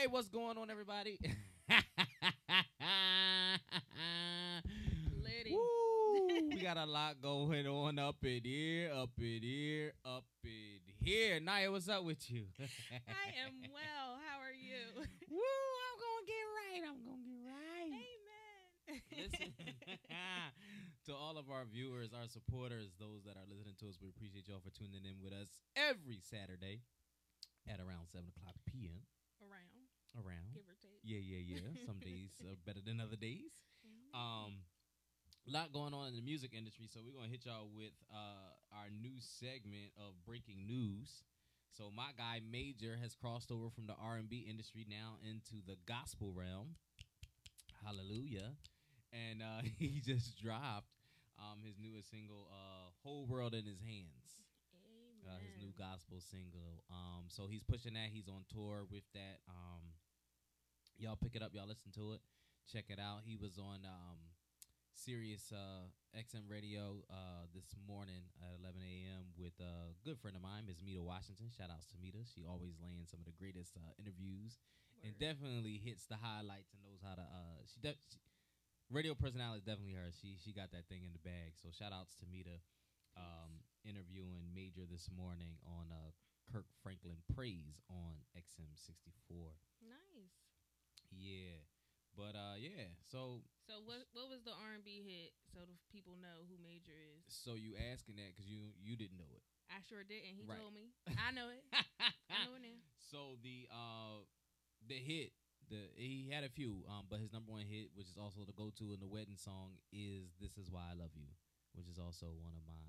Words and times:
Hey, 0.00 0.06
what's 0.06 0.30
going 0.30 0.56
on, 0.56 0.70
everybody? 0.70 1.18
Woo! 5.50 6.48
we 6.48 6.56
got 6.62 6.78
a 6.78 6.86
lot 6.86 7.20
going 7.20 7.66
on 7.66 7.98
up 7.98 8.16
in 8.24 8.40
here, 8.42 8.90
up 8.96 9.10
in 9.18 9.42
here, 9.42 9.92
up 10.06 10.24
in 10.42 10.80
here. 11.04 11.38
Naya, 11.40 11.70
what's 11.70 11.90
up 11.90 12.02
with 12.04 12.30
you? 12.30 12.46
I 12.58 12.64
am 13.44 13.60
well. 13.74 14.16
How 14.24 14.40
are 14.40 14.56
you? 14.56 15.04
Woo! 15.28 15.36
I'm 15.36 15.96
gonna 16.00 16.24
get 16.24 16.48
right. 16.56 16.80
I'm 16.88 17.04
gonna 17.04 17.20
get 17.20 17.44
right. 17.44 17.92
Amen. 17.92 19.20
Listen, 19.20 19.52
to 21.04 21.12
all 21.12 21.36
of 21.36 21.50
our 21.50 21.66
viewers, 21.70 22.14
our 22.14 22.26
supporters, 22.26 22.96
those 22.98 23.24
that 23.26 23.36
are 23.36 23.44
listening 23.50 23.74
to 23.80 23.88
us, 23.90 23.98
we 24.00 24.08
appreciate 24.08 24.48
y'all 24.48 24.64
for 24.64 24.70
tuning 24.70 25.04
in 25.04 25.20
with 25.22 25.34
us 25.34 25.60
every 25.76 26.20
Saturday 26.24 26.80
at 27.68 27.80
around 27.80 28.08
seven 28.08 28.32
o'clock 28.32 28.56
p.m. 28.64 29.04
Around, 29.40 29.79
Around, 30.16 30.54
give 30.54 30.66
or 30.66 30.74
take. 30.82 31.00
yeah, 31.04 31.18
yeah, 31.22 31.38
yeah. 31.38 31.68
Some 31.86 32.00
days 32.04 32.34
are 32.42 32.56
better 32.66 32.80
than 32.84 33.00
other 33.00 33.16
days. 33.16 33.52
Mhm. 33.86 34.10
Um, 34.14 34.52
a 35.48 35.50
lot 35.52 35.72
going 35.72 35.94
on 35.94 36.08
in 36.08 36.16
the 36.16 36.22
music 36.22 36.52
industry, 36.54 36.86
so 36.88 37.00
we're 37.04 37.12
gonna 37.14 37.28
hit 37.32 37.46
y'all 37.46 37.68
with 37.74 37.92
uh 38.12 38.52
our 38.72 38.90
new 38.90 39.18
segment 39.20 39.92
of 39.96 40.14
breaking 40.24 40.66
news. 40.66 41.22
So 41.72 41.90
my 41.94 42.10
guy 42.16 42.40
Major 42.42 42.96
has 43.00 43.14
crossed 43.14 43.50
over 43.52 43.70
from 43.70 43.86
the 43.86 43.94
R 43.94 44.16
and 44.16 44.28
B 44.28 44.46
industry 44.48 44.86
now 44.88 45.16
into 45.22 45.62
the 45.66 45.76
gospel 45.86 46.32
realm. 46.34 46.76
Hallelujah! 47.84 48.52
And 49.12 49.42
uh, 49.42 49.62
he 49.78 50.00
just 50.04 50.38
dropped 50.40 50.88
um 51.38 51.62
his 51.64 51.76
newest 51.78 52.10
single, 52.10 52.48
uh, 52.50 52.90
"Whole 53.02 53.26
World 53.26 53.54
in 53.54 53.64
His 53.64 53.80
Hands." 53.80 54.26
Uh, 55.26 55.38
his 55.44 55.52
new 55.60 55.72
gospel 55.78 56.18
single. 56.20 56.82
Um, 56.90 57.28
so 57.28 57.46
he's 57.46 57.62
pushing 57.62 57.94
that. 57.94 58.08
He's 58.12 58.28
on 58.28 58.42
tour 58.52 58.84
with 58.90 59.04
that. 59.14 59.44
Um, 59.48 59.94
y'all 61.00 61.16
pick 61.16 61.32
it 61.32 61.40
up. 61.40 61.56
Y'all 61.56 61.66
listen 61.66 61.88
to 61.96 62.12
it. 62.12 62.20
Check 62.68 62.92
it 62.92 63.00
out. 63.00 63.24
He 63.24 63.40
was 63.40 63.56
on 63.56 63.88
um, 63.88 64.20
Sirius 64.92 65.48
uh, 65.48 65.88
XM 66.12 66.44
Radio 66.44 67.00
uh, 67.08 67.48
this 67.56 67.72
morning 67.88 68.28
at 68.44 68.52
11 68.60 68.84
a.m. 68.84 69.32
with 69.40 69.56
a 69.64 69.96
good 70.04 70.20
friend 70.20 70.36
of 70.36 70.44
mine, 70.44 70.68
Ms. 70.68 70.84
Mita 70.84 71.00
Washington. 71.00 71.48
Shout 71.48 71.72
outs 71.72 71.88
to 71.90 71.96
Mita. 71.96 72.20
She 72.28 72.44
always 72.44 72.76
lands 72.84 73.08
some 73.08 73.18
of 73.18 73.24
the 73.24 73.34
greatest 73.40 73.80
uh, 73.80 73.96
interviews 73.96 74.60
and 75.00 75.16
definitely 75.16 75.80
hits 75.80 76.04
the 76.04 76.20
highlights 76.20 76.76
and 76.76 76.84
knows 76.84 77.00
how 77.00 77.16
to. 77.16 77.24
Uh, 77.24 77.64
she, 77.64 77.80
de- 77.80 77.96
she 77.96 78.20
radio 78.92 79.16
personality 79.16 79.64
is 79.64 79.66
definitely 79.66 79.96
her. 79.96 80.12
She 80.12 80.36
she 80.36 80.52
got 80.52 80.68
that 80.76 80.84
thing 80.92 81.08
in 81.08 81.16
the 81.16 81.24
bag. 81.24 81.56
So 81.56 81.72
shout 81.72 81.96
outs 81.96 82.12
to 82.20 82.28
Mita 82.28 82.60
um, 83.16 83.64
interviewing 83.88 84.52
Major 84.52 84.84
this 84.84 85.08
morning 85.08 85.56
on 85.64 85.88
uh, 85.88 86.12
Kirk 86.52 86.68
Franklin 86.84 87.24
Praise 87.32 87.80
on 87.88 88.20
XM64. 88.36 89.56
Yeah, 91.10 91.58
but 92.16 92.34
uh, 92.38 92.56
yeah. 92.58 92.94
So 93.10 93.42
So 93.66 93.82
what 93.84 94.06
what 94.14 94.30
was 94.30 94.42
the 94.46 94.54
R 94.54 94.74
and 94.78 94.84
B 94.84 95.02
hit? 95.04 95.34
So 95.52 95.62
the 95.66 95.76
people 95.90 96.14
know 96.18 96.46
who 96.46 96.56
Major 96.62 96.94
is. 96.96 97.22
so 97.28 97.54
you 97.54 97.74
asking 97.76 98.16
that 98.22 98.34
because 98.34 98.46
you 98.48 98.72
you 98.78 98.96
didn't 98.96 99.18
know 99.18 99.30
it. 99.34 99.42
I 99.70 99.78
sure 99.86 100.02
did, 100.02 100.26
and 100.26 100.34
he 100.34 100.42
Right. 100.46 100.58
told 100.58 100.74
me. 100.74 100.90
I 101.18 101.30
know 101.30 101.50
it. 101.50 101.62
I 102.30 102.46
know 102.46 102.54
it 102.58 102.62
now. 102.62 102.78
so 103.10 103.38
the 103.42 103.66
uh 103.70 104.22
the 104.86 104.98
hit 104.98 105.32
the 105.70 105.78
he 105.94 106.30
had 106.30 106.42
a 106.42 106.50
few 106.50 106.82
um 106.90 107.06
but 107.10 107.18
his 107.20 107.32
number 107.32 107.50
one 107.52 107.62
hit 107.66 107.90
which 107.94 108.08
is 108.10 108.18
also 108.18 108.42
the 108.46 108.54
go 108.54 108.70
to 108.78 108.92
in 108.94 108.98
the 109.00 109.06
wedding 109.10 109.38
song 109.38 109.78
is 109.92 110.34
This 110.40 110.58
Is 110.58 110.70
Why 110.70 110.90
I 110.90 110.94
Love 110.98 111.14
You 111.14 111.30
which 111.74 111.86
is 111.86 111.98
also 111.98 112.34
one 112.42 112.54
of 112.58 112.62
my 112.66 112.86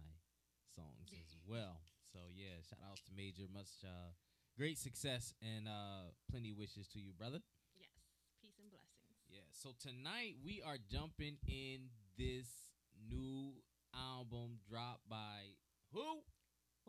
songs 0.73 1.11
as 1.13 1.37
well. 1.45 1.81
So 2.13 2.29
yeah, 2.33 2.57
shout 2.65 2.81
outs 2.89 3.01
to 3.05 3.11
Major, 3.15 3.45
much 3.51 3.69
uh 3.85 4.13
great 4.57 4.77
success 4.77 5.33
and 5.41 5.67
uh 5.67 6.09
plenty 6.29 6.53
wishes 6.53 6.87
to 6.95 6.99
you, 6.99 7.13
brother. 7.13 7.39
Yes. 7.77 7.93
Peace 8.41 8.57
and 8.57 8.69
blessings. 8.71 9.19
Yeah. 9.29 9.45
So 9.61 9.77
tonight 9.77 10.41
we 10.41 10.65
are 10.65 10.81
jumping 10.81 11.37
in 11.45 11.93
this 12.17 12.49
new 12.97 13.53
album 13.93 14.57
dropped 14.65 15.05
by 15.05 15.53
who? 15.93 16.25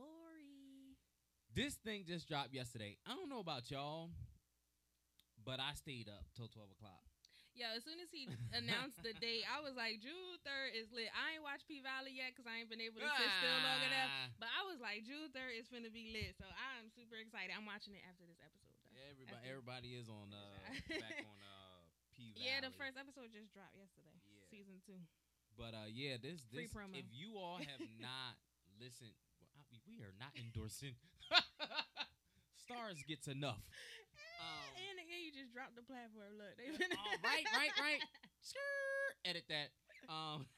Ori. 0.00 0.96
This 1.52 1.76
thing 1.84 2.08
just 2.08 2.32
dropped 2.32 2.56
yesterday. 2.56 2.96
I 3.04 3.12
don't 3.12 3.28
know 3.28 3.44
about 3.44 3.68
y'all, 3.68 4.08
but 5.44 5.60
I 5.60 5.76
stayed 5.76 6.08
up 6.08 6.24
till 6.32 6.48
twelve 6.48 6.72
o'clock. 6.72 7.04
Yo, 7.52 7.68
as 7.76 7.84
soon 7.84 8.00
as 8.00 8.08
he 8.08 8.24
announced 8.56 9.04
the 9.04 9.12
date, 9.20 9.44
I 9.44 9.60
was 9.60 9.76
like, 9.76 10.00
June 10.00 10.40
third 10.40 10.72
is 10.72 10.88
lit. 10.96 11.12
I 11.12 11.36
ain't 11.36 11.44
watched 11.44 11.68
P 11.68 11.84
Valley 11.84 12.16
yet 12.16 12.32
because 12.32 12.48
I 12.48 12.64
ain't 12.64 12.72
been 12.72 12.80
able 12.80 13.04
to 13.04 13.10
sit 13.20 13.32
still 13.36 13.60
long 13.68 13.84
enough. 13.84 14.08
Ah. 14.08 14.32
But 14.40 14.48
I 14.48 14.64
was 14.64 14.80
like, 14.80 15.04
June 15.04 15.28
third 15.36 15.52
is 15.60 15.68
finna 15.68 15.92
be 15.92 16.08
lit, 16.08 16.40
so 16.40 16.48
I'm 16.48 16.88
super 16.88 17.20
excited. 17.20 17.52
I'm 17.52 17.68
watching 17.68 17.92
it 17.92 18.04
after 18.08 18.24
this 18.24 18.40
episode. 18.40 18.72
Though. 18.96 19.04
Everybody, 19.12 19.36
After- 19.36 19.52
everybody 19.52 19.90
is 19.92 20.08
on 20.08 20.32
uh, 20.32 20.56
back 20.88 21.28
on 21.28 21.36
uh, 21.36 21.51
Valley. 22.34 22.48
Yeah, 22.48 22.64
the 22.64 22.72
first 22.74 22.96
episode 22.96 23.30
just 23.32 23.52
dropped 23.52 23.76
yesterday. 23.76 24.16
Yeah. 24.28 24.44
Season 24.48 24.76
two. 24.84 25.00
But 25.56 25.76
uh, 25.76 25.88
yeah, 25.88 26.16
this 26.16 26.48
Free 26.48 26.66
this 26.66 26.72
promo. 26.72 26.96
if 26.96 27.08
you 27.12 27.36
all 27.36 27.60
have 27.60 27.82
not 28.00 28.40
listened, 28.80 29.12
well, 29.52 29.68
I 29.68 29.76
we 29.84 30.00
are 30.00 30.16
not 30.16 30.32
endorsing. 30.36 30.96
Stars 32.62 33.00
gets 33.04 33.28
enough. 33.28 33.60
Um, 34.40 34.70
and 34.74 34.96
again, 34.98 35.22
you 35.22 35.32
just 35.34 35.54
dropped 35.54 35.76
the 35.78 35.86
platform. 35.86 36.34
Look, 36.38 36.54
they've 36.58 36.74
been 36.74 36.94
oh, 36.94 37.14
right, 37.22 37.46
right, 37.54 37.74
right. 37.78 38.02
Edit 39.28 39.46
that. 39.50 39.70
Um, 40.10 40.50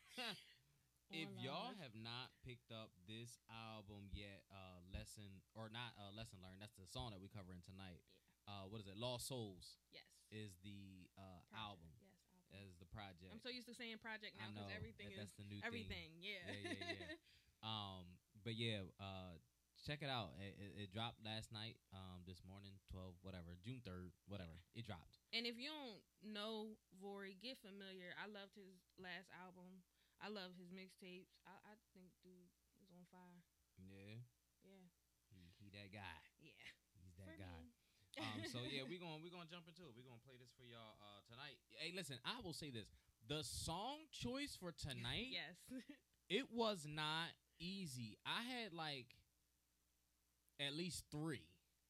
if 1.13 1.29
y'all 1.37 1.77
have 1.85 1.93
not 1.93 2.33
picked 2.43 2.73
up 2.73 2.89
this 3.05 3.37
album 3.53 4.09
yet, 4.15 4.47
uh, 4.49 4.81
lesson 4.89 5.45
or 5.53 5.69
not, 5.69 5.93
uh, 6.01 6.11
lesson 6.17 6.41
learned. 6.41 6.65
That's 6.65 6.77
the 6.81 6.89
song 6.89 7.13
that 7.13 7.21
we 7.21 7.29
covering 7.29 7.61
tonight. 7.61 8.01
Uh, 8.49 8.69
what 8.69 8.81
is 8.81 8.89
it? 8.89 8.97
Lost 8.97 9.29
Souls 9.29 9.81
yes. 9.93 10.05
Is 10.35 10.59
the 10.67 11.07
uh 11.15 11.41
album 11.55 11.95
Yes, 11.95 12.03
album. 12.03 12.67
as 12.67 12.71
the 12.83 12.89
project. 12.91 13.31
I'm 13.31 13.39
so 13.43 13.49
used 13.55 13.71
to 13.71 13.75
saying 13.79 14.03
project 14.03 14.35
now 14.35 14.51
because 14.51 14.69
everything 14.75 15.09
that- 15.15 15.23
is 15.23 15.31
that's 15.31 15.37
the 15.39 15.47
new 15.47 15.63
thing. 15.63 15.67
everything. 15.71 16.09
Yeah. 16.19 16.43
Yeah, 16.51 16.75
yeah, 16.75 16.99
yeah. 16.99 17.17
Um, 17.65 18.05
but 18.45 18.61
yeah, 18.61 18.85
uh, 19.01 19.41
check 19.89 20.05
it 20.05 20.13
out. 20.13 20.37
It, 20.37 20.53
it, 20.61 20.71
it 20.85 20.89
dropped 20.93 21.25
last 21.25 21.49
night. 21.49 21.81
Um, 21.97 22.21
this 22.29 22.45
morning, 22.45 22.77
twelve, 22.93 23.17
whatever, 23.25 23.57
June 23.65 23.81
third, 23.81 24.13
whatever. 24.29 24.53
It 24.77 24.85
dropped. 24.85 25.17
And 25.33 25.49
if 25.49 25.57
you 25.57 25.73
don't 25.73 26.05
know 26.21 26.77
Vori, 27.01 27.41
get 27.41 27.57
familiar. 27.65 28.13
I 28.21 28.29
loved 28.29 28.53
his 28.53 28.77
last 29.01 29.33
album. 29.33 29.81
I 30.21 30.29
love 30.29 30.53
his 30.61 30.69
mixtapes. 30.77 31.33
I, 31.49 31.57
I 31.73 31.75
think 31.97 32.13
dude 32.21 32.53
was 32.85 32.87
on 32.93 33.01
fire. 33.09 33.41
Yeah, 33.81 34.21
Yeah. 34.63 34.87
he 35.33 35.41
he 35.57 35.67
that 35.73 35.89
guy. 35.89 36.21
Yeah. 36.39 36.53
He's 37.01 37.17
that 37.19 37.33
For 37.33 37.41
guy. 37.41 37.59
me. 37.65 37.74
Um, 38.21 38.41
so 38.51 38.59
yeah, 38.69 38.83
we're 38.91 39.01
gonna 39.03 39.19
we're 39.23 39.33
gonna 39.35 39.49
jump 39.51 39.67
into 39.67 39.83
it. 39.87 39.93
We're 39.97 40.07
gonna 40.07 40.23
play 40.23 40.37
this 40.39 40.53
for 40.55 40.65
y'all 40.67 40.99
uh, 41.03 41.21
tonight. 41.31 41.57
Hey, 41.75 41.93
listen, 41.95 42.17
I 42.25 42.39
will 42.45 42.55
say 42.55 42.71
this: 42.71 42.89
the 43.29 43.43
song 43.43 44.07
choice 44.13 44.57
for 44.59 44.71
tonight, 44.73 45.33
yes. 45.33 45.57
it 46.29 46.47
was 46.53 46.87
not 46.89 47.33
easy. 47.59 48.19
I 48.27 48.43
had 48.45 48.73
like 48.73 49.07
at 50.61 50.73
least 50.75 51.05
three. 51.11 51.45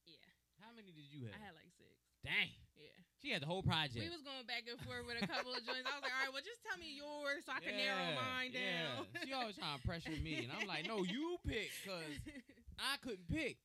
yeah. 0.05 0.17
How 0.61 0.73
many 0.73 0.89
did 0.91 1.05
you 1.11 1.29
have? 1.29 1.35
I 1.37 1.41
had 1.45 1.53
like 1.53 1.69
six. 1.77 1.93
Dang, 2.25 2.57
Yeah. 2.73 2.89
she 3.21 3.29
had 3.29 3.45
the 3.45 3.45
whole 3.45 3.61
project. 3.61 4.01
We 4.01 4.09
was 4.09 4.25
going 4.25 4.49
back 4.49 4.65
and 4.65 4.81
forth 4.81 5.05
with 5.05 5.21
a 5.21 5.27
couple 5.29 5.53
of 5.53 5.61
joints. 5.61 5.85
I 5.85 5.93
was 5.93 6.01
like, 6.01 6.09
all 6.09 6.25
right, 6.25 6.33
well, 6.33 6.41
just 6.41 6.65
tell 6.65 6.73
me 6.81 6.89
yours 6.97 7.45
so 7.45 7.53
I 7.53 7.61
can 7.61 7.77
narrow 7.77 8.17
mine 8.17 8.49
down. 8.49 9.05
Yeah. 9.13 9.21
She 9.21 9.31
always 9.37 9.53
trying 9.61 9.77
to 9.77 9.85
pressure 9.85 10.17
me, 10.17 10.41
and 10.41 10.49
I'm 10.49 10.65
like, 10.65 10.89
no, 10.89 11.05
you 11.05 11.37
pick, 11.45 11.69
cause 11.85 12.17
I 12.81 12.97
couldn't 13.05 13.29
pick. 13.29 13.61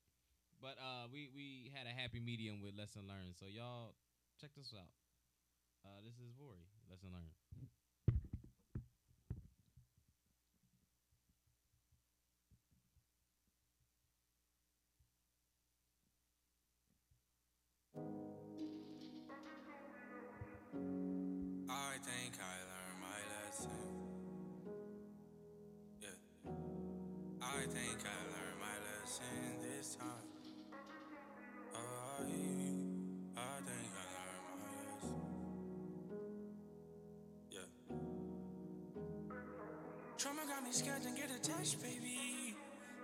But 0.61 0.77
uh, 0.77 1.09
we 1.11 1.31
we 1.35 1.73
had 1.75 1.87
a 1.87 1.95
happy 1.97 2.21
medium 2.21 2.61
with 2.61 2.77
lesson 2.77 3.09
learned. 3.09 3.35
So 3.41 3.47
y'all 3.49 3.95
check 4.41 4.51
this 4.55 4.75
out. 4.77 4.93
Uh, 5.85 6.05
this 6.05 6.15
is 6.21 6.33
Vori 6.37 6.69
lesson 6.91 7.09
learned. 7.13 7.33
I 21.71 21.97
think 22.05 22.37
I 22.37 22.57
learned 22.69 23.01
my 23.01 23.21
lesson. 23.33 23.81
Yeah. 26.01 26.53
I 27.41 27.67
think 27.67 28.05
I 28.05 28.21
learned 28.29 28.61
my 28.61 28.77
lesson 28.85 29.61
this 29.63 29.97
time. 29.97 30.30
Got 40.61 40.67
me 40.67 40.73
scared 40.73 41.03
to 41.03 41.11
get 41.11 41.31
attached, 41.31 41.81
baby. 41.81 42.55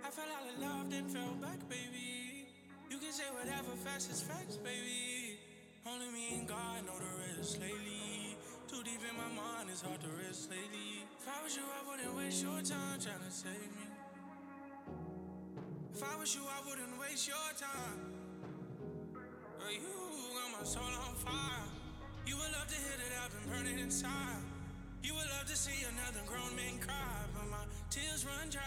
I 0.05 0.11
fell 0.11 0.29
out 0.29 0.45
of 0.45 0.61
love, 0.61 0.91
then 0.91 1.09
fell 1.09 1.33
back, 1.41 1.59
baby. 1.69 2.53
You 2.91 2.99
can 2.99 3.13
say 3.13 3.25
whatever, 3.33 3.73
facts 3.83 4.11
is 4.11 4.21
facts, 4.21 4.57
baby. 4.59 5.39
Only 5.87 6.11
me 6.13 6.37
and 6.37 6.49
God 6.49 6.85
know 6.85 6.99
the 6.99 7.39
rest 7.39 7.61
lately. 7.61 8.37
Too 8.69 8.83
deep 8.85 9.01
in 9.01 9.17
my 9.17 9.31
mind, 9.33 9.71
it's 9.71 9.81
hard 9.81 10.01
to 10.03 10.09
rest 10.21 10.51
lately. 10.51 11.09
If 11.19 11.29
I 11.29 11.43
was 11.43 11.57
you, 11.57 11.63
I 11.65 11.89
wouldn't 11.89 12.15
waste 12.17 12.43
your 12.43 12.61
time 12.61 13.01
trying 13.01 13.25
to 13.25 13.31
save 13.31 13.73
me. 13.73 13.89
If 15.95 16.03
I 16.05 16.17
was 16.21 16.35
you, 16.35 16.43
I 16.45 16.69
wouldn't 16.69 17.01
waste 17.01 17.27
your 17.27 17.49
time. 17.57 18.13
Girl, 19.59 19.73
you 19.73 19.81
got 19.81 20.61
my 20.61 20.65
soul 20.67 20.83
on 21.09 21.15
fire. 21.15 21.65
You 22.27 22.37
would 22.37 22.53
love 22.53 22.69
to 22.69 22.75
hear 22.75 22.97
that 23.01 23.13
I've 23.25 23.33
been 23.33 23.49
burning 23.49 23.79
inside. 23.79 24.45
You 25.07 25.15
would 25.15 25.31
love 25.39 25.47
to 25.47 25.57
see 25.57 25.87
another 25.87 26.19
grown 26.27 26.57
man 26.57 26.79
cry, 26.81 26.97
but 26.97 27.26
tears 27.91 28.25
run 28.27 28.49
dry. 28.51 28.63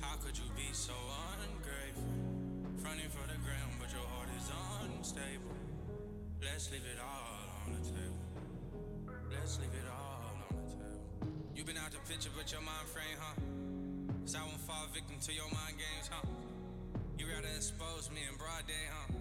How 0.00 0.16
could 0.16 0.36
you 0.36 0.44
be 0.56 0.68
so 0.72 0.92
ungrateful? 1.40 2.02
Fronting 2.82 3.08
for 3.10 3.26
the 3.28 3.38
ground, 3.40 3.72
but 3.80 3.90
your 3.92 4.06
heart 4.12 4.28
is 4.36 4.50
unstable. 4.82 5.56
Let's 6.42 6.70
leave 6.70 6.84
it 6.84 6.98
all 7.00 7.64
on 7.64 7.72
the 7.72 7.82
table. 7.86 8.22
Let's 9.30 9.58
leave 9.58 9.72
it 9.72 9.88
all 9.88 10.34
on 10.34 10.56
the 10.56 10.70
table. 10.72 11.32
You've 11.54 11.66
been 11.66 11.78
out 11.78 11.92
the 11.92 12.02
picture, 12.10 12.30
but 12.36 12.50
your 12.52 12.60
mind 12.62 12.88
frame, 12.88 13.18
huh? 13.18 13.40
Cause 14.22 14.36
I 14.36 14.42
won't 14.42 14.60
fall 14.60 14.86
victim 14.92 15.16
to 15.20 15.32
your 15.32 15.48
mind 15.50 15.78
games, 15.78 16.10
huh? 16.10 16.26
You 17.18 17.26
rather 17.26 17.48
expose 17.56 18.10
me 18.10 18.20
in 18.28 18.36
broad 18.36 18.66
day, 18.66 18.86
huh? 18.90 19.14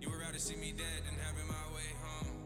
You 0.00 0.10
would 0.10 0.20
rather 0.20 0.38
see 0.38 0.56
me 0.56 0.72
dead 0.72 1.04
than 1.04 1.18
having 1.20 1.46
my 1.48 1.66
way, 1.74 1.88
huh? 2.04 2.37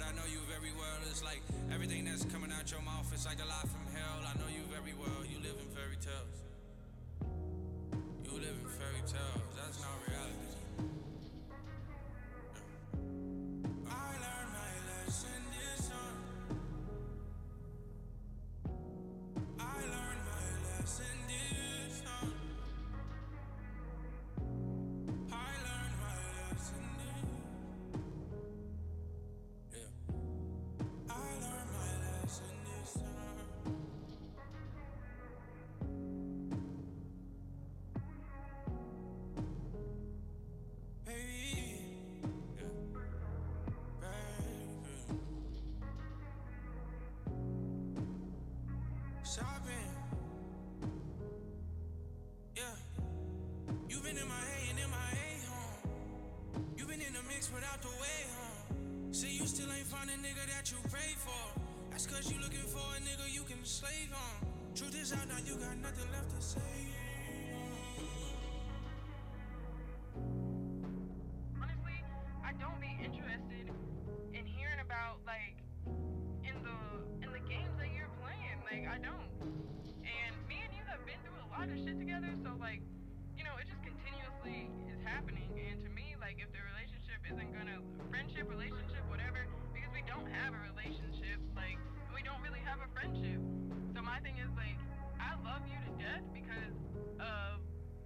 But 0.00 0.08
I 0.08 0.12
know 0.16 0.24
you 0.32 0.40
very 0.48 0.72
well. 0.72 0.96
It's 1.10 1.22
like 1.22 1.42
everything 1.70 2.06
that's 2.06 2.24
coming 2.24 2.50
out 2.50 2.70
your 2.70 2.80
mouth 2.80 3.12
is 3.12 3.26
like 3.26 3.36
a 3.36 3.44
lie 3.44 3.68
from 3.68 3.84
hell. 3.92 4.24
I 4.24 4.32
know 4.40 4.48
you 4.48 4.64
very 4.72 4.94
well. 4.96 5.20
You 5.28 5.36
live 5.44 5.60
in 5.60 5.68
fairy 5.76 6.00
tales. 6.00 6.40
You 8.24 8.32
live 8.32 8.56
in 8.64 8.68
fairy 8.80 9.04
tales. 9.04 9.44
That's 9.60 9.78
not 9.84 10.00
reality. 10.08 10.56
I 13.90 14.16
learned 14.24 14.39
Truth 65.10 65.26
out 65.26 65.28
now, 65.34 65.42
you 65.42 65.58
got 65.58 65.74
nothing 65.82 66.06
left 66.14 66.30
to 66.30 66.38
say. 66.38 66.70
honestly, 71.58 71.98
I 72.46 72.54
don't 72.62 72.78
be 72.78 72.94
interested 73.02 73.74
in 74.30 74.46
hearing 74.46 74.78
about 74.78 75.18
like 75.26 75.58
in 76.46 76.54
the 76.62 76.78
in 77.26 77.34
the 77.34 77.42
games 77.42 77.74
that 77.82 77.90
you're 77.90 78.14
playing. 78.22 78.62
Like 78.62 78.86
I 78.86 79.02
don't. 79.02 79.26
And 80.06 80.30
me 80.46 80.62
and 80.62 80.70
you 80.78 80.86
have 80.86 81.02
been 81.02 81.18
through 81.26 81.42
a 81.42 81.48
lot 81.58 81.66
of 81.66 81.74
shit 81.82 81.98
together, 81.98 82.30
so 82.46 82.54
like, 82.62 82.78
you 83.34 83.42
know, 83.42 83.58
it 83.58 83.66
just 83.66 83.82
continuously 83.82 84.70
is 84.94 85.02
happening. 85.02 85.50
And 85.58 85.82
to 85.82 85.90
me, 85.90 86.14
like 86.22 86.38
if 86.38 86.54
the 86.54 86.62
relationship 86.62 87.18
isn't 87.26 87.50
gonna 87.50 87.82
friendship, 88.14 88.46
relationship, 88.46 89.02
whatever, 89.10 89.42
because 89.74 89.90
we 89.90 90.06
don't 90.06 90.30
have 90.30 90.54
a 90.54 90.62
relationship, 90.70 91.42
like 91.58 91.82
we 92.14 92.22
don't 92.22 92.38
really 92.46 92.62
have 92.62 92.78
a 92.78 92.86
friendship. 92.94 93.42
So 93.90 94.06
my 94.06 94.22
thing 94.22 94.38
is 94.38 94.54
like 94.54 94.79
love 95.50 95.66
you 95.66 95.74
to 95.82 95.90
death 95.98 96.22
because 96.32 96.78
of 97.18 97.58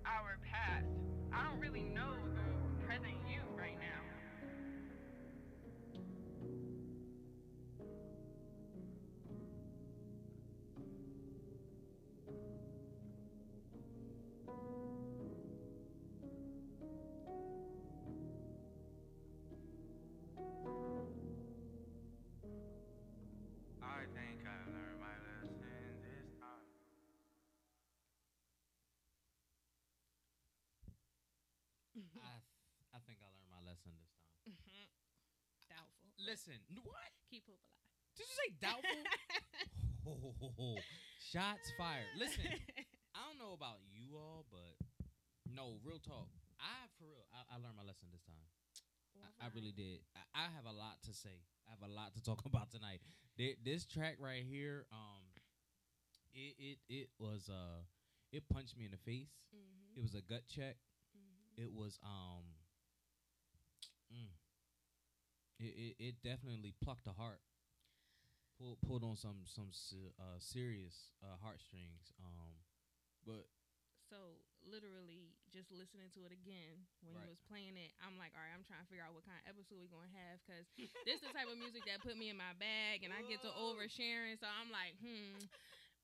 our 0.09 0.39
past. 0.41 0.89
I 1.31 1.45
don't 1.45 1.61
really 1.61 1.83
know 1.83 2.17
the 2.33 2.87
present 2.87 3.13
Listen, 36.25 36.57
what? 36.83 37.11
Keep 37.29 37.45
hope 37.47 37.61
alive. 37.61 37.93
Did 38.17 38.25
you 38.25 38.35
say 38.41 38.49
doubtful? 38.61 39.03
Oh, 40.07 40.77
shots 41.33 41.73
fired. 41.77 42.09
Listen, 42.17 42.45
I 43.17 43.21
don't 43.29 43.39
know 43.39 43.53
about 43.55 43.81
you 43.93 44.17
all, 44.17 44.45
but 44.51 44.77
no, 45.49 45.77
real 45.85 45.99
talk. 45.99 46.29
I 46.61 46.89
for 46.99 47.05
real, 47.05 47.27
I, 47.35 47.57
I 47.57 47.57
learned 47.61 47.77
my 47.77 47.85
lesson 47.85 48.09
this 48.13 48.23
time. 48.25 48.47
I, 49.21 49.47
I 49.47 49.49
really 49.55 49.73
did. 49.73 50.01
I, 50.17 50.47
I 50.47 50.47
have 50.57 50.67
a 50.67 50.77
lot 50.77 51.03
to 51.07 51.13
say. 51.15 51.45
I 51.69 51.73
have 51.73 51.85
a 51.89 51.93
lot 51.93 52.15
to 52.15 52.23
talk 52.23 52.45
about 52.47 52.71
tonight. 52.71 53.01
Thi- 53.39 53.57
This 53.65 53.85
track 53.87 54.17
right 54.21 54.43
here, 54.45 54.87
um, 54.93 55.25
it 56.35 56.55
it 56.59 56.79
it 56.89 57.09
was 57.19 57.49
uh, 57.49 57.83
it 58.33 58.45
punched 58.53 58.77
me 58.77 58.85
in 58.87 58.91
the 58.91 58.99
face. 59.05 59.33
Mm-hmm. 59.55 59.99
It 59.99 60.03
was 60.03 60.15
a 60.15 60.23
gut 60.23 60.43
check. 60.49 60.77
Mm-hmm. 61.17 61.63
It 61.63 61.71
was 61.73 61.99
um, 62.05 62.45
mm, 64.13 64.29
it, 65.59 65.65
it 65.65 65.97
it 65.99 66.15
definitely 66.23 66.75
plucked 66.83 67.07
a 67.07 67.13
heart. 67.13 67.41
Pulled 68.59 68.81
pulled 68.83 69.05
on 69.05 69.17
some 69.17 69.43
some 69.47 69.71
uh 70.19 70.39
serious 70.39 71.11
uh 71.23 71.37
heartstrings. 71.43 72.13
Um, 72.21 72.55
but 73.27 73.47
So 74.09 74.39
literally, 74.63 75.35
just 75.51 75.73
listening 75.73 76.13
to 76.15 76.23
it 76.29 76.33
again 76.33 76.87
when 77.03 77.17
Right. 77.17 77.25
you 77.25 77.31
was 77.33 77.41
playing 77.49 77.75
it, 77.81 77.93
I'm 78.05 78.15
like, 78.21 78.33
all 78.37 78.43
right, 78.45 78.53
I'm 78.55 78.63
trying 78.67 78.85
to 78.85 78.89
figure 78.91 79.03
out 79.05 79.17
what 79.17 79.25
kind 79.27 79.39
of 79.43 79.49
episode 79.51 79.81
we're 79.81 79.91
gonna 79.93 80.13
have 80.13 80.39
because 80.45 80.67
this 81.07 81.19
is 81.21 81.25
the 81.27 81.33
type 81.35 81.49
of 81.51 81.59
music 81.59 81.87
that 81.89 82.05
put 82.05 82.15
me 82.19 82.29
in 82.31 82.39
my 82.39 82.55
bag, 82.59 83.03
and 83.03 83.11
I 83.15 83.25
get 83.25 83.43
to 83.43 83.51
oversharing. 83.53 84.39
So 84.39 84.47
I'm 84.47 84.71
like, 84.71 84.97
hmm, 85.01 85.49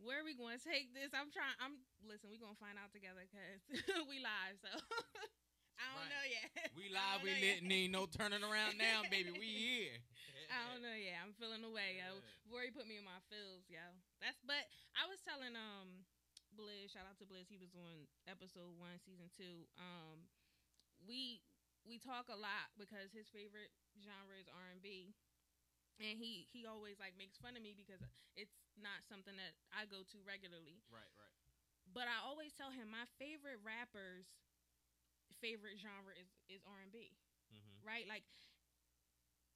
where 0.01 0.21
are 0.23 0.27
we 0.27 0.35
gonna 0.37 0.61
take 0.61 0.93
this? 0.97 1.13
I'm 1.15 1.31
trying. 1.31 1.57
I'm 1.63 1.83
listen. 2.05 2.31
We 2.33 2.41
gonna 2.41 2.59
find 2.59 2.79
out 2.81 2.91
together 2.95 3.25
because 3.29 3.61
we 4.11 4.19
live. 4.23 4.57
So 4.63 4.71
I 5.81 5.85
don't 5.97 6.07
Right. 6.07 6.13
know 6.13 6.25
yet. 6.29 6.49
we 6.79 6.87
live, 6.93 7.19
we 7.25 7.33
lit, 7.41 7.63
yet. 7.65 7.73
ain't 7.73 7.93
no 7.93 8.05
turning 8.07 8.45
around 8.45 8.77
now, 8.79 9.03
baby. 9.09 9.33
We 9.33 9.49
here. 9.49 9.97
I 10.53 10.61
don't 10.71 10.83
know 10.85 10.95
yet. 10.97 11.17
I'm 11.25 11.33
feeling 11.41 11.63
the 11.65 11.73
way, 11.73 11.97
yo. 11.99 12.21
Rory 12.53 12.71
put 12.71 12.85
me 12.87 12.99
in 13.01 13.07
my 13.07 13.19
feels, 13.33 13.65
yo. 13.71 13.83
That's 14.21 14.39
but 14.45 14.61
I 14.99 15.09
was 15.09 15.21
telling 15.25 15.57
um 15.57 16.05
Blizz, 16.59 16.93
shout 16.93 17.07
out 17.09 17.17
to 17.23 17.27
Blizz, 17.27 17.47
he 17.49 17.57
was 17.57 17.73
on 17.79 18.11
episode 18.29 18.75
one, 18.77 18.99
season 19.01 19.31
two. 19.33 19.65
Um 19.81 20.29
we 21.07 21.41
we 21.87 21.97
talk 21.99 22.29
a 22.29 22.37
lot 22.39 22.71
because 22.77 23.11
his 23.15 23.29
favorite 23.33 23.73
genre 24.01 24.37
is 24.39 24.49
R 24.51 24.69
and 24.73 24.83
B. 24.83 25.15
And 26.01 26.17
he 26.17 26.49
he 26.51 26.65
always 26.65 26.97
like 27.01 27.15
makes 27.21 27.37
fun 27.39 27.57
of 27.57 27.63
me 27.63 27.77
because 27.77 28.01
it's 28.37 28.57
not 28.81 29.05
something 29.09 29.37
that 29.37 29.55
I 29.73 29.85
go 29.87 30.03
to 30.03 30.19
regularly. 30.25 30.81
Right, 30.89 31.13
right. 31.21 31.37
But 31.93 32.07
I 32.09 32.23
always 32.25 32.55
tell 32.55 32.71
him 32.73 32.89
my 32.93 33.05
favorite 33.21 33.61
rappers 33.65 34.29
favorite 35.41 35.81
genre 35.81 36.15
is 36.17 36.29
is 36.49 36.63
R&B 36.69 37.17
Mm-hmm. 37.51 37.83
right? 37.83 38.07
Like 38.09 38.23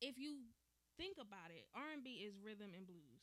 if 0.00 0.18
you 0.18 0.50
think 0.96 1.16
about 1.18 1.50
it, 1.50 1.66
R 1.74 1.90
and 1.94 2.02
B 2.04 2.22
is 2.24 2.34
rhythm 2.40 2.72
and 2.74 2.86
blues. 2.86 3.22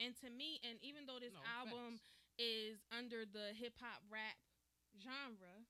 And 0.00 0.14
to 0.24 0.28
me, 0.30 0.60
and 0.62 0.78
even 0.82 1.06
though 1.06 1.20
this 1.20 1.34
No, 1.34 1.42
album 1.44 1.98
facts. 1.98 2.10
is 2.38 2.76
under 2.94 3.26
the 3.26 3.52
hip 3.56 3.74
hop 3.80 4.02
rap 4.10 4.36
genre, 4.98 5.66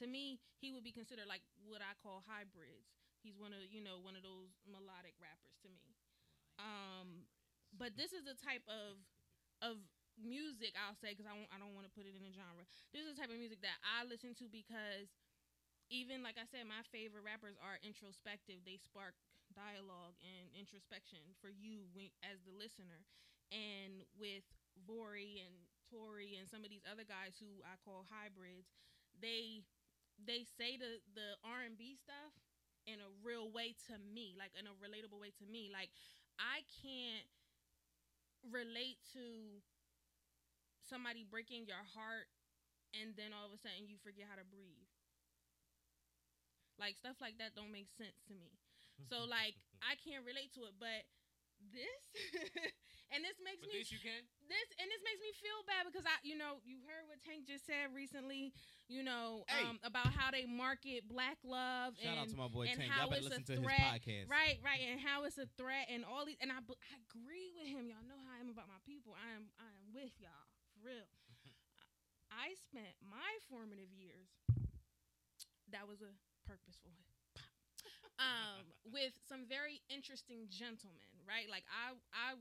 to 0.00 0.04
me, 0.06 0.40
he 0.60 0.72
would 0.72 0.84
be 0.84 0.92
considered 0.94 1.28
like 1.28 1.44
what 1.66 1.80
I 1.82 1.94
call 2.00 2.24
hybrids. 2.26 2.88
He's 3.22 3.36
one 3.38 3.52
of 3.52 3.60
you 3.70 3.82
know 3.82 3.98
one 4.00 4.16
of 4.16 4.22
those 4.24 4.54
melodic 4.66 5.16
rappers 5.20 5.56
to 5.64 5.68
me. 5.70 5.94
Um, 6.58 7.28
but 7.76 7.96
this 7.96 8.12
is 8.12 8.24
the 8.24 8.36
type 8.38 8.64
of 8.68 9.00
of 9.64 9.80
music 10.20 10.72
I'll 10.76 10.96
say 10.98 11.12
because 11.12 11.28
I 11.28 11.34
won't, 11.36 11.50
I 11.52 11.58
don't 11.60 11.74
want 11.76 11.84
to 11.88 11.92
put 11.94 12.04
it 12.08 12.16
in 12.16 12.24
a 12.24 12.32
genre. 12.32 12.64
This 12.92 13.04
is 13.04 13.16
the 13.16 13.18
type 13.20 13.32
of 13.32 13.38
music 13.40 13.60
that 13.64 13.78
I 13.84 14.04
listen 14.08 14.32
to 14.40 14.46
because 14.48 15.08
even 15.90 16.22
like 16.22 16.36
I 16.38 16.46
said, 16.48 16.66
my 16.66 16.82
favorite 16.90 17.22
rappers 17.26 17.56
are 17.62 17.78
introspective. 17.82 18.62
They 18.66 18.78
spark 18.80 19.14
dialogue 19.54 20.18
and 20.22 20.50
introspection 20.52 21.22
for 21.38 21.48
you 21.50 21.86
when, 21.94 22.10
as 22.26 22.42
the 22.42 22.54
listener. 22.54 23.06
And 23.54 24.02
with 24.18 24.42
Vori 24.84 25.38
and 25.42 25.54
Tori 25.86 26.34
and 26.34 26.50
some 26.50 26.66
of 26.66 26.70
these 26.70 26.82
other 26.86 27.06
guys 27.06 27.38
who 27.38 27.62
I 27.62 27.78
call 27.86 28.06
hybrids, 28.10 28.74
they 29.22 29.62
they 30.18 30.42
say 30.44 30.76
the 30.76 30.98
the 31.14 31.38
R 31.46 31.62
and 31.62 31.78
B 31.78 31.94
stuff 31.94 32.34
in 32.86 32.98
a 33.02 33.10
real 33.22 33.50
way 33.50 33.74
to 33.90 33.94
me, 33.98 34.34
like 34.38 34.54
in 34.58 34.66
a 34.66 34.74
relatable 34.82 35.18
way 35.22 35.30
to 35.38 35.46
me. 35.46 35.70
Like 35.70 35.90
I 36.38 36.66
can't 36.82 37.26
relate 38.50 38.98
to 39.12 39.60
somebody 40.80 41.24
breaking 41.26 41.66
your 41.66 41.82
heart 41.94 42.28
and 42.94 43.14
then 43.16 43.32
all 43.34 43.46
of 43.46 43.52
a 43.52 43.58
sudden 43.60 43.88
you 43.88 43.98
forget 44.02 44.26
how 44.30 44.36
to 44.38 44.46
breathe. 44.46 44.85
Like 46.78 46.96
stuff 46.96 47.16
like 47.20 47.38
that 47.38 47.56
don't 47.56 47.72
make 47.72 47.88
sense 47.96 48.20
to 48.28 48.34
me. 48.36 48.52
So 49.08 49.24
like 49.28 49.56
I 49.84 49.96
can't 50.00 50.24
relate 50.24 50.52
to 50.56 50.64
it, 50.68 50.74
but 50.80 51.04
this 51.72 52.04
and 53.16 53.24
this 53.24 53.40
makes 53.40 53.64
but 53.64 53.72
me 53.72 53.80
this 53.80 53.88
you 53.88 53.96
can. 53.96 54.20
this 54.44 54.68
and 54.76 54.86
this 54.92 55.00
makes 55.00 55.20
me 55.24 55.32
feel 55.40 55.56
bad 55.64 55.88
because 55.88 56.04
I, 56.04 56.20
you 56.20 56.36
know, 56.36 56.60
you 56.68 56.84
heard 56.84 57.08
what 57.08 57.16
Tank 57.24 57.48
just 57.48 57.64
said 57.64 57.96
recently, 57.96 58.52
you 58.92 59.00
know, 59.00 59.48
Hey. 59.48 59.64
um, 59.64 59.80
about 59.80 60.12
how 60.12 60.28
they 60.28 60.44
market 60.44 61.08
black 61.08 61.40
love 61.40 61.96
Shout 61.96 62.12
out 62.20 62.28
and 62.28 62.36
to 62.36 62.36
my 62.36 62.52
boy 62.52 62.68
and 62.68 62.76
Tank. 62.76 62.92
how 62.92 63.08
it's 63.08 63.24
a 63.24 63.32
listen 63.32 63.44
to 63.48 63.56
his 63.56 63.64
threat, 63.64 63.88
podcast. 64.04 64.28
right, 64.28 64.60
right, 64.60 64.84
and 64.84 65.00
how 65.00 65.24
it's 65.24 65.40
a 65.40 65.48
threat 65.56 65.88
and 65.88 66.04
all 66.04 66.28
these, 66.28 66.36
and 66.44 66.52
I 66.52 66.60
I 66.60 66.96
agree 67.08 67.48
with 67.56 67.64
him. 67.72 67.88
Y'all 67.88 68.04
know 68.04 68.20
how 68.20 68.36
I 68.36 68.40
am 68.44 68.52
about 68.52 68.68
my 68.68 68.80
people. 68.84 69.16
I 69.16 69.32
am, 69.32 69.48
I 69.56 69.72
am 69.80 69.96
with 69.96 70.12
y'all 70.20 70.44
for 70.76 70.84
real. 70.92 71.08
I 72.28 72.52
spent 72.68 73.00
my 73.00 73.32
formative 73.48 73.88
years. 73.96 74.28
That 75.72 75.88
was 75.88 76.04
a 76.04 76.12
purposeful 76.46 76.94
um, 78.18 78.64
with 78.88 79.12
some 79.28 79.44
very 79.44 79.84
interesting 79.92 80.48
gentlemen, 80.48 81.12
right? 81.28 81.48
Like 81.52 81.68
I, 81.68 81.96
I, 82.16 82.40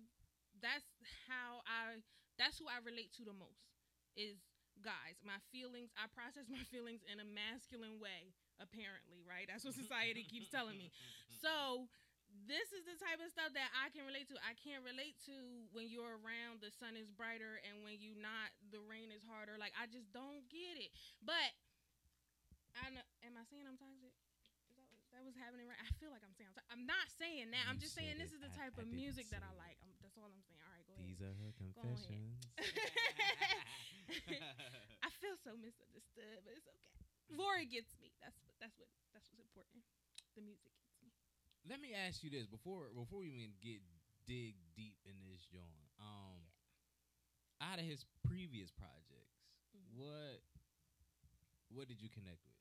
that's 0.63 0.87
how 1.27 1.63
I, 1.67 1.99
that's 2.39 2.59
who 2.59 2.67
I 2.67 2.79
relate 2.83 3.11
to 3.19 3.27
the 3.27 3.35
most 3.35 3.75
is 4.15 4.39
guys. 4.79 5.19
My 5.23 5.39
feelings, 5.51 5.91
I 5.99 6.07
process 6.11 6.47
my 6.47 6.63
feelings 6.73 7.03
in 7.07 7.19
a 7.19 7.27
masculine 7.27 7.99
way. 7.99 8.31
Apparently, 8.55 9.19
right? 9.27 9.51
That's 9.51 9.67
what 9.67 9.75
society 9.83 10.23
keeps 10.23 10.47
telling 10.47 10.79
me. 10.79 10.87
So 11.43 11.91
this 12.47 12.71
is 12.71 12.87
the 12.87 12.95
type 12.95 13.19
of 13.19 13.27
stuff 13.27 13.51
that 13.51 13.67
I 13.75 13.91
can 13.91 14.07
relate 14.07 14.31
to. 14.31 14.39
I 14.39 14.55
can't 14.55 14.79
relate 14.79 15.19
to 15.27 15.35
when 15.75 15.91
you're 15.91 16.19
around, 16.23 16.63
the 16.63 16.71
sun 16.71 16.95
is 16.95 17.11
brighter, 17.11 17.59
and 17.67 17.83
when 17.83 17.99
you 17.99 18.15
not, 18.15 18.55
the 18.71 18.79
rain 18.79 19.11
is 19.11 19.27
harder. 19.27 19.59
Like 19.59 19.75
I 19.75 19.91
just 19.91 20.07
don't 20.15 20.47
get 20.47 20.79
it. 20.79 20.95
But 21.19 21.51
I 22.79 22.89
know, 22.91 23.03
am 23.23 23.37
I 23.39 23.43
saying 23.47 23.63
I'm 23.67 23.77
toxic? 23.79 24.11
Is 24.11 25.11
that, 25.15 25.23
what's 25.23 25.39
happening 25.39 25.69
right? 25.71 25.79
I 25.79 25.87
feel 26.01 26.11
like 26.11 26.23
I'm 26.27 26.35
saying 26.35 26.51
I'm, 26.51 26.59
I'm 26.67 26.83
not 26.89 27.07
saying 27.15 27.51
that. 27.55 27.63
I'm 27.71 27.79
just 27.79 27.95
saying 27.95 28.19
this 28.19 28.35
it. 28.35 28.37
is 28.39 28.41
the 28.43 28.51
type 28.51 28.75
I 28.75 28.83
of 28.83 28.91
music 28.91 29.31
that 29.31 29.39
I 29.45 29.51
like. 29.55 29.79
Um 29.85 29.95
that's 30.03 30.17
all 30.19 30.27
I'm 30.27 30.43
saying. 30.43 30.59
All 30.59 30.73
right, 30.75 30.83
go 30.85 30.93
These 30.99 31.21
ahead. 31.23 31.31
are 31.31 31.37
her 31.39 31.51
confessions. 31.55 32.35
I 35.05 35.09
feel 35.23 35.37
so 35.39 35.55
misunderstood, 35.55 36.43
but 36.43 36.57
it's 36.59 36.67
okay. 36.67 36.91
Vori 37.33 37.65
gets 37.69 37.95
me. 38.03 38.11
That's 38.21 38.35
what. 38.43 38.53
That's 38.59 38.75
what. 38.77 38.89
That's 39.15 39.25
what's 39.31 39.39
important. 39.41 39.81
The 40.35 40.43
music 40.43 40.67
gets 40.75 40.91
me. 41.01 41.09
Let 41.65 41.79
me 41.81 41.95
ask 41.95 42.21
you 42.21 42.29
this 42.29 42.45
before 42.45 42.91
before 42.93 43.23
we 43.25 43.31
even 43.33 43.55
get 43.63 43.81
dig 44.27 44.53
deep 44.75 44.99
in 45.07 45.15
this 45.25 45.47
joint. 45.49 45.87
Um, 45.97 46.43
out 47.63 47.79
of 47.79 47.85
his 47.87 48.03
previous 48.27 48.69
projects, 48.69 49.39
Mhm. 49.73 49.95
what 49.97 50.43
what 51.71 51.87
did 51.87 52.01
you 52.03 52.09
connect 52.11 52.43
with? 52.45 52.54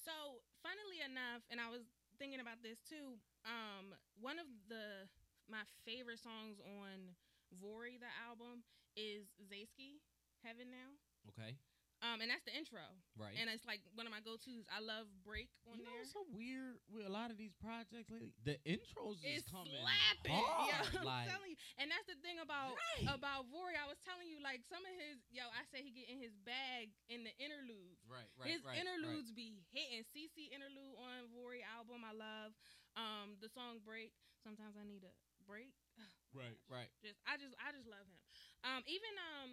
So, 0.00 0.40
funnily 0.64 1.04
enough, 1.04 1.44
and 1.52 1.60
I 1.60 1.68
was 1.68 1.84
thinking 2.16 2.40
about 2.40 2.64
this 2.64 2.80
too. 2.80 3.20
Um, 3.44 3.92
one 4.16 4.40
of 4.40 4.48
the 4.68 5.04
my 5.48 5.64
favorite 5.84 6.20
songs 6.20 6.56
on 6.62 7.16
Vori, 7.60 8.00
the 8.00 8.08
album, 8.16 8.62
is 8.96 9.28
Zaysky, 9.44 10.00
Heaven 10.40 10.70
Now. 10.72 10.96
Okay, 11.28 11.58
Um, 12.00 12.24
and 12.24 12.32
that's 12.32 12.40
the 12.48 12.56
intro, 12.56 12.80
right. 13.20 13.36
and 13.36 13.52
it's 13.52 13.68
like 13.68 13.84
one 13.92 14.08
of 14.08 14.12
my 14.16 14.24
go-tos. 14.24 14.64
I 14.72 14.80
love 14.80 15.04
Break 15.20 15.52
on 15.68 15.76
you 15.76 15.84
know 15.84 15.92
there. 15.92 16.00
what's 16.00 16.16
so 16.16 16.24
weird 16.32 16.80
with 16.88 17.04
a 17.04 17.12
lot 17.12 17.28
of 17.28 17.36
these 17.36 17.52
projects 17.60 18.08
lately? 18.08 18.32
The 18.40 18.56
intros 18.64 19.20
It's 19.20 19.44
just 19.44 19.52
coming 19.52 19.68
slapping, 19.68 20.32
hard. 20.32 20.72
yo. 20.72 20.80
I'm 21.04 21.04
like, 21.04 21.28
telling 21.28 21.52
you, 21.52 21.60
and 21.76 21.92
that's 21.92 22.08
the 22.08 22.16
thing 22.24 22.40
about 22.40 22.72
Right. 22.80 23.04
about 23.12 23.52
Vori. 23.52 23.76
I 23.76 23.84
was 23.84 24.00
telling 24.00 24.32
you, 24.32 24.40
like 24.40 24.64
some 24.64 24.80
of 24.80 24.92
his, 24.96 25.20
yo, 25.28 25.44
I 25.52 25.60
said 25.68 25.84
he 25.84 25.92
get 25.92 26.08
in 26.08 26.16
his 26.24 26.32
bag 26.40 26.88
in 27.12 27.20
the 27.20 27.36
interludes. 27.36 28.00
right, 28.08 28.24
right, 28.40 28.48
His 28.48 28.64
right, 28.64 28.80
interludes 28.80 29.28
be 29.36 29.60
hitting. 29.68 30.00
CC 30.08 30.48
interlude 30.56 30.96
on 30.96 31.28
Vori 31.36 31.60
album, 31.68 32.00
I 32.00 32.16
love. 32.16 32.56
Um, 32.96 33.36
the 33.44 33.52
song 33.52 33.84
Break. 33.84 34.16
Sometimes 34.40 34.72
I 34.80 34.88
need 34.88 35.04
a 35.04 35.12
break. 35.44 35.76
Right, 36.00 36.16
right, 36.32 36.58
right. 36.72 36.88
Just 37.04 37.20
I 37.28 37.36
just 37.36 37.52
I 37.60 37.76
just 37.76 37.84
love 37.84 38.08
him. 38.08 38.16
Um, 38.64 38.80
even 38.88 39.12
um, 39.36 39.50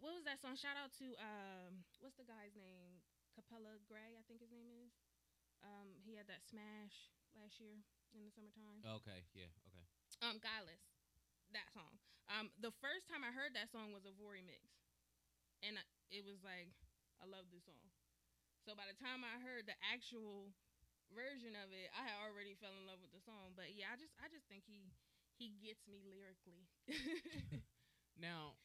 what 0.00 0.12
was 0.16 0.24
that 0.24 0.40
song? 0.40 0.56
Shout 0.56 0.76
out 0.78 0.92
to 1.00 1.06
um, 1.20 1.84
what's 2.00 2.16
the 2.16 2.26
guy's 2.28 2.54
name? 2.56 3.00
Capella 3.36 3.76
Grey, 3.84 4.16
I 4.16 4.24
think 4.24 4.40
his 4.40 4.52
name 4.52 4.68
is. 4.84 4.92
Um, 5.64 5.96
he 6.04 6.16
had 6.16 6.28
that 6.32 6.44
smash 6.48 7.12
last 7.36 7.60
year 7.60 7.76
in 8.16 8.24
the 8.24 8.32
summertime. 8.32 8.80
Okay, 9.00 9.24
yeah, 9.36 9.52
okay. 9.68 9.84
Um, 10.24 10.40
Gyalis, 10.40 10.80
that 11.52 11.68
song. 11.76 12.00
Um, 12.32 12.48
the 12.58 12.72
first 12.80 13.06
time 13.06 13.22
I 13.22 13.30
heard 13.32 13.52
that 13.54 13.68
song 13.70 13.92
was 13.92 14.08
a 14.08 14.12
Vori 14.16 14.40
mix, 14.42 14.64
and 15.62 15.76
I- 15.78 15.92
it 16.10 16.24
was 16.24 16.40
like, 16.42 16.70
I 17.20 17.26
love 17.28 17.50
this 17.52 17.66
song. 17.68 17.90
So 18.64 18.74
by 18.74 18.86
the 18.88 18.96
time 18.98 19.22
I 19.22 19.38
heard 19.42 19.66
the 19.66 19.76
actual 19.82 20.50
version 21.14 21.54
of 21.54 21.70
it, 21.70 21.90
I 21.94 22.02
had 22.08 22.16
already 22.24 22.54
fell 22.58 22.74
in 22.78 22.86
love 22.88 22.98
with 23.02 23.12
the 23.14 23.22
song. 23.22 23.54
But 23.54 23.74
yeah, 23.76 23.92
I 23.92 23.96
just 24.00 24.14
I 24.18 24.26
just 24.30 24.46
think 24.50 24.64
he 24.66 24.90
he 25.38 25.54
gets 25.60 25.84
me 25.86 26.00
lyrically. 26.02 26.66
Now, 28.18 28.56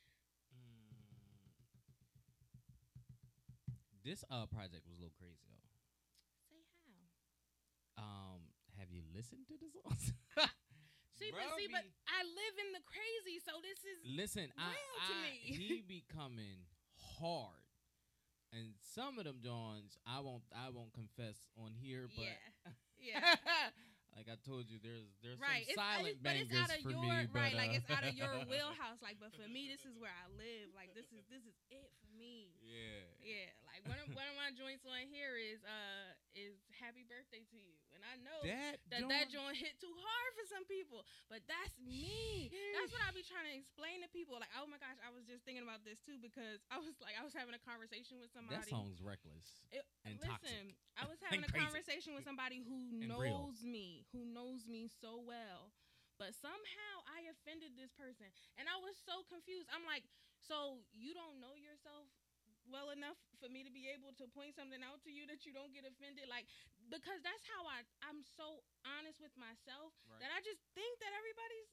this 4.03 4.23
uh 4.29 4.45
project 4.47 4.85
was 4.87 4.97
a 4.97 5.01
little 5.01 5.15
crazy 5.17 5.45
though. 5.49 5.69
Say 6.49 6.61
how? 6.85 8.03
Um, 8.03 8.41
have 8.79 8.89
you 8.89 9.03
listened 9.13 9.45
to 9.47 9.55
the 9.59 9.69
songs? 9.69 10.13
See, 11.21 11.29
but 11.29 11.53
see, 11.53 11.69
but 11.69 11.85
I 12.09 12.25
live 12.25 12.55
in 12.57 12.73
the 12.73 12.81
crazy, 12.81 13.37
so 13.45 13.53
this 13.61 13.77
is 13.85 14.01
Listen, 14.09 14.49
I, 14.57 14.73
I 14.73 15.37
me. 15.45 15.53
he 15.53 15.85
be 15.85 16.01
coming 16.09 16.65
hard, 16.97 17.61
and 18.49 18.73
some 18.81 19.21
of 19.21 19.29
them 19.29 19.37
Johns 19.37 20.01
I 20.01 20.17
won't 20.25 20.41
I 20.49 20.73
won't 20.73 20.89
confess 20.97 21.45
on 21.61 21.77
here, 21.77 22.09
but 22.09 22.25
yeah, 22.25 23.21
yeah. 23.21 23.37
like 24.17 24.33
I 24.33 24.37
told 24.41 24.65
you, 24.65 24.81
there's 24.81 25.13
there's 25.21 25.37
right. 25.37 25.61
some 25.69 25.77
It's, 25.77 25.77
silent 25.77 26.17
it's, 26.17 26.25
but 26.25 26.33
it's 26.41 26.49
bangers 26.49 26.65
out 26.65 26.73
of 26.73 26.81
for 26.81 26.89
your 26.89 27.05
me, 27.05 27.09
right, 27.13 27.53
but, 27.53 27.53
like 27.53 27.71
uh, 27.71 27.77
it's 27.77 27.89
out 27.93 28.01
of 28.03 28.13
your 28.17 28.33
wheelhouse. 28.49 28.99
Like, 29.05 29.21
but 29.21 29.29
for 29.37 29.45
me, 29.45 29.69
this 29.69 29.85
is 29.85 29.93
where 30.01 30.13
I 30.13 30.25
live. 30.41 30.73
Like, 30.73 30.97
this 30.97 31.05
is 31.13 31.21
this 31.29 31.45
is 31.45 31.53
it 31.69 31.93
for 32.01 32.10
me. 32.21 32.53
Yeah, 32.61 33.01
Yeah, 33.25 33.49
like 33.65 33.81
one 33.89 33.97
of 33.97 34.07
one 34.13 34.29
of 34.29 34.37
my 34.37 34.53
joints 34.53 34.85
on 34.85 35.09
here 35.09 35.33
is 35.41 35.59
uh 35.65 36.13
is 36.37 36.61
Happy 36.77 37.01
Birthday 37.01 37.41
to 37.49 37.55
You, 37.57 37.73
and 37.97 38.05
I 38.05 38.15
know 38.21 38.45
that 38.45 38.77
that 38.93 39.01
that 39.09 39.25
joint- 39.33 39.57
joint 39.57 39.57
hit 39.57 39.73
too 39.81 39.89
hard 39.91 40.31
for 40.37 40.45
some 40.45 40.63
people, 40.69 41.01
but 41.33 41.41
that's 41.49 41.73
me. 41.81 42.53
That's 42.77 42.93
what 42.93 43.01
I 43.01 43.09
be 43.11 43.25
trying 43.25 43.49
to 43.49 43.55
explain 43.57 44.05
to 44.05 44.09
people. 44.13 44.37
Like, 44.37 44.53
oh 44.53 44.69
my 44.69 44.77
gosh, 44.77 45.01
I 45.01 45.09
was 45.09 45.25
just 45.25 45.41
thinking 45.43 45.65
about 45.65 45.81
this 45.81 45.97
too 46.05 46.21
because 46.21 46.61
I 46.69 46.77
was 46.77 46.93
like, 47.01 47.17
I 47.17 47.25
was 47.25 47.33
having 47.33 47.57
a 47.57 47.63
conversation 47.65 48.21
with 48.21 48.29
somebody. 48.31 48.61
that 48.61 48.69
song's 48.69 49.01
reckless. 49.01 49.65
It- 49.73 49.83
and 50.05 50.17
listen, 50.21 50.73
toxic. 50.73 50.97
I 50.97 51.05
was 51.09 51.17
having 51.25 51.41
a 51.45 51.49
crazy. 51.49 51.61
conversation 51.65 52.11
with 52.13 52.25
somebody 52.25 52.61
who 52.61 53.01
And 53.01 53.09
real. 53.17 53.49
knows 53.49 53.61
me, 53.65 54.05
who 54.13 54.25
knows 54.29 54.65
me 54.69 54.85
so 54.89 55.17
well. 55.21 55.73
But 56.21 56.37
somehow 56.37 56.93
I 57.09 57.25
offended 57.33 57.73
this 57.77 57.89
person. 57.97 58.29
And 58.61 58.69
I 58.69 58.77
was 58.77 58.93
so 59.09 59.25
confused. 59.25 59.65
I'm 59.73 59.81
like, 59.89 60.05
so 60.41 60.81
you 60.91 61.13
don't 61.13 61.37
know 61.39 61.53
yourself 61.55 62.09
well 62.69 62.93
enough 62.93 63.17
for 63.41 63.49
me 63.49 63.65
to 63.65 63.71
be 63.73 63.89
able 63.89 64.13
to 64.21 64.25
point 64.29 64.53
something 64.53 64.81
out 64.85 65.01
to 65.05 65.11
you 65.11 65.25
that 65.29 65.45
you 65.45 65.53
don't 65.53 65.73
get 65.73 65.85
offended? 65.85 66.25
Like, 66.29 66.45
because 66.89 67.21
that's 67.25 67.45
how 67.49 67.65
I, 67.69 67.85
I'm 68.05 68.21
so 68.25 68.61
honest 68.85 69.21
with 69.21 69.33
myself 69.37 69.93
Right. 70.09 70.21
that 70.21 70.31
I 70.33 70.39
just 70.45 70.61
think 70.73 70.97
that 71.01 71.11
everybody's 71.13 71.69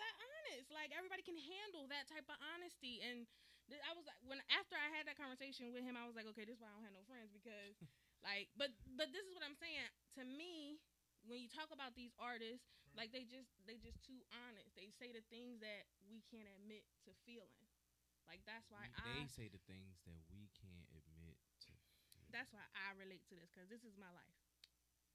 that 0.00 0.14
honest. 0.16 0.72
Like 0.72 0.90
everybody 0.94 1.20
can 1.24 1.36
handle 1.36 1.88
that 1.92 2.08
type 2.08 2.24
of 2.28 2.36
honesty. 2.54 3.04
And 3.04 3.28
th- 3.68 3.82
I 3.84 3.92
was 3.92 4.08
like, 4.08 4.18
when 4.24 4.40
after 4.52 4.76
I 4.76 4.88
had 4.92 5.04
that 5.08 5.20
conversation 5.20 5.72
with 5.72 5.84
him, 5.84 5.96
I 5.96 6.08
was 6.08 6.16
like, 6.16 6.28
okay, 6.32 6.44
this 6.48 6.56
is 6.60 6.62
why 6.64 6.72
I 6.72 6.74
don't 6.80 6.86
have 6.88 6.96
no 6.96 7.04
friends 7.04 7.28
because, 7.32 7.76
like, 8.26 8.48
but 8.56 8.72
but 8.96 9.12
this 9.12 9.24
is 9.28 9.32
what 9.36 9.44
I'm 9.44 9.56
saying. 9.58 9.84
To 10.20 10.24
me, 10.24 10.80
when 11.28 11.38
you 11.40 11.48
talk 11.48 11.70
about 11.70 11.92
these 11.94 12.12
artists, 12.18 12.64
like 12.96 13.12
they 13.12 13.24
just 13.24 13.52
they 13.68 13.76
just 13.80 14.00
too 14.04 14.20
honest. 14.32 14.72
They 14.76 14.88
say 14.92 15.12
the 15.12 15.24
things 15.28 15.60
that 15.60 15.88
we 16.08 16.24
can't 16.28 16.48
admit 16.60 16.84
to 17.08 17.12
feeling. 17.28 17.71
Like 18.28 18.42
that's 18.48 18.68
why 18.72 18.88
We- 18.88 18.96
I 18.96 19.22
they 19.22 19.26
say 19.28 19.46
the 19.52 19.60
things 19.68 20.00
that 20.08 20.22
we 20.32 20.48
can't 20.56 20.88
admit 20.96 21.36
to. 21.68 21.72
that's 22.32 22.52
why 22.52 22.64
I 22.72 22.96
relate 22.96 23.24
to 23.28 23.34
this 23.36 23.50
because 23.52 23.68
this 23.68 23.84
is 23.84 23.94
my 24.00 24.08
life. 24.12 24.38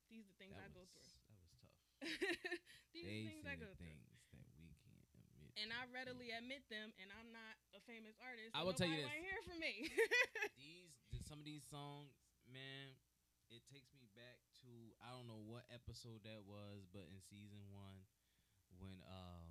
These 0.09 0.23
are 0.23 0.31
the 0.31 0.39
things 0.39 0.55
that 0.55 0.69
I 0.69 0.71
go 0.71 0.85
through. 0.87 1.03
That 1.03 1.17
was 1.17 1.25
tough. 1.27 1.73
These 2.93 3.03
they 3.05 3.19
are 3.19 3.27
things 3.33 3.43
say 3.43 3.51
I 3.51 3.55
go 3.59 3.67
the 3.73 3.75
through. 3.75 3.89
things 3.89 4.05
that 4.31 4.45
we 4.61 4.69
can't 4.85 5.03
admit. 5.17 5.51
and 5.57 5.67
I 5.73 5.81
readily 5.91 6.29
admit 6.31 6.63
them, 6.69 6.93
and 7.01 7.09
I'm 7.17 7.29
not 7.33 7.57
a 7.75 7.81
famous 7.83 8.15
artist. 8.21 8.53
I 8.53 8.61
will 8.63 8.77
tell 8.77 8.87
you 8.87 9.01
this. 9.03 9.09
hear 9.19 9.39
from 9.43 9.57
me. 9.59 9.89
these 10.61 10.93
th- 11.11 11.25
some 11.27 11.41
of 11.41 11.45
these 11.49 11.65
songs, 11.67 12.13
man, 12.47 12.93
it 13.51 13.65
takes 13.67 13.91
me 13.97 14.07
back 14.15 14.39
to 14.63 14.69
I 15.03 15.11
don't 15.11 15.27
know 15.27 15.41
what 15.43 15.65
episode 15.73 16.21
that 16.23 16.45
was, 16.47 16.85
but 16.93 17.09
in 17.11 17.17
season 17.19 17.59
one, 17.73 18.05
when 18.79 19.01
man, 19.09 19.46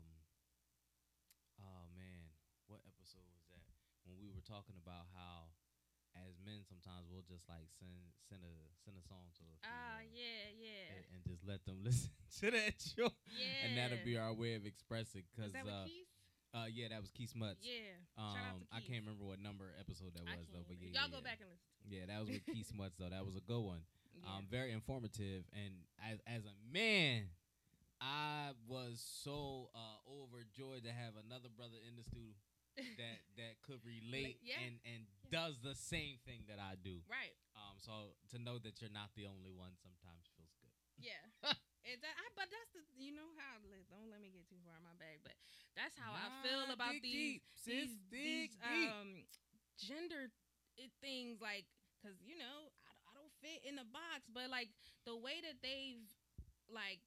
what 2.76 2.84
episode 2.92 3.24
was 3.32 3.44
that? 3.48 3.64
When 4.04 4.20
we 4.20 4.28
were 4.28 4.44
talking 4.44 4.76
about 4.76 5.08
how 5.16 5.48
as 6.16 6.36
men 6.44 6.64
sometimes 6.64 7.08
we'll 7.08 7.24
just 7.28 7.44
like 7.48 7.68
send 7.76 7.92
send 8.28 8.40
a 8.44 8.52
send 8.84 8.96
a 9.00 9.04
song 9.04 9.28
to 9.36 9.44
a 9.48 9.56
Ah, 9.64 10.00
female 10.00 10.12
yeah, 10.16 10.44
yeah, 10.56 10.84
and, 10.96 11.04
and 11.12 11.20
just 11.28 11.44
let 11.44 11.60
them 11.64 11.80
listen 11.88 12.12
to 12.40 12.52
that 12.52 12.76
show, 12.80 13.12
yeah. 13.32 13.64
and 13.68 13.76
that'll 13.76 14.00
be 14.04 14.16
our 14.16 14.32
way 14.32 14.56
of 14.56 14.64
expressing. 14.64 15.24
Cause 15.36 15.52
uh, 15.52 15.84
Keith? 15.88 16.08
uh, 16.56 16.68
yeah, 16.72 16.88
that 16.92 17.00
was 17.04 17.12
Keith 17.12 17.32
Smuts. 17.36 17.60
Yeah. 17.64 17.96
Um, 18.16 18.32
Shout 18.32 18.44
out 18.48 18.60
to 18.64 18.66
I 18.72 18.80
can't 18.84 19.04
remember 19.04 19.24
what 19.28 19.40
number 19.40 19.72
episode 19.76 20.12
that 20.16 20.24
was 20.24 20.48
though, 20.52 20.64
but 20.64 20.76
yeah, 20.80 20.92
Y'all 20.96 21.08
yeah, 21.08 21.16
go 21.16 21.20
yeah. 21.20 21.28
back 21.28 21.38
and 21.44 21.48
listen. 21.52 21.68
Yeah, 21.84 22.04
that 22.08 22.18
was 22.20 22.28
with 22.32 22.44
Keith 22.48 22.68
Smuts 22.72 22.96
though. 22.96 23.12
That 23.12 23.24
was 23.24 23.36
a 23.36 23.44
good 23.44 23.60
one. 23.60 23.84
Yeah. 24.16 24.24
Um, 24.32 24.48
very 24.48 24.72
informative, 24.72 25.44
and 25.52 25.84
as 26.00 26.16
as 26.24 26.48
a 26.48 26.56
man, 26.72 27.28
I 28.00 28.56
was 28.64 29.04
so 29.04 29.68
uh, 29.76 30.00
overjoyed 30.08 30.88
to 30.88 30.92
have 30.96 31.20
another 31.20 31.52
brother 31.52 31.76
in 31.84 31.96
the 32.00 32.04
studio 32.08 32.32
that 32.76 33.18
that 33.40 33.60
could 33.64 33.80
relate 33.84 34.40
yeah. 34.44 34.60
and 34.64 34.80
and 34.84 35.02
Yeah. 35.26 35.42
does 35.42 35.58
the 35.60 35.74
same 35.74 36.18
thing 36.22 36.46
that 36.46 36.60
I 36.62 36.76
do. 36.78 37.02
right. 37.10 37.34
Um, 37.56 37.80
so 37.80 38.14
to 38.30 38.38
know 38.38 38.60
that 38.60 38.78
you're 38.84 38.92
not 38.92 39.10
the 39.16 39.26
only 39.26 39.50
one 39.50 39.74
sometimes 39.80 40.28
feels 40.36 40.52
good. 40.60 40.76
Yeah. 41.00 41.24
It, 41.86 42.02
that, 42.02 42.18
I, 42.18 42.26
but 42.34 42.50
that's 42.50 42.74
the 42.74 42.82
you 42.98 43.14
know 43.14 43.30
how 43.38 43.62
don't 43.86 44.10
let 44.10 44.18
me 44.18 44.34
get 44.34 44.42
too 44.50 44.58
far 44.66 44.74
in 44.74 44.82
my 44.82 44.98
bag, 44.98 45.22
but 45.22 45.38
that's 45.78 45.94
how 45.94 46.18
I 46.18 46.26
feel 46.42 46.74
about 46.74 46.98
these 46.98 47.38
deep, 47.38 47.42
these, 47.62 47.94
these 48.10 48.50
um 48.58 49.22
gender 49.78 50.34
it, 50.74 50.90
things 50.98 51.38
like 51.38 51.62
because 52.02 52.18
you 52.26 52.34
know 52.34 52.74
I, 52.82 52.90
I 52.90 53.10
don't 53.14 53.30
fit 53.38 53.62
in 53.62 53.78
the 53.78 53.86
box, 53.86 54.26
but 54.26 54.50
like 54.50 54.74
the 55.06 55.14
way 55.14 55.38
that 55.46 55.62
they've 55.62 56.02
like 56.66 56.98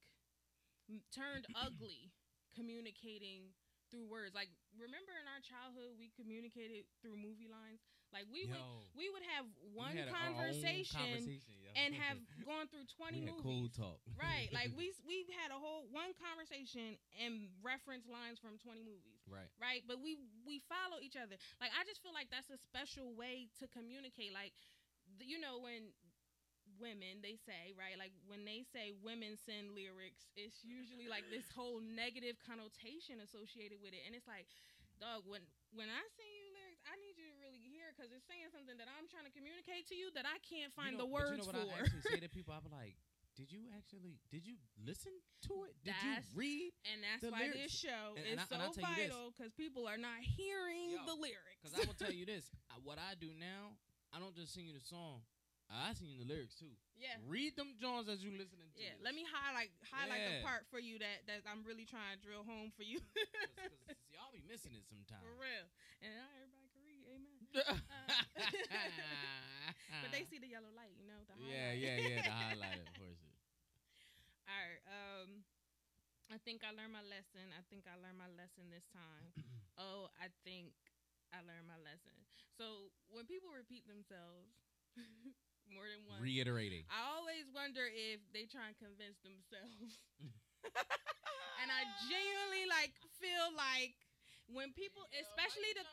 m- 0.88 1.04
turned 1.12 1.44
ugly 1.60 2.08
communicating 2.56 3.52
through 3.90 4.06
words. 4.06 4.32
Like 4.32 4.48
remember 4.78 5.12
in 5.18 5.26
our 5.26 5.42
childhood 5.42 5.98
we 5.98 6.14
communicated 6.14 6.86
through 7.02 7.18
movie 7.18 7.50
lines. 7.50 7.82
Like 8.10 8.26
we 8.26 8.42
would 8.46 8.58
we 8.98 9.06
would 9.06 9.22
have 9.38 9.46
one 9.70 9.94
had 9.94 10.10
our 10.10 10.34
own 10.34 10.34
conversation, 10.34 10.98
conversation, 10.98 11.54
and 11.78 11.94
have 11.94 12.18
gone 12.48 12.66
through 12.66 12.90
twenty 12.90 13.22
movies. 13.22 13.46
cool 13.46 13.70
talk. 13.70 14.02
Right, 14.18 14.50
like 14.56 14.74
we 14.74 14.90
we 15.06 15.30
had 15.30 15.54
a 15.54 15.58
whole 15.58 15.86
one 15.94 16.10
conversation 16.18 16.98
and 17.22 17.46
reference 17.62 18.10
lines 18.10 18.42
from 18.42 18.58
twenty 18.58 18.82
movies. 18.82 19.22
right. 19.30 19.46
Right, 19.62 19.82
but 19.86 20.02
we 20.02 20.18
we 20.42 20.58
follow 20.66 20.98
each 20.98 21.14
other. 21.14 21.38
Like 21.62 21.70
I 21.70 21.86
just 21.86 22.02
feel 22.02 22.10
like 22.10 22.34
that's 22.34 22.50
a 22.50 22.58
special 22.58 23.14
way 23.14 23.46
to 23.62 23.70
communicate. 23.70 24.34
Like 24.34 24.58
you 25.22 25.38
know 25.38 25.62
when 25.62 25.94
women 26.80 27.20
they 27.22 27.36
say 27.36 27.70
right 27.76 27.94
like 28.00 28.10
when 28.26 28.42
they 28.48 28.64
say 28.64 28.90
women 29.04 29.36
send 29.36 29.70
lyrics 29.76 30.32
it's 30.34 30.64
usually 30.64 31.06
like 31.06 31.28
this 31.28 31.46
whole 31.52 31.78
negative 31.84 32.40
connotation 32.42 33.20
associated 33.20 33.78
with 33.84 33.92
it 33.92 34.00
and 34.08 34.16
it's 34.16 34.26
like 34.26 34.48
dog 34.98 35.24
when 35.28 35.40
when 35.76 35.88
i 35.92 36.02
send 36.16 36.28
you 36.34 36.44
lyrics 36.56 36.80
i 36.88 36.96
need 37.00 37.16
you 37.20 37.24
to 37.28 37.36
really 37.40 37.60
hear 37.60 37.92
because 37.92 38.08
it's 38.12 38.24
saying 38.28 38.48
something 38.52 38.76
that 38.80 38.88
i'm 38.96 39.04
trying 39.08 39.24
to 39.28 39.32
communicate 39.32 39.84
to 39.88 39.94
you 39.96 40.08
that 40.16 40.24
i 40.28 40.36
can't 40.44 40.72
find 40.72 40.96
you 40.96 41.00
know, 41.00 41.04
the 41.04 41.10
words 41.12 41.36
you 41.36 41.44
know 41.44 41.48
what 41.48 41.56
for 41.56 41.76
I 41.76 41.80
actually 41.84 42.04
say 42.08 42.18
to 42.24 42.28
people? 42.36 42.52
I'm 42.56 42.64
like, 42.72 42.96
did 43.38 43.48
you 43.52 43.70
actually? 43.72 44.20
Did 44.28 44.44
you 44.44 44.60
listen 44.84 45.12
to 45.48 45.64
it? 45.64 45.72
Did 45.80 45.94
That's- 45.96 46.28
you 46.34 46.36
read? 46.36 46.70
And 46.92 47.00
that's 47.00 47.24
why 47.32 47.48
lyrics. 47.48 47.62
this 47.62 47.72
show 47.72 48.12
And- 48.18 48.26
is 48.26 48.32
and 48.36 48.40
I- 48.42 48.48
so 48.50 48.54
and 48.58 48.62
I'll 48.68 48.74
tell 48.74 48.90
you 48.90 48.96
this. 49.00 49.08
vital 49.08 49.32
because 49.32 49.52
people 49.56 49.86
are 49.88 49.96
not 49.96 50.20
hearing 50.20 50.92
Yo, 50.92 51.06
the 51.08 51.16
lyrics. 51.16 51.56
Because 51.62 51.78
I 51.78 51.86
will 51.88 51.96
tell 51.96 52.12
you 52.12 52.26
this: 52.28 52.50
what 52.84 52.98
I 53.00 53.14
do 53.16 53.32
now, 53.32 53.80
I 54.12 54.18
don't 54.20 54.34
just 54.36 54.52
sing 54.52 54.66
you 54.68 54.74
the 54.76 54.84
song. 54.84 55.22
I 55.70 55.94
you 56.02 56.18
the 56.18 56.26
lyrics 56.26 56.58
too. 56.58 56.74
yeah, 56.98 57.14
Read 57.30 57.54
them 57.54 57.78
Jones 57.78 58.10
as 58.10 58.18
you 58.26 58.34
listening 58.34 58.74
to. 58.74 58.78
yeah. 58.82 58.98
this. 58.98 59.06
Let 59.06 59.14
me 59.14 59.22
highlight 59.22 59.70
highlight 59.86 60.26
the 60.26 60.42
part 60.42 60.66
for 60.66 60.82
you 60.82 60.98
that 60.98 61.30
that 61.30 61.46
I'm 61.46 61.62
really 61.62 61.86
trying 61.86 62.18
to 62.18 62.20
drill 62.20 62.42
home 62.42 62.74
for 62.74 62.82
you. 62.82 62.98
'Cause- 63.54 63.70
y'all 64.10 64.34
be 64.34 64.42
missing 64.50 64.74
it 64.74 64.82
sometimes. 64.90 65.22
for 65.22 65.30
real, 65.38 65.70
and 66.02 66.10
not 66.18 66.26
everybody 66.34 66.66
can 66.74 66.82
read. 66.82 67.06
Amen. 67.06 67.38
But 70.02 70.10
they 70.14 70.24
see 70.26 70.38
the 70.38 70.48
yellow 70.48 70.70
light, 70.74 70.94
you 70.96 71.06
know. 71.06 71.18
The 71.28 71.34
yeah, 71.44 71.74
highlight. 71.74 71.78
yeah, 71.82 71.96
yeah. 71.98 72.22
The 72.24 72.30
highlighter 72.34 72.86
portion. 72.96 73.30
All 74.48 74.58
right. 74.58 74.82
Um, 74.88 75.30
I 76.30 76.38
think 76.46 76.62
I 76.62 76.70
learned 76.72 76.94
my 76.94 77.02
lesson. 77.04 77.50
I 77.54 77.62
think 77.68 77.84
I 77.90 77.98
learned 77.98 78.16
my 78.18 78.30
lesson 78.38 78.70
this 78.70 78.86
time. 78.94 79.34
oh, 79.82 80.08
I 80.22 80.30
think 80.46 80.72
I 81.34 81.42
learned 81.42 81.66
my 81.68 81.78
lesson. 81.82 82.14
So 82.56 82.90
when 83.10 83.26
people 83.26 83.50
repeat 83.52 83.84
themselves 83.90 84.54
more 85.72 85.86
than 85.86 86.02
once, 86.06 86.20
Reiterating. 86.20 86.84
I 86.90 87.00
always 87.16 87.46
wonder 87.50 87.86
if 87.86 88.20
they 88.34 88.46
try 88.46 88.70
and 88.70 88.76
convince 88.76 89.18
themselves. 89.22 90.02
and 91.60 91.68
I 91.70 91.82
genuinely 92.10 92.68
like 92.68 92.92
feel 93.18 93.54
like 93.56 93.96
when 94.50 94.74
people, 94.74 95.06
especially 95.14 95.72
the 95.78 95.86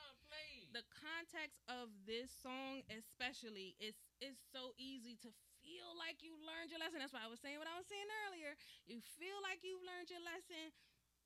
the 0.76 0.84
context 0.92 1.64
of 1.72 1.88
this 2.04 2.28
song, 2.44 2.84
especially, 2.92 3.78
it's 3.80 4.02
it's 4.20 4.42
so 4.52 4.76
easy 4.76 5.16
to 5.24 5.32
feel 5.64 5.90
like 5.96 6.20
you 6.20 6.36
learned 6.44 6.72
your 6.72 6.82
lesson. 6.82 7.00
That's 7.00 7.16
why 7.16 7.24
I 7.24 7.32
was 7.32 7.40
saying 7.40 7.60
what 7.60 7.70
I 7.72 7.78
was 7.80 7.88
saying 7.88 8.08
earlier. 8.28 8.56
You 8.84 9.00
feel 9.20 9.40
like 9.44 9.64
you've 9.64 9.84
learned 9.84 10.12
your 10.12 10.24
lesson 10.24 10.74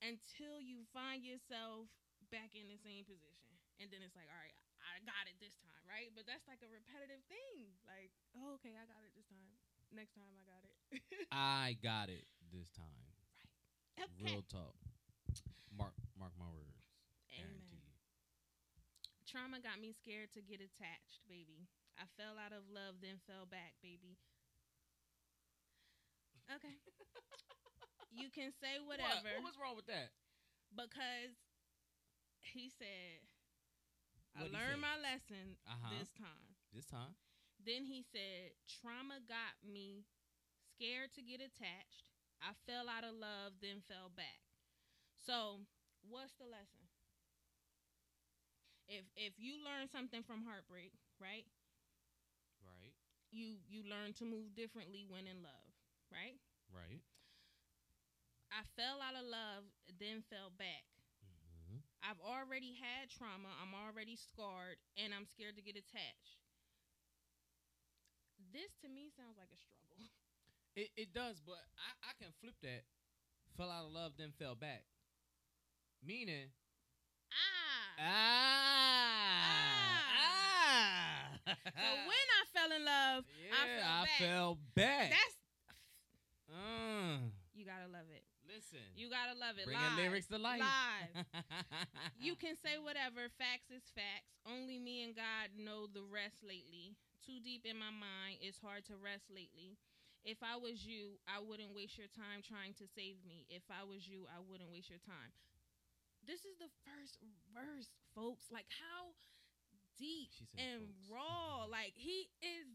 until 0.01 0.61
you 0.61 0.85
find 0.93 1.25
yourself 1.25 1.89
back 2.29 2.53
in 2.53 2.69
the 2.69 2.77
same 2.81 3.05
position, 3.05 3.53
and 3.81 3.89
then 3.89 4.05
it's 4.05 4.13
like, 4.13 4.29
all 4.29 4.37
right, 4.39 4.53
I 4.53 4.60
got 5.07 5.25
it 5.29 5.37
this 5.41 5.57
time, 5.61 5.83
right? 5.87 6.09
But 6.13 6.25
that's 6.29 6.45
like 6.49 6.61
a 6.63 6.69
repetitive 6.69 7.21
thing. 7.27 7.73
Like, 7.85 8.11
oh, 8.37 8.57
okay, 8.59 8.75
I 8.77 8.85
got 8.87 9.01
it 9.05 9.13
this 9.17 9.27
time. 9.29 9.53
Next 9.91 10.15
time, 10.15 10.31
I 10.39 10.43
got 10.47 10.63
it. 10.63 10.75
I 11.31 11.75
got 11.83 12.07
it 12.07 12.23
this 12.53 12.71
time. 12.71 13.03
okay. 13.99 14.07
Real 14.23 14.45
talk. 14.47 14.75
Mark, 15.71 15.95
mark 16.15 16.31
my 16.39 16.47
words. 16.51 16.87
Amen. 17.35 17.67
Guaranteed. 17.67 17.91
Trauma 19.27 19.59
got 19.63 19.79
me 19.79 19.91
scared 19.95 20.31
to 20.35 20.41
get 20.43 20.59
attached, 20.59 21.23
baby. 21.27 21.67
I 21.99 22.07
fell 22.19 22.35
out 22.39 22.51
of 22.55 22.67
love, 22.71 22.99
then 23.03 23.19
fell 23.27 23.47
back, 23.47 23.75
baby. 23.83 24.19
Okay. 26.51 26.75
you 28.11 28.27
can 28.31 28.51
say 28.59 28.79
whatever 28.83 29.31
What? 29.39 29.55
What's 29.55 29.59
wrong 29.59 29.75
with 29.75 29.87
that? 29.87 30.11
because 30.75 31.35
he 32.39 32.71
said, 32.71 33.23
I 34.35 34.41
What'd 34.41 34.53
learned 34.53 34.81
my 34.81 34.97
lesson 34.97 35.57
Uh-huh. 35.67 35.89
this 35.99 36.11
time. 36.13 36.55
This 36.73 36.85
time. 36.85 37.15
Then 37.63 37.85
he 37.85 38.01
said, 38.01 38.53
Trauma 38.67 39.19
got 39.27 39.55
me 39.63 40.05
scared 40.75 41.11
to 41.13 41.21
get 41.21 41.41
attached. 41.41 42.09
I 42.41 42.53
fell 42.65 42.89
out 42.89 43.03
of 43.03 43.13
love, 43.15 43.53
then 43.61 43.81
fell 43.87 44.09
back. 44.09 44.41
So, 45.17 45.61
what's 46.01 46.33
the 46.33 46.45
lesson? 46.45 46.89
If 48.87 49.05
if 49.15 49.33
you 49.39 49.57
learn 49.63 49.87
something 49.87 50.23
from 50.23 50.43
heartbreak, 50.43 50.93
right? 51.19 51.45
Right. 52.63 52.93
You 53.31 53.57
you 53.67 53.83
learn 53.87 54.13
to 54.19 54.25
move 54.25 54.53
differently 54.55 55.05
when 55.07 55.27
in 55.27 55.41
love, 55.41 55.71
right? 56.11 56.39
Right. 56.73 57.01
I 58.51 58.63
fell 58.75 59.01
out 59.01 59.15
of 59.15 59.25
love, 59.25 59.63
then 59.99 60.23
fell 60.29 60.51
back. 60.51 60.83
I've 62.01 62.19
already 62.21 62.73
had 62.77 63.09
trauma. 63.13 63.49
I'm 63.61 63.73
already 63.77 64.17
scarred, 64.17 64.77
and 64.97 65.13
I'm 65.13 65.25
scared 65.29 65.55
to 65.55 65.63
get 65.63 65.77
attached. 65.77 66.41
This 68.51 68.73
to 68.81 68.89
me 68.89 69.09
sounds 69.15 69.37
like 69.37 69.49
a 69.53 69.57
struggle. 69.59 69.95
It 70.73 70.87
it 70.95 71.11
does, 71.13 71.41
but 71.45 71.59
I, 71.75 72.11
I 72.11 72.13
can 72.23 72.31
flip 72.39 72.55
that. 72.63 72.87
Fell 73.57 73.69
out 73.69 73.85
of 73.87 73.91
love, 73.91 74.13
then 74.17 74.31
fell 74.39 74.55
back. 74.55 74.85
Meaning, 76.01 76.47
Ah. 77.27 77.99
ah, 77.99 79.35
ah. 80.15 80.39
ah. 81.43 81.55
So 81.75 81.87
when 82.07 82.27
I 82.39 82.41
fell 82.55 82.71
in 82.71 82.85
love, 82.87 83.25
yeah, 83.35 83.51
I 83.51 83.67
fell 83.67 84.05
back. 84.05 84.17
fell 84.17 84.57
back. 84.75 85.09
That's 85.11 85.35
Uh, 86.55 87.17
you 87.53 87.65
gotta 87.65 87.91
love 87.91 88.07
it. 88.15 88.23
Listen, 88.51 88.83
You 88.99 89.07
gotta 89.09 89.33
love 89.39 89.55
it. 89.57 89.65
bringing 89.65 89.81
live. 89.95 89.99
lyrics 89.99 90.27
to 90.27 90.37
life. 90.37 90.59
Live. 90.59 91.25
You 92.21 92.35
can 92.37 92.53
say 92.59 92.77
whatever. 92.77 93.31
Facts 93.39 93.71
is 93.73 93.81
facts. 93.97 94.37
Only 94.45 94.77
me 94.77 95.01
and 95.07 95.15
God 95.15 95.55
know 95.57 95.87
the 95.89 96.03
rest 96.05 96.43
lately. 96.45 96.93
Too 97.25 97.39
deep 97.41 97.65
in 97.65 97.77
my 97.79 97.89
mind. 97.89 98.41
It's 98.43 98.59
hard 98.61 98.85
to 98.91 98.95
rest 98.99 99.31
lately. 99.33 99.79
If 100.21 100.45
I 100.45 100.53
was 100.59 100.85
you, 100.85 101.17
I 101.25 101.41
wouldn't 101.41 101.73
waste 101.73 101.97
your 101.97 102.11
time 102.13 102.45
trying 102.45 102.77
to 102.77 102.85
save 102.85 103.25
me. 103.25 103.49
If 103.49 103.65
I 103.73 103.81
was 103.87 104.05
you, 104.05 104.29
I 104.29 104.37
wouldn't 104.37 104.69
waste 104.69 104.89
your 104.93 105.01
time. 105.01 105.33
This 106.21 106.45
is 106.45 106.61
the 106.61 106.69
first 106.85 107.17
verse, 107.49 107.89
folks. 108.13 108.53
Like 108.53 108.69
how 108.69 109.17
deep 109.97 110.29
and 110.53 110.93
folks. 110.93 111.09
raw. 111.09 111.65
Like 111.65 111.97
he 111.97 112.29
is 112.45 112.69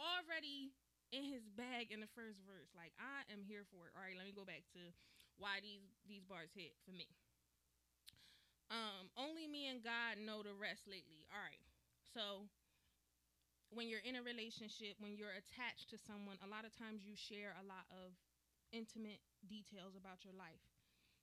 already 0.00 0.72
in 1.12 1.24
his 1.24 1.44
bag 1.56 1.90
in 1.90 2.00
the 2.00 2.12
first 2.12 2.40
verse. 2.44 2.68
Like 2.76 2.92
I 3.00 3.24
am 3.32 3.44
here 3.44 3.64
for 3.72 3.88
it. 3.88 3.92
All 3.96 4.04
right, 4.04 4.16
let 4.16 4.28
me 4.28 4.34
go 4.36 4.44
back 4.44 4.64
to 4.76 4.82
why 5.40 5.62
these 5.62 5.84
these 6.04 6.24
bars 6.26 6.52
hit 6.52 6.76
for 6.84 6.92
me. 6.92 7.08
Um, 8.68 9.08
only 9.16 9.48
me 9.48 9.72
and 9.72 9.80
God 9.80 10.20
know 10.20 10.44
the 10.44 10.52
rest 10.52 10.84
lately. 10.84 11.24
All 11.32 11.40
right. 11.40 11.64
So 12.12 12.44
when 13.72 13.88
you're 13.88 14.04
in 14.04 14.16
a 14.16 14.24
relationship, 14.24 14.96
when 15.00 15.16
you're 15.16 15.32
attached 15.36 15.88
to 15.92 15.98
someone, 16.00 16.36
a 16.44 16.48
lot 16.48 16.68
of 16.68 16.72
times 16.76 17.04
you 17.04 17.16
share 17.16 17.56
a 17.56 17.64
lot 17.64 17.88
of 17.92 18.12
intimate 18.72 19.24
details 19.48 19.96
about 19.96 20.24
your 20.24 20.36
life, 20.36 20.60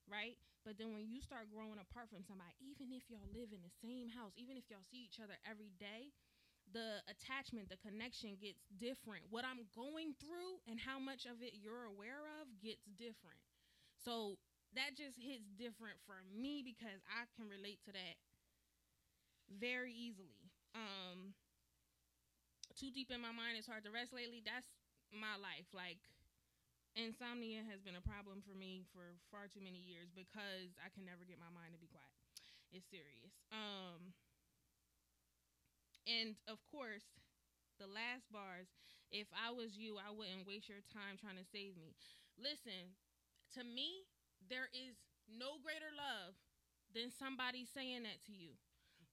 right? 0.10 0.38
But 0.66 0.82
then 0.82 0.98
when 0.98 1.06
you 1.06 1.22
start 1.22 1.54
growing 1.54 1.78
apart 1.78 2.10
from 2.10 2.26
somebody, 2.26 2.58
even 2.58 2.90
if 2.90 3.06
y'all 3.10 3.30
live 3.30 3.54
in 3.54 3.62
the 3.62 3.76
same 3.86 4.10
house, 4.10 4.34
even 4.34 4.58
if 4.58 4.66
y'all 4.70 4.86
see 4.90 5.06
each 5.06 5.22
other 5.22 5.38
every 5.46 5.70
day, 5.78 6.10
the 6.74 7.02
attachment, 7.08 7.70
the 7.70 7.78
connection 7.78 8.38
gets 8.42 8.66
different. 8.80 9.26
What 9.30 9.46
I'm 9.46 9.66
going 9.76 10.16
through 10.18 10.60
and 10.68 10.80
how 10.80 11.00
much 11.00 11.26
of 11.26 11.42
it 11.42 11.54
you're 11.62 11.86
aware 11.86 12.26
of 12.42 12.50
gets 12.62 12.84
different. 12.98 13.42
So 13.98 14.38
that 14.76 14.98
just 14.98 15.16
hits 15.18 15.48
different 15.56 15.98
for 16.06 16.20
me 16.34 16.62
because 16.66 17.00
I 17.08 17.26
can 17.38 17.48
relate 17.48 17.80
to 17.86 17.92
that 17.94 18.18
very 19.50 19.94
easily. 19.94 20.52
Um 20.74 21.34
too 22.76 22.92
deep 22.92 23.08
in 23.08 23.24
my 23.24 23.32
mind 23.32 23.56
it's 23.56 23.68
hard 23.68 23.84
to 23.88 23.92
rest 23.92 24.12
lately. 24.12 24.44
That's 24.44 24.68
my 25.14 25.40
life. 25.40 25.70
Like 25.72 26.02
insomnia 26.96 27.64
has 27.72 27.80
been 27.80 27.96
a 27.96 28.04
problem 28.04 28.44
for 28.44 28.56
me 28.56 28.84
for 28.92 29.16
far 29.32 29.48
too 29.48 29.64
many 29.64 29.80
years 29.80 30.12
because 30.12 30.76
I 30.84 30.92
can 30.92 31.08
never 31.08 31.24
get 31.24 31.40
my 31.40 31.52
mind 31.56 31.72
to 31.76 31.80
be 31.80 31.88
quiet. 31.88 32.20
It's 32.74 32.88
serious. 32.92 33.32
Um 33.54 34.12
and 36.08 36.38
of 36.48 36.62
course, 36.72 37.06
the 37.80 37.88
last 37.90 38.32
bars, 38.32 38.72
if 39.12 39.28
I 39.36 39.52
was 39.52 39.78
you, 39.78 39.98
I 40.00 40.14
wouldn't 40.14 40.48
waste 40.48 40.70
your 40.70 40.86
time 40.94 41.18
trying 41.20 41.38
to 41.38 41.48
save 41.48 41.76
me. 41.78 41.94
Listen, 42.40 42.96
to 43.58 43.64
me, 43.64 44.08
there 44.50 44.70
is 44.74 44.96
no 45.28 45.60
greater 45.62 45.92
love 45.92 46.38
than 46.94 47.12
somebody 47.12 47.66
saying 47.66 48.04
that 48.04 48.24
to 48.28 48.34
you. 48.34 48.56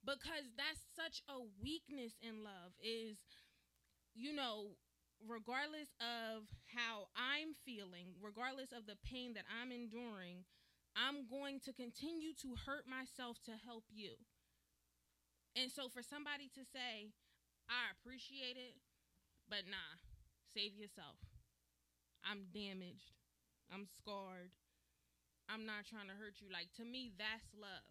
Because 0.05 0.51
that's 0.59 0.83
such 0.99 1.23
a 1.31 1.39
weakness 1.63 2.19
in 2.23 2.43
love 2.43 2.75
is 2.83 3.19
you 4.15 4.33
know, 4.33 4.77
regardless 5.27 5.89
of 6.01 6.45
how 6.77 7.09
I'm 7.17 7.55
feeling, 7.65 8.15
regardless 8.21 8.73
of 8.73 8.87
the 8.87 8.97
pain 9.05 9.35
that 9.35 9.45
I'm 9.49 9.73
enduring, 9.73 10.45
I'm 10.97 11.25
going 11.29 11.61
to 11.65 11.73
continue 11.73 12.35
to 12.43 12.55
hurt 12.67 12.85
myself 12.87 13.39
to 13.47 13.53
help 13.65 13.85
you. 13.89 14.21
And 15.53 15.69
so 15.69 15.89
for 15.89 16.01
somebody 16.01 16.49
to 16.57 16.65
say, 16.65 17.13
I 17.69 17.93
appreciate 17.93 18.57
it, 18.57 18.81
but 19.49 19.69
nah, 19.69 20.01
save 20.57 20.73
yourself. 20.75 21.21
I'm 22.25 22.49
damaged. 22.55 23.13
I'm 23.69 23.85
scarred. 23.85 24.53
I'm 25.51 25.67
not 25.67 25.85
trying 25.85 26.09
to 26.09 26.17
hurt 26.17 26.41
you. 26.41 26.49
Like, 26.49 26.73
to 26.81 26.85
me, 26.85 27.13
that's 27.19 27.51
love. 27.53 27.85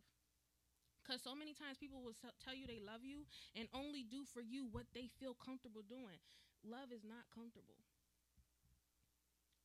Because 1.02 1.22
so 1.22 1.34
many 1.34 1.54
times 1.54 1.82
people 1.82 2.02
will 2.02 2.16
tell 2.42 2.54
you 2.54 2.66
they 2.66 2.82
love 2.82 3.02
you 3.02 3.26
and 3.58 3.68
only 3.74 4.06
do 4.06 4.24
for 4.24 4.42
you 4.42 4.70
what 4.72 4.86
they 4.94 5.10
feel 5.20 5.34
comfortable 5.34 5.82
doing. 5.82 6.22
Love 6.62 6.94
is 6.94 7.02
not 7.04 7.26
comfortable. 7.34 7.82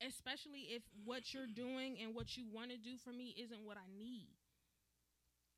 Especially 0.00 0.72
if 0.72 0.82
what 1.04 1.32
you're 1.32 1.48
doing 1.48 1.96
and 2.00 2.12
what 2.16 2.36
you 2.36 2.44
want 2.48 2.72
to 2.72 2.80
do 2.80 2.96
for 3.00 3.12
me 3.12 3.36
isn't 3.36 3.64
what 3.64 3.76
I 3.76 3.88
need. 3.92 4.32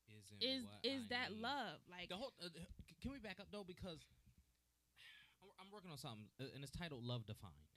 Isn't 0.08 0.40
Is 0.40 0.64
what 0.64 0.80
is 0.82 1.02
I 1.04 1.08
that 1.14 1.28
need. 1.32 1.42
love? 1.42 1.78
Like 1.90 2.08
The 2.08 2.16
whole. 2.16 2.32
Uh, 2.42 2.48
can 3.00 3.12
we 3.12 3.18
back 3.18 3.38
up 3.40 3.48
though 3.52 3.64
because 3.64 4.00
I'm, 5.42 5.50
I'm 5.60 5.70
working 5.72 5.90
on 5.90 5.98
something 5.98 6.26
uh, 6.40 6.50
and 6.54 6.62
it's 6.64 6.72
titled 6.72 7.04
"Love 7.04 7.26
Defined." 7.26 7.68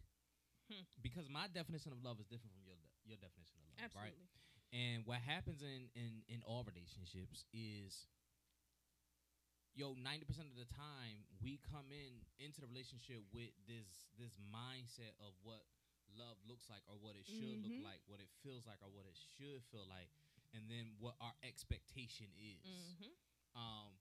Hmm. 0.72 0.86
Because 1.04 1.28
my 1.28 1.48
definition 1.52 1.92
of 1.92 2.00
love 2.04 2.20
is 2.20 2.28
different 2.32 2.54
from 2.56 2.64
your 2.64 2.80
your 3.04 3.18
definition 3.20 3.60
of 3.60 3.68
love, 3.76 3.92
right? 3.98 4.16
And 4.72 5.04
what 5.06 5.20
happens 5.20 5.62
in 5.62 5.92
in 5.96 6.24
in 6.32 6.40
all 6.48 6.64
relationships 6.64 7.44
is 7.52 8.08
yo 9.76 9.96
90% 9.96 10.52
of 10.52 10.56
the 10.60 10.68
time 10.76 11.24
we 11.40 11.60
come 11.64 11.88
in 11.92 12.20
into 12.40 12.60
the 12.62 12.68
relationship 12.68 13.24
with 13.32 13.52
this 13.68 14.08
this 14.20 14.36
mindset 14.52 15.16
of 15.24 15.32
what 15.44 15.64
love 16.12 16.36
looks 16.44 16.68
like 16.68 16.84
or 16.92 17.00
what 17.00 17.16
it 17.16 17.24
should 17.24 17.56
look 17.64 17.72
Mhm. 17.72 17.84
like, 17.84 18.04
what 18.08 18.20
it 18.20 18.28
feels 18.44 18.68
like 18.68 18.80
or 18.84 18.92
what 18.92 19.08
it 19.08 19.16
should 19.16 19.64
feel 19.72 19.88
like, 19.88 20.12
and 20.54 20.70
then 20.70 20.96
what 21.00 21.16
our 21.22 21.34
expectation 21.44 22.28
is. 22.38 22.64
Mhm. 22.66 23.12
Um 23.56 23.92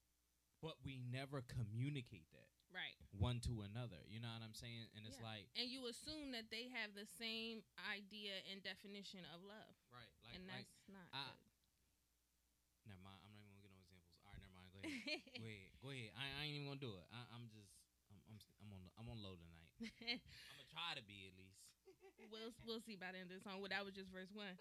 but 0.60 0.76
we 0.84 0.98
never 0.98 1.40
communicate 1.42 2.28
that 2.36 2.48
Right. 2.70 2.94
one 3.16 3.40
to 3.48 3.62
another. 3.62 4.04
You 4.06 4.20
know 4.20 4.28
what 4.30 4.42
I'm 4.44 4.54
saying? 4.54 4.86
And 4.94 5.06
it's 5.06 5.16
Yeah. 5.18 5.24
like 5.32 5.48
And 5.56 5.68
you 5.70 5.86
assume 5.88 6.30
that 6.32 6.50
they 6.50 6.68
have 6.68 6.94
the 6.94 7.06
same 7.06 7.64
idea 7.90 8.42
and 8.52 8.62
definition 8.62 9.24
of 9.34 9.42
love. 9.42 9.74
right, 9.90 10.06
like 10.22 10.34
and 10.36 10.46
like 10.46 10.68
that's 10.68 10.88
not 10.88 11.08
I- 11.12 11.34
never 12.86 13.00
mind. 13.00 13.18
I'm 13.24 13.32
not 13.32 13.40
even 13.40 13.50
gonna 13.56 13.62
get 13.64 13.72
no 13.72 13.80
examples. 13.80 14.16
All 14.24 14.30
right, 14.32 14.40
never 14.42 14.54
mind. 14.54 14.70
Go 14.72 14.78
ahead. 14.84 14.92
good. 14.92 15.40
Go 15.40 15.46
ahead. 15.48 15.70
Go 15.80 15.88
ahead. 15.90 16.10
I, 16.16 16.24
I 16.36 16.40
ain't 16.46 16.54
even 16.60 16.66
gonna 16.68 16.80
do 16.82 16.94
it. 16.98 17.06
I, 17.10 17.20
I'm 17.34 17.48
just 17.50 17.72
I'm 18.12 18.20
I'm, 18.28 18.36
I'm 18.60 18.70
on 18.74 18.82
I'm 19.00 19.08
on 19.08 19.18
low 19.22 19.34
tonight. 19.36 19.70
I'm 19.80 20.56
gonna 20.60 20.68
try 20.70 20.92
to 20.94 21.02
be 21.02 21.24
at 21.26 21.34
least. 21.40 21.69
We'll 22.28 22.52
we'll 22.66 22.84
see 22.84 22.96
by 22.98 23.12
the 23.14 23.20
end 23.22 23.32
of 23.32 23.40
the 23.40 23.44
song. 23.44 23.60
Well, 23.64 23.72
that 23.72 23.84
was 23.84 23.96
just 23.96 24.12
verse 24.12 24.28
one. 24.32 24.56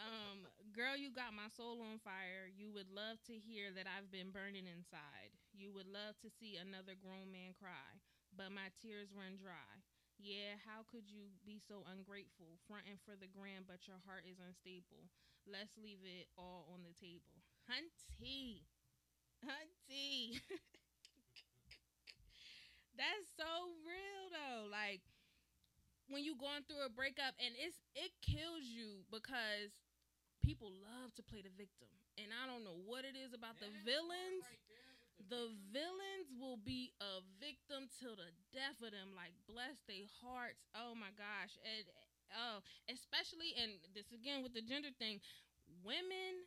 Um, 0.00 0.50
girl, 0.74 0.98
you 0.98 1.14
got 1.14 1.30
my 1.36 1.46
soul 1.54 1.78
on 1.86 2.02
fire. 2.02 2.50
You 2.50 2.74
would 2.74 2.90
love 2.90 3.22
to 3.30 3.34
hear 3.38 3.70
that 3.78 3.86
I've 3.86 4.10
been 4.10 4.34
burning 4.34 4.66
inside. 4.66 5.30
You 5.54 5.70
would 5.74 5.86
love 5.86 6.18
to 6.26 6.28
see 6.30 6.58
another 6.58 6.98
grown 6.98 7.30
man 7.30 7.54
cry, 7.54 7.86
but 8.34 8.50
my 8.50 8.74
tears 8.82 9.14
run 9.14 9.38
dry. 9.38 9.70
Yeah, 10.18 10.58
how 10.62 10.86
could 10.86 11.06
you 11.10 11.30
be 11.46 11.58
so 11.62 11.82
ungrateful, 11.90 12.58
fronting 12.66 12.98
for 13.02 13.14
the 13.18 13.30
gram, 13.30 13.66
but 13.66 13.86
your 13.86 13.98
heart 14.06 14.26
is 14.26 14.38
unstable? 14.42 15.10
Let's 15.46 15.74
leave 15.78 16.02
it 16.02 16.30
all 16.38 16.66
on 16.74 16.82
the 16.86 16.94
table, 16.98 17.38
hunty, 17.70 18.66
hunty. 19.44 20.40
That's 22.96 23.26
so 23.36 23.74
real 23.86 24.24
though. 24.30 24.66
Like 24.70 25.02
when 26.08 26.24
you 26.24 26.36
going 26.36 26.64
through 26.68 26.84
a 26.84 26.92
breakup 26.92 27.34
and 27.40 27.56
it's 27.56 27.80
it 27.96 28.12
kills 28.20 28.64
you 28.64 29.04
because 29.08 29.72
people 30.44 30.68
love 30.84 31.14
to 31.16 31.22
play 31.24 31.40
the 31.40 31.52
victim. 31.56 31.88
And 32.20 32.30
I 32.30 32.46
don't 32.46 32.62
know 32.62 32.78
what 32.84 33.02
it 33.02 33.16
is 33.16 33.32
about 33.32 33.58
the 33.58 33.72
villains. 33.82 34.44
The 35.30 35.50
villains 35.72 36.28
will 36.36 36.60
be 36.60 36.92
a 37.00 37.24
victim 37.40 37.88
till 37.98 38.14
the 38.14 38.30
death 38.52 38.78
of 38.84 38.92
them. 38.92 39.16
Like 39.16 39.32
bless 39.48 39.80
their 39.88 40.06
hearts. 40.20 40.62
Oh 40.76 40.92
my 40.94 41.10
gosh. 41.16 41.56
And 41.64 41.88
oh, 42.36 42.60
especially 42.92 43.56
and 43.56 43.80
this 43.96 44.12
again 44.12 44.44
with 44.44 44.52
the 44.52 44.62
gender 44.62 44.92
thing, 45.00 45.24
women 45.82 46.44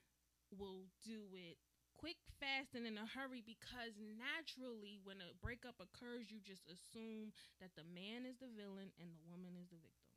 will 0.54 0.88
do 1.04 1.28
it 1.36 1.58
quick, 1.98 2.22
fast, 2.38 2.78
and 2.78 2.86
in 2.86 2.96
a 3.02 3.10
hurry 3.10 3.42
because 3.42 3.98
naturally, 3.98 5.02
when 5.02 5.18
a 5.20 5.34
breakup 5.42 5.82
occurs, 5.82 6.30
you 6.30 6.38
just 6.40 6.70
assume 6.70 7.34
that 7.58 7.74
the 7.74 7.86
man 7.90 8.24
is 8.24 8.38
the 8.38 8.54
villain 8.54 8.94
and 9.02 9.10
the 9.12 9.26
woman 9.26 9.58
is 9.58 9.70
the 9.74 9.82
victim. 9.82 10.14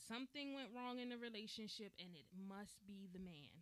Something 0.00 0.56
went 0.56 0.72
wrong 0.72 0.98
in 0.98 1.12
the 1.12 1.20
relationship, 1.20 1.92
and 2.00 2.16
it 2.16 2.26
must 2.32 2.80
be 2.88 3.06
the 3.12 3.22
man 3.22 3.52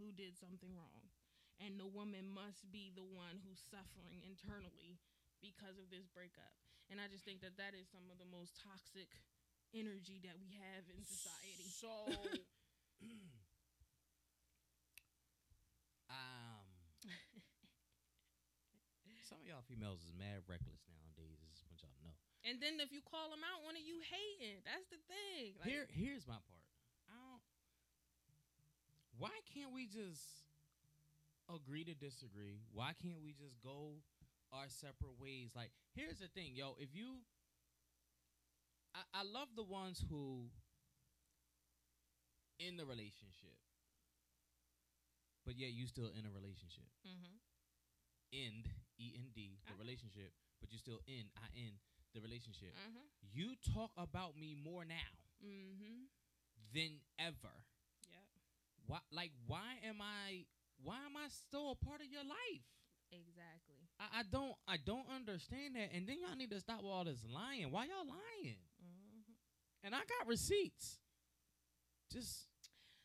who 0.00 0.10
did 0.10 0.34
something 0.40 0.72
wrong. 0.72 1.12
And 1.60 1.78
the 1.78 1.86
woman 1.86 2.26
must 2.26 2.66
be 2.72 2.90
the 2.90 3.06
one 3.06 3.38
who's 3.44 3.62
suffering 3.62 4.24
internally 4.24 4.98
because 5.38 5.78
of 5.78 5.92
this 5.92 6.10
breakup. 6.10 6.56
And 6.90 6.98
I 6.98 7.06
just 7.06 7.22
think 7.22 7.44
that 7.44 7.54
that 7.60 7.76
is 7.76 7.86
some 7.92 8.08
of 8.10 8.18
the 8.18 8.26
most 8.26 8.58
toxic 8.58 9.14
energy 9.70 10.18
that 10.26 10.36
we 10.42 10.58
have 10.58 10.84
in 10.90 11.04
society. 11.06 11.70
So, 11.70 11.88
some 19.22 19.38
of 19.40 19.46
y'all 19.46 19.62
females 19.66 20.02
is 20.02 20.12
mad 20.18 20.42
reckless 20.50 20.82
nowadays. 20.90 21.38
I 21.40 21.46
just 21.54 21.62
want 21.66 21.78
y'all 21.82 21.94
know. 22.02 22.14
And 22.42 22.58
then 22.58 22.82
if 22.82 22.90
you 22.90 22.98
call 23.06 23.30
them 23.30 23.46
out 23.46 23.62
on 23.66 23.78
it, 23.78 23.86
you 23.86 24.02
hating. 24.02 24.58
That's 24.66 24.90
the 24.90 24.98
thing. 25.06 25.54
Like, 25.62 25.70
Here, 25.70 25.86
here's 25.94 26.26
my 26.26 26.38
part. 26.42 26.66
I 27.06 27.14
don't. 27.14 27.42
Why 29.18 29.34
can't 29.54 29.70
we 29.70 29.86
just 29.86 30.26
agree 31.46 31.84
to 31.86 31.94
disagree? 31.94 32.66
Why 32.74 32.98
can't 32.98 33.22
we 33.22 33.30
just 33.30 33.62
go 33.62 34.02
our 34.50 34.66
separate 34.66 35.14
ways? 35.22 35.54
Like, 35.54 35.70
here's 35.94 36.18
the 36.18 36.26
thing, 36.34 36.58
yo. 36.58 36.74
If 36.82 36.90
you, 36.90 37.22
I, 38.94 39.22
I 39.22 39.22
love 39.22 39.54
the 39.54 39.62
ones 39.62 40.02
who 40.10 40.50
in 42.58 42.76
the 42.76 42.84
relationship, 42.84 43.54
but 45.46 45.54
yet 45.58 45.70
you 45.70 45.86
still 45.86 46.10
in 46.10 46.26
a 46.26 46.30
relationship. 46.34 46.90
Mhm. 47.06 47.38
End 48.32 48.66
E 48.98 49.12
N 49.16 49.30
D 49.34 49.58
the 49.66 49.72
Uh-huh. 49.72 49.82
relationship, 49.82 50.32
but 50.60 50.70
you're 50.70 50.78
still 50.82 51.00
in 51.06 51.28
I 51.36 51.48
N, 51.56 51.72
the 52.14 52.20
relationship. 52.20 52.74
Uh-huh. 52.76 53.06
You 53.32 53.54
talk 53.74 53.90
about 53.96 54.36
me 54.36 54.54
more 54.54 54.84
now 54.84 55.12
Mm-hmm. 55.44 56.06
than 56.74 57.00
ever. 57.18 57.54
Yep. 58.10 58.22
Why 58.86 58.98
like 59.10 59.32
why 59.46 59.78
am 59.84 60.00
I 60.00 60.44
why 60.82 60.96
am 61.06 61.16
I 61.16 61.28
still 61.28 61.72
a 61.72 61.76
part 61.84 62.00
of 62.00 62.06
your 62.10 62.22
life? 62.24 62.66
Exactly. 63.10 63.82
I, 64.00 64.20
I 64.20 64.22
don't 64.30 64.54
I 64.68 64.76
don't 64.78 65.06
understand 65.14 65.74
that. 65.76 65.90
And 65.94 66.06
then 66.06 66.16
y'all 66.22 66.36
need 66.36 66.50
to 66.50 66.60
stop 66.60 66.82
with 66.82 66.92
all 66.92 67.04
this 67.04 67.24
lying. 67.26 67.70
Why 67.70 67.84
y'all 67.86 68.06
lying? 68.06 68.62
Mm-hmm. 68.80 69.32
And 69.84 69.94
I 69.94 69.98
got 69.98 70.26
receipts. 70.28 70.98
Just 72.12 72.46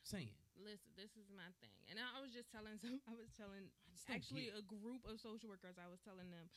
saying. 0.03 0.29
Listen, 0.57 0.89
this 0.97 1.13
is 1.15 1.29
my 1.29 1.47
thing, 1.61 1.77
and 1.87 2.01
I 2.01 2.17
was 2.19 2.33
just 2.33 2.49
telling 2.51 2.77
some. 2.83 2.99
I 3.07 3.13
was 3.13 3.29
telling 3.37 3.69
actually 4.09 4.49
a 4.49 4.61
group 4.65 5.05
of 5.05 5.21
social 5.21 5.49
workers. 5.49 5.77
I 5.77 5.87
was 5.89 6.01
telling 6.01 6.29
them, 6.33 6.49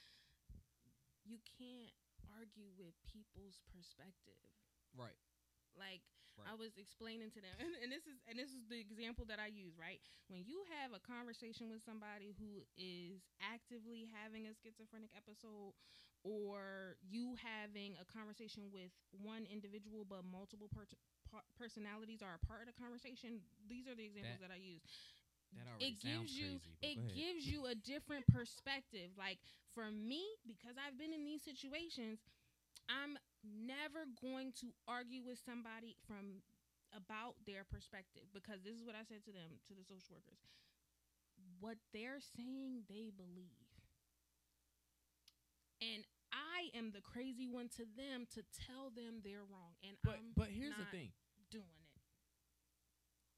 you 1.25 1.39
can't 1.59 1.93
argue 2.37 2.71
with 2.79 2.95
people's 3.07 3.61
perspective. 3.73 4.41
right. 4.97 5.17
Like 5.77 6.03
Right. 6.39 6.47
I 6.49 6.55
was 6.57 6.79
explaining 6.81 7.29
to 7.37 7.41
them, 7.43 7.53
and, 7.61 7.69
and 7.85 7.91
this 7.93 8.07
is 8.09 8.17
and 8.31 8.39
this 8.39 8.49
is 8.55 8.65
the 8.71 8.79
example 8.81 9.27
that 9.29 9.37
I 9.43 9.51
use. 9.53 9.77
Right 9.77 10.01
when 10.33 10.47
you 10.47 10.63
have 10.81 10.95
a 10.97 11.03
conversation 11.03 11.69
with 11.69 11.83
somebody 11.85 12.33
who 12.39 12.65
is 12.79 13.29
actively 13.43 14.09
having 14.09 14.47
a 14.49 14.55
schizophrenic 14.57 15.11
episode, 15.13 15.75
or 16.25 16.97
you 17.05 17.35
having 17.37 17.99
a 18.01 18.07
conversation 18.09 18.71
with 18.73 18.95
one 19.11 19.45
individual 19.51 20.07
but 20.09 20.25
multiple 20.25 20.71
per- 20.73 20.89
par- 21.31 21.47
personalities 21.59 22.21
are 22.23 22.35
a 22.37 22.43
part 22.47 22.61
of 22.61 22.69
the 22.69 22.77
conversation. 22.77 23.41
These 23.69 23.87
are 23.87 23.95
the 23.95 24.05
examples 24.05 24.41
that, 24.43 24.51
I 24.51 24.59
use. 24.59 24.83
That 25.55 25.67
already 25.67 25.95
It 25.95 26.01
sounds 26.01 26.31
gives 26.31 26.33
you 26.39 26.61
crazy. 26.61 26.77
it 26.83 26.99
gives 27.15 27.47
you 27.47 27.67
a 27.67 27.75
different 27.75 28.27
perspective. 28.31 29.11
Like 29.19 29.39
for 29.75 29.91
me, 29.91 30.23
because 30.47 30.77
I've 30.79 30.99
been 30.99 31.13
in 31.13 31.25
these 31.25 31.43
situations, 31.43 32.21
I'm 32.91 33.19
never 33.43 34.07
going 34.21 34.53
to 34.61 34.75
argue 34.87 35.23
with 35.25 35.39
somebody 35.43 35.97
from 36.07 36.43
about 36.95 37.35
their 37.47 37.63
perspective 37.65 38.27
because 38.35 38.63
this 38.63 38.75
is 38.75 38.83
what 38.85 38.95
I 38.99 39.05
said 39.07 39.23
to 39.27 39.33
them, 39.33 39.59
to 39.71 39.75
the 39.75 39.87
social 39.87 40.19
workers. 40.19 40.43
What 41.61 41.79
they're 41.93 42.21
saying, 42.21 42.85
they 42.89 43.11
believe. 43.15 43.59
And 45.81 46.05
I 46.33 46.71
am 46.79 46.93
the 46.93 47.01
crazy 47.01 47.47
one 47.49 47.69
to 47.77 47.85
them 47.97 48.27
to 48.35 48.43
tell 48.67 48.91
them 48.95 49.21
they're 49.25 49.45
wrong. 49.49 49.75
And 49.83 49.97
But 50.05 50.15
I'm 50.19 50.33
but 50.37 50.49
here's 50.49 50.75
the 50.77 50.85
not 50.87 50.91
thing. 50.93 51.13
doing 51.51 51.65
it. 51.65 51.91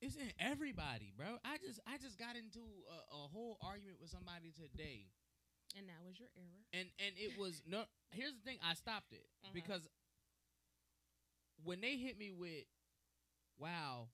It's 0.07 0.17
in 0.17 0.33
everybody, 0.41 1.13
bro. 1.17 1.39
I 1.45 1.59
just 1.59 1.79
I 1.87 1.97
just 1.99 2.19
got 2.19 2.35
into 2.37 2.61
a, 2.91 2.99
a 3.15 3.29
whole 3.31 3.57
argument 3.63 4.01
with 4.01 4.11
somebody 4.11 4.51
today, 4.51 5.07
And 5.79 5.87
that 5.89 6.03
was 6.05 6.19
your 6.19 6.29
error. 6.37 6.63
and 6.75 6.89
and 6.99 7.15
it 7.17 7.39
was 7.39 7.63
no. 7.67 7.85
Here's 8.11 8.35
the 8.35 8.43
thing. 8.43 8.59
I 8.63 8.75
stopped 8.75 9.13
it 9.13 9.25
Uh-huh. 9.45 9.53
because 9.55 9.87
when 11.63 11.81
they 11.81 11.97
hit 11.97 12.19
me 12.19 12.33
with, 12.33 12.65
"Wow, 13.59 14.09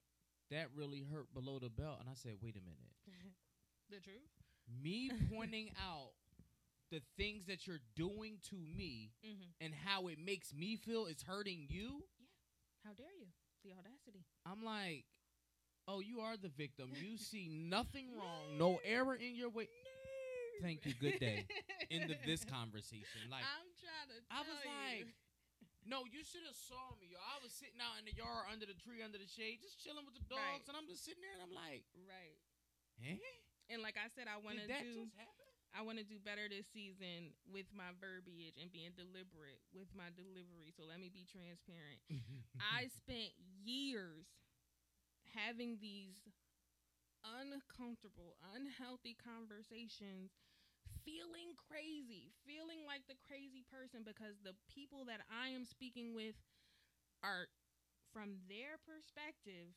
that 0.50 0.68
really 0.76 1.02
hurt 1.02 1.32
below 1.32 1.58
the 1.58 1.70
belt," 1.70 1.96
and 2.00 2.08
I 2.08 2.14
said, 2.14 2.36
"Wait 2.42 2.56
a 2.56 2.60
minute." 2.60 2.92
the 3.90 4.00
truth? 4.00 4.28
Me 4.68 5.10
pointing 5.32 5.70
out 5.80 6.12
the 6.90 7.02
things 7.16 7.46
that 7.46 7.66
you're 7.66 7.82
doing 7.96 8.38
to 8.50 8.56
me 8.56 9.12
Mm-hmm. 9.26 9.64
and 9.64 9.74
how 9.84 10.08
it 10.08 10.18
makes 10.18 10.54
me 10.54 10.76
feel 10.76 11.06
is 11.06 11.22
hurting 11.22 11.66
you. 11.68 12.02
Yeah. 12.18 12.26
How 12.84 12.92
dare 12.94 13.12
you? 13.18 13.26
The 13.64 13.72
audacity. 13.76 14.24
I'm 14.46 14.64
like, 14.64 15.04
oh, 15.86 16.00
you 16.00 16.20
are 16.20 16.36
the 16.36 16.48
victim. 16.48 16.90
You 16.96 17.18
see 17.30 17.48
nothing 17.50 18.14
wrong, 18.16 18.56
no 18.56 18.80
error 18.84 19.14
in 19.14 19.34
your 19.36 19.50
way. 19.50 19.68
Thank 20.62 20.86
you. 20.86 20.94
Good 20.98 21.20
day. 21.20 21.46
Into 21.90 22.16
this 22.26 22.42
conversation, 22.44 23.30
like 23.30 23.46
I'm 23.46 23.70
trying 23.78 24.08
to. 24.10 24.16
I 24.32 24.42
was 24.42 24.58
tell 24.60 24.74
like, 24.74 25.06
you. 25.06 25.14
no, 25.86 26.02
you 26.08 26.20
should 26.26 26.42
have 26.44 26.56
saw 26.58 26.92
me. 26.98 27.14
Yo. 27.14 27.18
I 27.22 27.38
was 27.40 27.54
sitting 27.54 27.78
out 27.80 27.94
in 28.00 28.04
the 28.10 28.12
yard 28.18 28.50
under 28.50 28.66
the 28.66 28.74
tree, 28.76 29.00
under 29.00 29.16
the 29.22 29.28
shade, 29.30 29.62
just 29.62 29.78
chilling 29.80 30.02
with 30.04 30.18
the 30.18 30.26
dogs, 30.28 30.40
Right. 30.40 30.66
and 30.68 30.74
I'm 30.76 30.84
just 30.90 31.06
sitting 31.06 31.22
there, 31.22 31.32
and 31.38 31.42
I'm 31.46 31.54
like, 31.54 31.86
right. 32.10 32.36
eh? 33.06 33.16
And 33.72 33.80
like 33.86 33.96
I 33.96 34.08
said, 34.12 34.26
I 34.28 34.36
want 34.42 34.58
to 34.60 34.66
Did 34.66 34.74
that 34.76 34.84
do. 34.84 35.06
just 35.08 35.14
happen? 35.16 35.47
I 35.76 35.84
want 35.84 35.98
to 36.00 36.06
do 36.06 36.18
better 36.18 36.48
this 36.48 36.66
season 36.72 37.36
with 37.46 37.68
my 37.72 37.92
verbiage 38.00 38.56
and 38.56 38.72
being 38.72 38.92
deliberate 38.96 39.60
with 39.70 39.92
my 39.92 40.08
delivery. 40.16 40.72
So 40.72 40.84
let 40.88 40.98
me 40.98 41.12
be 41.12 41.28
transparent. 41.28 42.00
I 42.58 42.88
spent 42.88 43.36
years 43.62 44.26
having 45.36 45.78
these 45.78 46.18
uncomfortable, 47.22 48.40
unhealthy 48.54 49.14
conversations, 49.18 50.32
feeling 51.04 51.52
crazy, 51.56 52.32
feeling 52.48 52.82
like 52.88 53.04
the 53.06 53.18
crazy 53.20 53.64
person 53.68 54.02
because 54.06 54.40
the 54.40 54.56
people 54.72 55.04
that 55.06 55.20
I 55.28 55.52
am 55.52 55.64
speaking 55.68 56.16
with 56.16 56.36
are 57.22 57.48
from 58.12 58.40
their 58.48 58.80
perspective 58.82 59.76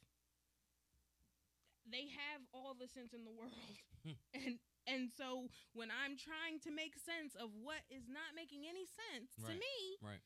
they 1.90 2.08
have 2.14 2.42
all 2.54 2.76
the 2.78 2.88
sense 2.88 3.14
in 3.14 3.26
the 3.26 3.34
world. 3.34 3.58
Hmm. 4.06 4.18
and 4.34 4.60
and 4.88 5.10
so 5.14 5.50
when 5.74 5.90
I'm 5.94 6.18
trying 6.18 6.58
to 6.66 6.72
make 6.74 6.98
sense 6.98 7.38
of 7.38 7.54
what 7.62 7.86
is 7.90 8.10
not 8.10 8.34
making 8.34 8.66
any 8.66 8.86
sense 8.86 9.38
to 9.46 9.54
me, 9.54 9.76
right. 10.02 10.24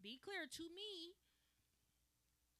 be 0.00 0.16
clear 0.20 0.48
to 0.48 0.64
me, 0.72 1.16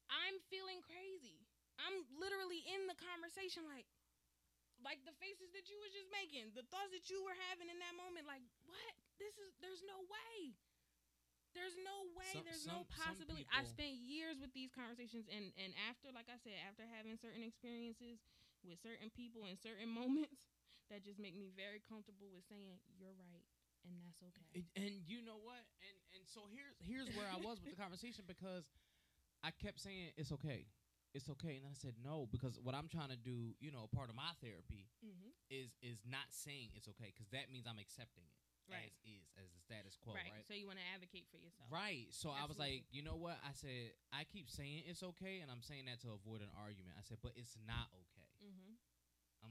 I'm 0.08 0.40
feeling 0.48 0.80
crazy. 0.84 1.44
I'm 1.78 2.04
literally 2.18 2.64
in 2.66 2.90
the 2.90 2.98
conversation 2.98 3.64
like 3.68 3.86
like 4.78 5.02
the 5.02 5.14
faces 5.18 5.50
that 5.58 5.66
you 5.66 5.74
was 5.82 5.90
just 5.90 6.06
making, 6.14 6.54
the 6.54 6.62
thoughts 6.70 6.94
that 6.94 7.10
you 7.10 7.18
were 7.26 7.34
having 7.50 7.66
in 7.66 7.78
that 7.82 7.94
moment 7.98 8.26
like 8.30 8.42
what? 8.66 8.94
This 9.18 9.34
is 9.38 9.50
there's 9.58 9.82
no 9.86 9.98
way. 10.06 10.54
There's 11.56 11.74
no 11.80 12.06
way. 12.14 12.30
Some- 12.34 12.46
there's 12.46 12.62
some- 12.62 12.84
no 12.84 12.92
possibility. 12.92 13.48
I 13.50 13.64
spent 13.66 13.98
years 13.98 14.38
with 14.38 14.52
these 14.54 14.70
conversations 14.70 15.26
and 15.30 15.50
and 15.58 15.74
after 15.88 16.10
like 16.12 16.28
I 16.30 16.38
said, 16.38 16.58
after 16.66 16.86
having 16.86 17.18
certain 17.18 17.42
experiences 17.42 18.22
with 18.62 18.78
certain 18.82 19.10
people 19.10 19.46
in 19.46 19.56
certain 19.58 19.88
moments 20.02 20.46
that 20.88 21.04
just 21.04 21.20
make 21.20 21.36
me 21.36 21.52
very 21.52 21.80
comfortable 21.84 22.32
with 22.32 22.44
saying 22.48 22.80
you're 22.96 23.14
right 23.16 23.44
and 23.86 23.94
that's 24.02 24.20
okay. 24.20 24.44
And, 24.54 24.64
and 24.74 24.94
you 25.06 25.22
know 25.22 25.38
what? 25.40 25.62
And 25.84 25.96
and 26.18 26.24
so 26.26 26.50
here's 26.50 26.74
here's 26.82 27.08
where 27.14 27.28
I 27.28 27.38
was 27.38 27.62
with 27.62 27.76
the 27.76 27.80
conversation 27.84 28.26
because 28.26 28.66
I 29.44 29.54
kept 29.54 29.78
saying 29.80 30.16
it's 30.18 30.34
okay, 30.34 30.66
it's 31.14 31.30
okay, 31.38 31.60
and 31.60 31.64
then 31.64 31.72
I 31.72 31.78
said 31.78 31.94
no 32.02 32.26
because 32.28 32.58
what 32.58 32.74
I'm 32.74 32.90
trying 32.90 33.14
to 33.14 33.20
do, 33.20 33.54
you 33.62 33.70
know, 33.70 33.86
part 33.94 34.10
of 34.10 34.16
my 34.18 34.34
therapy 34.42 34.90
mm-hmm. 35.00 35.30
is 35.48 35.78
is 35.80 36.02
not 36.04 36.28
saying 36.34 36.74
it's 36.74 36.90
okay 36.96 37.14
because 37.14 37.30
that 37.30 37.52
means 37.52 37.68
I'm 37.68 37.78
accepting 37.78 38.26
it 38.26 38.38
Right. 38.68 38.92
as 38.92 38.92
is 39.08 39.24
as 39.40 39.48
the 39.48 39.62
status 39.64 39.96
quo, 39.96 40.12
right. 40.12 40.28
right? 40.28 40.44
So 40.44 40.52
you 40.52 40.68
want 40.68 40.76
to 40.76 40.88
advocate 40.92 41.24
for 41.32 41.40
yourself. 41.40 41.72
Right. 41.72 42.12
So 42.12 42.28
I 42.28 42.44
was 42.44 42.60
like, 42.60 42.84
you 42.92 43.00
know 43.00 43.16
what? 43.16 43.40
I 43.40 43.56
said 43.56 43.96
I 44.12 44.28
keep 44.28 44.52
saying 44.52 44.84
it's 44.84 45.00
okay, 45.16 45.40
and 45.40 45.48
I'm 45.48 45.64
saying 45.64 45.88
that 45.88 46.04
to 46.04 46.12
avoid 46.12 46.44
an 46.44 46.52
argument. 46.52 47.00
I 47.00 47.02
said, 47.04 47.16
but 47.24 47.32
it's 47.32 47.56
not 47.64 47.88
okay. 47.96 48.17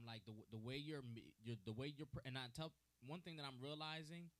Like 0.08 0.24
the 0.24 0.32
the 0.50 0.56
way 0.58 0.80
you're 0.80 1.04
you're 1.44 1.60
the 1.68 1.76
way 1.76 1.92
you're 1.92 2.08
and 2.24 2.40
I 2.40 2.48
tell 2.56 2.72
one 3.04 3.20
thing 3.20 3.36
that 3.36 3.44
I'm 3.44 3.60
realizing 3.60 4.32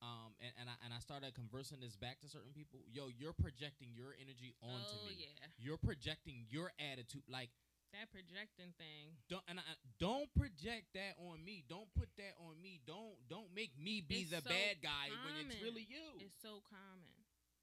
um 0.00 0.32
and, 0.40 0.52
and 0.64 0.66
I 0.72 0.76
and 0.86 0.90
I 0.96 1.00
started 1.04 1.34
conversing 1.36 1.84
this 1.84 1.92
back 1.94 2.24
to 2.24 2.28
certain 2.32 2.56
people 2.56 2.80
yo 2.88 3.12
you're 3.12 3.36
projecting 3.36 3.92
your 3.92 4.16
energy 4.16 4.56
onto 4.64 4.96
oh 4.96 5.06
me. 5.12 5.28
yeah, 5.28 5.46
you're 5.60 5.76
projecting 5.76 6.48
your 6.48 6.72
attitude 6.80 7.28
like 7.28 7.50
that 7.92 8.08
projecting 8.12 8.72
thing. 8.80 9.16
don't 9.28 9.44
and 9.48 9.60
I, 9.60 9.64
don't 10.00 10.28
project 10.36 10.92
that 10.96 11.16
on 11.20 11.40
me. 11.44 11.64
Don't 11.68 11.88
put 11.96 12.08
that 12.20 12.36
on 12.40 12.60
me. 12.60 12.80
Don't 12.86 13.16
don't 13.28 13.48
make 13.56 13.72
me 13.80 14.00
be 14.00 14.24
It's 14.24 14.30
the 14.36 14.44
so 14.44 14.48
bad 14.48 14.80
guy 14.84 15.08
when 15.24 15.36
it's 15.40 15.56
really 15.64 15.84
you. 15.88 16.20
It's 16.20 16.36
so 16.40 16.60
common. 16.68 17.16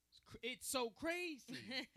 it's, 0.09 0.21
cr- 0.25 0.41
it's 0.41 0.67
so 0.69 0.89
crazy. 0.93 1.57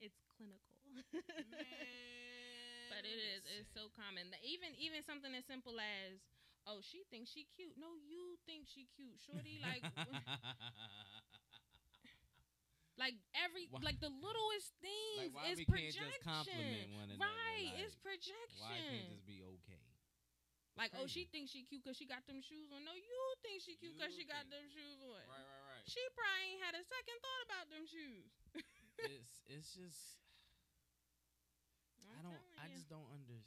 It's 0.00 0.18
clinical. 0.36 0.76
Man, 1.14 2.11
but 2.92 3.08
it 3.08 3.16
is. 3.16 3.42
It's 3.48 3.72
so 3.72 3.88
common. 3.96 4.28
Even 4.44 4.76
even 4.76 5.00
something 5.02 5.32
as 5.32 5.48
simple 5.48 5.80
as, 5.80 6.20
oh, 6.68 6.84
she 6.84 7.02
thinks 7.08 7.32
she 7.32 7.48
cute. 7.56 7.74
No, 7.80 7.96
you 7.96 8.36
think 8.44 8.68
she 8.68 8.84
cute, 8.92 9.16
shorty. 9.24 9.56
Like 9.64 9.80
like 13.00 13.16
every 13.32 13.66
Why- 13.72 13.80
like 13.82 13.98
the 14.04 14.12
littlest 14.12 14.76
things 14.84 15.32
why 15.32 15.48
is 15.48 15.64
projection. 15.64 16.12
just 16.12 16.20
compliment 16.22 16.92
one 16.92 17.08
another, 17.08 17.24
Right, 17.24 17.72
like, 17.72 17.80
it's 17.88 17.96
projection. 17.96 18.60
why 18.60 18.76
can't 18.84 19.08
just 19.08 19.24
be 19.24 19.40
okay 19.40 19.80
like, 20.72 20.88
oh, 20.96 21.04
she 21.04 21.28
thinks 21.28 21.52
she 21.52 21.68
cute 21.68 21.84
because 21.84 22.00
she 22.00 22.08
got 22.08 22.24
them 22.24 22.40
shoes 22.40 22.72
on. 22.72 22.80
No, 22.80 22.96
you 22.96 23.20
think 23.44 23.60
she 23.60 23.76
cute 23.76 23.92
because 23.92 24.08
she 24.16 24.24
got 24.24 24.48
them 24.48 24.64
shoes 24.72 25.04
on. 25.04 25.20
right 25.28 25.44
right 25.44 25.64
right 25.68 25.84
She 25.84 26.00
probably 26.16 26.48
ain't 26.48 26.64
had 26.64 26.72
a 26.72 26.80
second 26.80 27.16
thought 27.20 27.42
about 27.44 27.66
them 27.68 27.84
shoes. 27.84 28.32
it's 29.04 29.44
it's 29.52 29.68
just 29.76 30.21
I 32.22 32.30
don't 32.30 32.46
I 32.54 32.66
just 32.70 32.86
don't 32.86 33.10
understand. 33.10 33.42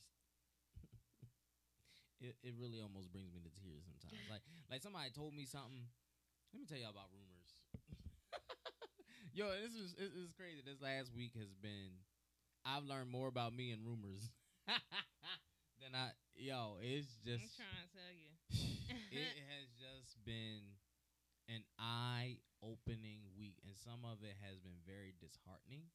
it 2.27 2.35
it 2.43 2.53
really 2.59 2.83
almost 2.83 3.07
brings 3.15 3.31
me 3.31 3.39
to 3.39 3.51
tears 3.55 3.88
sometimes. 3.88 4.19
like 4.33 4.43
like 4.67 4.83
somebody 4.83 5.15
told 5.15 5.31
me 5.31 5.47
something. 5.47 5.88
Let 6.51 6.57
me 6.59 6.67
tell 6.67 6.79
y'all 6.79 6.91
about 6.91 7.11
rumors. 7.15 7.55
Yo, 9.38 9.47
this 9.63 9.75
is 9.75 9.95
it, 9.95 10.11
it's 10.11 10.35
crazy. 10.35 10.59
This 10.59 10.83
last 10.83 11.15
week 11.15 11.31
has 11.39 11.55
been 11.63 12.03
I've 12.67 12.83
learned 12.83 13.07
more 13.07 13.31
about 13.31 13.55
me 13.55 13.71
and 13.71 13.79
rumors 13.88 14.27
than 15.79 15.95
I 15.95 16.11
yo, 16.35 16.75
it's 16.83 17.15
just. 17.23 17.39
I'm 17.39 17.63
trying 17.63 17.79
to 17.79 17.91
tell 17.95 18.11
you. 18.11 18.31
it 19.15 19.35
has 19.55 19.71
just 19.79 20.19
been 20.27 20.75
an 21.47 21.63
eye 21.79 22.41
opening 22.63 23.21
week 23.38 23.61
and 23.61 23.77
some 23.77 24.01
of 24.01 24.25
it 24.25 24.35
has 24.41 24.57
been 24.59 24.81
very 24.83 25.13
disheartening. 25.21 25.88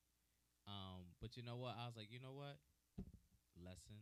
Um, 0.70 1.10
but 1.20 1.36
you 1.36 1.42
know 1.42 1.56
what? 1.56 1.74
I 1.74 1.86
was 1.90 1.96
like, 1.96 2.10
you 2.12 2.20
know 2.22 2.32
what? 2.32 2.56
Lesson 3.58 3.98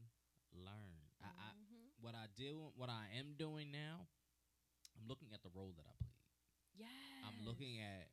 learned. 0.52 1.08
I, 1.24 1.28
I 1.28 1.50
Mhm. 1.56 1.88
what 2.00 2.14
I 2.14 2.26
do 2.36 2.72
what 2.76 2.90
I 2.90 3.08
am 3.18 3.34
doing 3.38 3.72
now, 3.72 4.06
I'm 4.96 5.08
looking 5.08 5.32
at 5.32 5.42
the 5.42 5.50
role 5.54 5.72
that 5.76 5.86
I 5.88 5.94
played. 5.98 6.28
Yes. 6.76 6.90
I'm 7.24 7.40
looking 7.44 7.80
at 7.80 8.10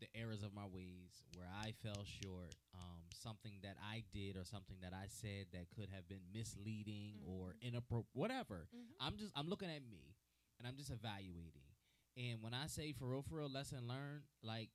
the 0.00 0.08
errors 0.16 0.42
of 0.42 0.52
my 0.52 0.66
ways 0.66 1.22
where 1.34 1.48
I 1.48 1.72
fell 1.72 2.04
short, 2.04 2.54
um, 2.74 3.00
something 3.14 3.60
that 3.62 3.76
I 3.82 4.02
did 4.12 4.36
or 4.36 4.44
something 4.44 4.76
that 4.82 4.92
I 4.92 5.06
said 5.06 5.46
that 5.52 5.70
could 5.70 5.88
have 5.90 6.08
been 6.08 6.22
misleading 6.32 7.20
or 7.26 7.54
inappropriate, 7.62 8.10
whatever. 8.14 8.68
Mhm. 8.74 8.94
I'm 9.00 9.16
just 9.16 9.32
I'm 9.36 9.48
looking 9.48 9.70
at 9.70 9.82
me 9.82 10.16
and 10.58 10.66
I'm 10.66 10.76
just 10.76 10.90
evaluating. 10.90 11.68
And 12.16 12.42
when 12.42 12.54
I 12.54 12.66
say 12.66 12.92
for 12.92 13.08
real, 13.08 13.22
for 13.22 13.36
real, 13.36 13.48
lesson 13.48 13.86
learned, 13.88 14.24
like, 14.42 14.70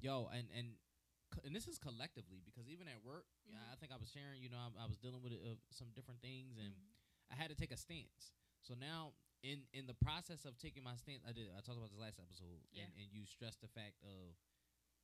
yo, 0.00 0.28
and 0.32 0.48
and 0.56 0.76
and 1.44 1.54
this 1.54 1.66
is 1.66 1.78
collectively 1.78 2.40
because 2.44 2.68
even 2.68 2.86
at 2.86 3.02
work, 3.04 3.26
yeah, 3.48 3.56
Mhm. 3.58 3.72
I 3.72 3.76
think 3.76 3.90
I 3.92 3.96
was 3.96 4.10
sharing, 4.10 4.42
you 4.42 4.48
know, 4.48 4.58
I, 4.58 4.84
I 4.84 4.86
was 4.86 4.96
dealing 4.98 5.22
with 5.22 5.32
uh, 5.32 5.56
some 5.70 5.90
different 5.94 6.20
things 6.22 6.56
and 6.58 6.72
Mhm. 6.74 7.32
I 7.32 7.34
had 7.34 7.48
to 7.50 7.56
take 7.56 7.72
a 7.72 7.76
stance. 7.76 8.32
So 8.62 8.74
now 8.74 9.14
in 9.42 9.66
in 9.72 9.86
the 9.86 9.94
process 9.94 10.44
of 10.44 10.56
taking 10.58 10.82
my 10.82 10.96
stance, 10.96 11.22
I 11.26 11.32
did. 11.32 11.50
I 11.50 11.60
talked 11.60 11.76
about 11.78 11.90
this 11.90 11.98
last 11.98 12.18
episode, 12.20 12.62
Yeah. 12.72 12.84
and, 12.84 12.92
and 12.96 13.06
you 13.12 13.26
stressed 13.26 13.60
the 13.60 13.68
fact 13.68 14.00
of 14.02 14.36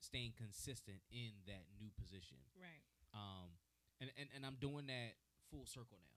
staying 0.01 0.33
consistent 0.33 1.03
in 1.11 1.33
that 1.47 1.66
new 1.79 1.90
position. 1.93 2.38
Right. 2.57 2.81
Um, 3.12 3.59
and 4.01 4.11
and, 4.16 4.29
and 4.35 4.47
I'm 4.47 4.57
doing 4.57 4.87
that 4.87 5.16
full 5.51 5.66
circle 5.66 5.99
now. 6.01 6.10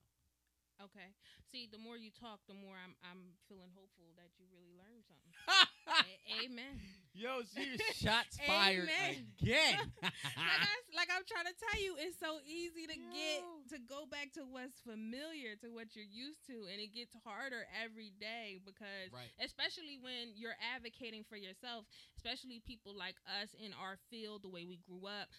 Okay. 0.82 1.14
See, 1.50 1.68
the 1.70 1.78
more 1.78 1.96
you 1.96 2.10
talk, 2.10 2.42
the 2.50 2.54
more 2.56 2.74
I'm 2.74 2.98
I'm 3.06 3.38
feeling 3.46 3.70
hopeful 3.74 4.10
that 4.18 4.34
you 4.38 4.46
really 4.50 4.74
learned 4.74 5.06
something. 5.06 5.34
A- 5.86 6.44
Amen. 6.44 6.80
Yo, 7.14 7.46
she 7.46 7.78
shots 7.94 8.38
fired 8.48 8.90
Amen. 8.90 9.30
again. 9.38 9.78
like, 10.02 10.12
I, 10.34 10.74
like 10.98 11.10
I'm 11.14 11.22
trying 11.22 11.46
to 11.46 11.54
tell 11.54 11.78
you, 11.78 11.94
it's 11.94 12.18
so 12.18 12.42
easy 12.42 12.90
to 12.90 12.96
get 12.98 13.40
to 13.70 13.78
go 13.86 14.02
back 14.10 14.34
to 14.34 14.42
what's 14.42 14.82
familiar, 14.82 15.54
to 15.62 15.70
what 15.70 15.94
you're 15.94 16.08
used 16.08 16.42
to, 16.50 16.66
and 16.66 16.82
it 16.82 16.90
gets 16.90 17.14
harder 17.22 17.70
every 17.70 18.10
day 18.18 18.58
because 18.66 19.14
right. 19.14 19.30
especially 19.38 19.94
when 20.02 20.34
you're 20.34 20.58
advocating 20.74 21.22
for 21.22 21.38
yourself, 21.38 21.86
especially 22.18 22.58
people 22.66 22.90
like 22.96 23.16
us 23.30 23.54
in 23.54 23.70
our 23.78 23.94
field, 24.10 24.42
the 24.42 24.50
way 24.50 24.66
we 24.66 24.82
grew 24.82 25.06
up. 25.06 25.30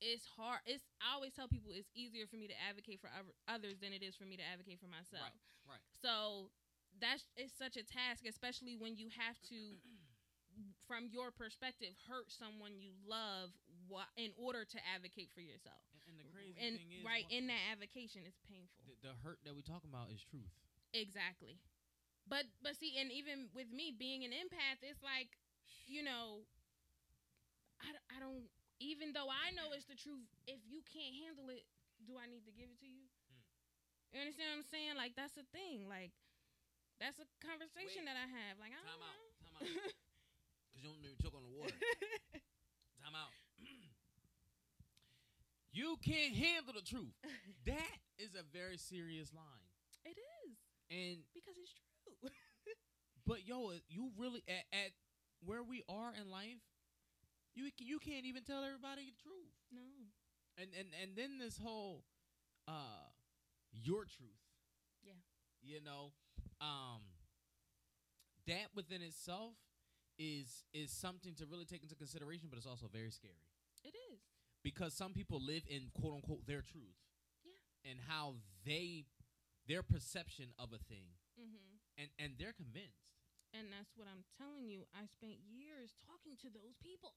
It's 0.00 0.24
hard. 0.38 0.60
It's 0.66 0.84
I 1.02 1.14
always 1.14 1.34
tell 1.34 1.48
people 1.48 1.70
it's 1.74 1.90
easier 1.94 2.26
for 2.26 2.36
me 2.36 2.46
to 2.46 2.56
advocate 2.58 3.00
for 3.02 3.10
others 3.50 3.78
than 3.82 3.92
it 3.92 4.02
is 4.02 4.14
for 4.14 4.24
me 4.24 4.36
to 4.38 4.46
advocate 4.46 4.78
for 4.80 4.86
myself. 4.90 5.26
right. 5.26 5.76
Right. 5.78 5.84
So 6.02 6.50
that's 7.00 7.26
it's 7.36 7.52
such 7.54 7.76
a 7.76 7.84
task, 7.84 8.24
especially 8.26 8.76
when 8.78 8.96
you 8.96 9.10
have 9.18 9.36
to, 9.50 9.78
from 10.88 11.10
your 11.10 11.30
perspective, 11.30 11.94
hurt 12.08 12.30
someone 12.30 12.78
you 12.78 12.94
love 13.06 13.50
wha- 13.90 14.10
in 14.16 14.30
order 14.38 14.64
to 14.64 14.78
advocate 14.94 15.30
for 15.34 15.42
yourself. 15.42 15.82
And, 15.92 16.00
and 16.08 16.14
the 16.18 16.26
crazy 16.30 16.56
And 16.58 16.78
thing 16.78 16.90
is, 16.94 17.04
right 17.04 17.26
in 17.28 17.46
that 17.50 17.62
advocation, 17.74 18.22
it's 18.26 18.40
painful. 18.46 18.86
the, 18.86 19.12
the 19.12 19.14
hurt 19.22 19.42
that 19.44 19.54
we 19.54 19.62
talking 19.62 19.90
about 19.90 20.10
is 20.14 20.22
truth. 20.22 20.50
Exactly. 20.94 21.58
But 22.28 22.44
but 22.62 22.76
see, 22.76 22.96
and 23.00 23.10
even 23.12 23.48
with 23.54 23.68
me 23.72 23.92
being 23.92 24.24
an 24.24 24.32
empath, 24.32 24.80
it's 24.84 25.02
like, 25.02 25.36
you 25.88 26.02
know, 26.04 26.44
I, 27.80 27.94
I 28.16 28.20
don't. 28.20 28.48
Even 28.78 29.10
though 29.12 29.26
I 29.26 29.50
know 29.58 29.74
it's 29.74 29.86
the 29.90 29.98
truth, 29.98 30.30
if 30.46 30.62
you 30.70 30.80
can't 30.86 31.14
handle 31.18 31.50
it, 31.50 31.66
do 32.06 32.14
I 32.14 32.30
need 32.30 32.46
to 32.46 32.54
give 32.54 32.70
it 32.70 32.78
to 32.78 32.88
you? 32.88 33.06
Hmm. 33.30 33.42
You 34.14 34.16
understand 34.22 34.54
what 34.54 34.58
I'm 34.62 34.68
saying? 34.70 34.94
Like 34.94 35.18
that's 35.18 35.34
a 35.36 35.46
thing. 35.50 35.90
Like 35.90 36.14
that's 37.02 37.18
a 37.18 37.26
conversation 37.42 38.06
Wait. 38.06 38.10
that 38.10 38.18
I 38.18 38.26
have. 38.30 38.54
Like 38.62 38.70
I 38.74 38.80
Time 38.82 38.98
don't 38.98 39.02
out. 39.02 39.18
know. 39.18 39.26
Time 39.42 39.66
out. 39.66 39.94
Because 40.70 40.84
you 40.84 40.88
don't 40.94 41.00
even 41.02 41.18
choke 41.18 41.34
on 41.34 41.42
the 41.42 41.50
water. 41.58 41.74
Time 43.02 43.16
out. 43.18 43.32
you 45.72 45.96
can't 46.04 46.34
handle 46.34 46.74
the 46.74 46.82
truth. 46.86 47.14
That 47.66 47.98
is 48.16 48.32
a 48.34 48.42
very 48.56 48.78
serious 48.78 49.32
line. 49.34 49.68
it 50.04 50.16
is 50.16 50.56
And 50.90 51.18
because 51.34 51.52
it's 51.60 51.72
true. 51.74 52.30
but 53.26 53.46
yo, 53.46 53.72
you 53.88 54.10
really 54.16 54.42
at, 54.48 54.64
at 54.72 54.90
where 55.44 55.62
we 55.62 55.82
are 55.88 56.12
in 56.16 56.30
life, 56.30 56.62
you 57.58 57.70
you 57.78 57.98
can't 57.98 58.24
even 58.24 58.42
tell 58.44 58.62
everybody 58.64 59.02
the 59.10 59.18
truth. 59.22 59.54
no. 59.74 59.88
And 60.60 60.70
and 60.78 60.88
and 61.02 61.10
then 61.16 61.38
this 61.38 61.58
whole 61.58 62.04
uh 62.66 63.06
your 63.72 64.04
truth. 64.04 64.42
Yeah. 65.02 65.18
You 65.62 65.80
know, 65.82 66.12
um 66.60 67.02
that 68.46 68.68
within 68.74 69.02
itself 69.02 69.54
is 70.18 70.64
is 70.72 70.90
something 70.90 71.34
to 71.36 71.46
really 71.46 71.64
take 71.64 71.82
into 71.82 71.94
consideration, 71.94 72.48
but 72.50 72.58
it's 72.58 72.66
also 72.66 72.86
very 72.90 73.10
scary. 73.10 73.44
It 73.84 73.94
is. 74.12 74.20
because 74.64 74.92
some 74.94 75.12
people 75.14 75.38
live 75.40 75.62
in 75.68 75.90
quote 75.94 76.14
unquote 76.14 76.46
their 76.46 76.62
truth. 76.62 76.98
Yeah. 77.44 77.90
And 77.90 77.98
how 78.08 78.34
they 78.66 79.06
their 79.68 79.82
perception 79.82 80.50
of 80.58 80.72
a 80.72 80.78
thing 80.90 81.14
Mm-hmm. 81.38 81.78
and 82.02 82.08
and 82.18 82.30
they're 82.38 82.56
convinced. 82.56 83.06
And 83.54 83.70
that's 83.72 83.94
what 83.96 84.08
I'm 84.10 84.26
telling 84.36 84.66
you. 84.68 84.84
I 84.92 85.06
spent 85.06 85.38
years 85.46 85.94
talking 86.04 86.34
to 86.42 86.50
those 86.50 86.74
people, 86.82 87.14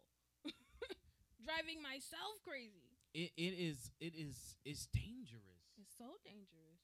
driving 1.44 1.82
myself 1.82 2.40
crazy. 2.46 2.94
It 3.14 3.32
it 3.36 3.54
is 3.58 3.92
it 4.00 4.14
is 4.16 4.56
it's 4.64 4.88
dangerous. 4.94 5.76
It's 5.76 5.92
so 5.98 6.16
dangerous 6.24 6.80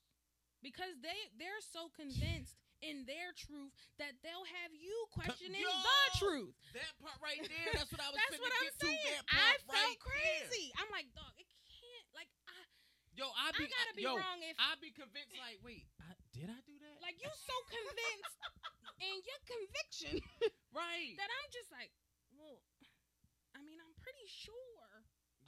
because 0.60 0.98
they 1.00 1.16
they're 1.40 1.62
so 1.64 1.88
convinced 1.94 2.58
in 2.78 3.02
their 3.10 3.34
truth 3.34 3.74
that 3.98 4.14
they'll 4.22 4.46
have 4.62 4.70
you 4.70 4.94
questioning 5.10 5.58
Yo! 5.58 5.70
the 5.72 5.98
truth. 6.20 6.54
That 6.78 6.94
part 7.02 7.18
right 7.18 7.42
there, 7.42 7.74
that's 7.74 7.90
what 7.90 7.98
I 7.98 8.06
was 8.12 8.18
That's 8.22 8.38
what 8.38 8.52
I'm 8.54 8.70
get 8.70 8.74
to. 8.78 8.86
saying. 8.86 9.22
That 9.34 9.34
I 9.34 9.50
felt 9.66 9.74
right 9.74 9.98
crazy. 9.98 10.70
I'm 10.78 10.86
like, 10.94 11.10
dog, 11.10 11.34
it 11.42 11.48
can't. 11.66 12.06
Like, 12.14 12.30
I, 12.46 12.54
Yo, 13.18 13.26
I 13.34 13.50
I 13.50 13.58
be 13.58 13.66
gotta 13.66 13.94
be 13.98 14.06
yo, 14.06 14.14
wrong 14.14 14.38
if 14.46 14.54
I 14.62 14.78
be 14.78 14.94
convinced 14.94 15.34
like, 15.42 15.58
wait, 15.66 15.90
I, 15.98 16.14
did 16.30 16.46
I 16.54 16.58
do 16.62 16.78
that? 16.86 17.02
like 17.02 17.18
you 17.18 17.26
so 17.34 17.54
convinced 17.66 18.38
in 19.10 19.14
your 19.26 19.40
conviction 19.42 20.14
right. 20.70 21.18
that 21.18 21.26
I'm 21.26 21.48
just 21.50 21.74
like, 21.74 21.90
well, 22.38 22.62
I 23.58 23.62
mean, 23.66 23.82
I'm 23.82 23.90
pretty 23.98 24.17
sure. 24.28 24.54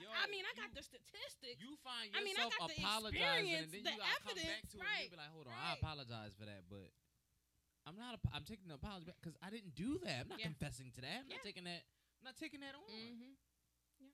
Yo, 0.00 0.08
I 0.08 0.24
mean, 0.32 0.48
I 0.48 0.52
you- 0.56 0.62
got 0.64 0.72
the 0.72 0.80
statistics. 0.80 1.60
You 1.60 1.76
find 1.84 2.08
I 2.16 2.24
mean, 2.24 2.32
I 2.40 2.48
yourself 2.48 2.56
got 2.56 2.72
the 2.72 2.80
apologizing, 2.80 3.20
experience, 3.20 3.68
and 3.68 3.72
then 3.76 3.84
the 3.84 3.92
you 3.92 4.00
gotta 4.00 4.20
come 4.24 4.32
back 4.32 4.48
evidence, 4.48 4.72
to 4.72 4.76
it, 4.76 4.80
and 4.80 4.88
right, 4.88 5.04
you 5.04 5.10
be 5.12 5.20
like, 5.20 5.32
"Hold 5.36 5.46
on, 5.52 5.56
I 5.60 5.70
apologize 5.76 6.32
for 6.40 6.46
that, 6.48 6.62
but 6.72 6.88
I'm 7.84 7.96
not. 8.00 8.16
I'm 8.32 8.44
taking 8.48 8.68
the 8.72 8.80
apology 8.80 9.04
back 9.12 9.20
because 9.20 9.36
I 9.44 9.52
didn't 9.52 9.76
do 9.76 10.00
that. 10.08 10.24
I'm 10.24 10.28
not 10.32 10.40
Yeah. 10.40 10.48
confessing 10.56 10.88
to 10.96 11.00
that. 11.04 11.20
I'm 11.24 11.28
not 11.28 11.44
taking 11.44 11.64
that. 11.68 11.84
I'm 11.84 12.24
not 12.32 12.36
taking 12.40 12.60
that 12.64 12.72
on. 12.74 12.88
Mm-hmm. 12.88 13.32
Yeah. 14.00 14.08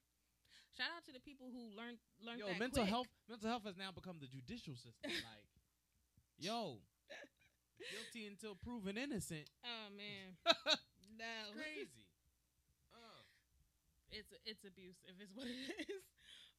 Shout 0.74 0.90
out 0.90 1.04
to 1.06 1.12
the 1.14 1.22
people 1.22 1.50
who 1.54 1.70
learned 1.74 1.98
learned 2.18 2.40
Yo, 2.42 2.50
mental 2.58 2.82
quick. 2.82 2.90
health. 2.90 3.08
Mental 3.30 3.48
health 3.48 3.64
has 3.70 3.76
now 3.78 3.90
become 3.94 4.18
the 4.18 4.26
judicial 4.26 4.74
system. 4.74 5.06
like, 5.30 5.46
yo, 6.38 6.82
guilty 7.94 8.26
until 8.26 8.54
proven 8.56 8.98
innocent. 8.98 9.46
Oh 9.62 9.86
man, 9.94 10.34
no, 11.14 11.54
Crazy. 11.54 12.05
It's 14.10 14.30
it's 14.46 14.62
abusive 14.64 15.18
is 15.18 15.30
what 15.34 15.46
it 15.50 15.58
is. 15.90 16.04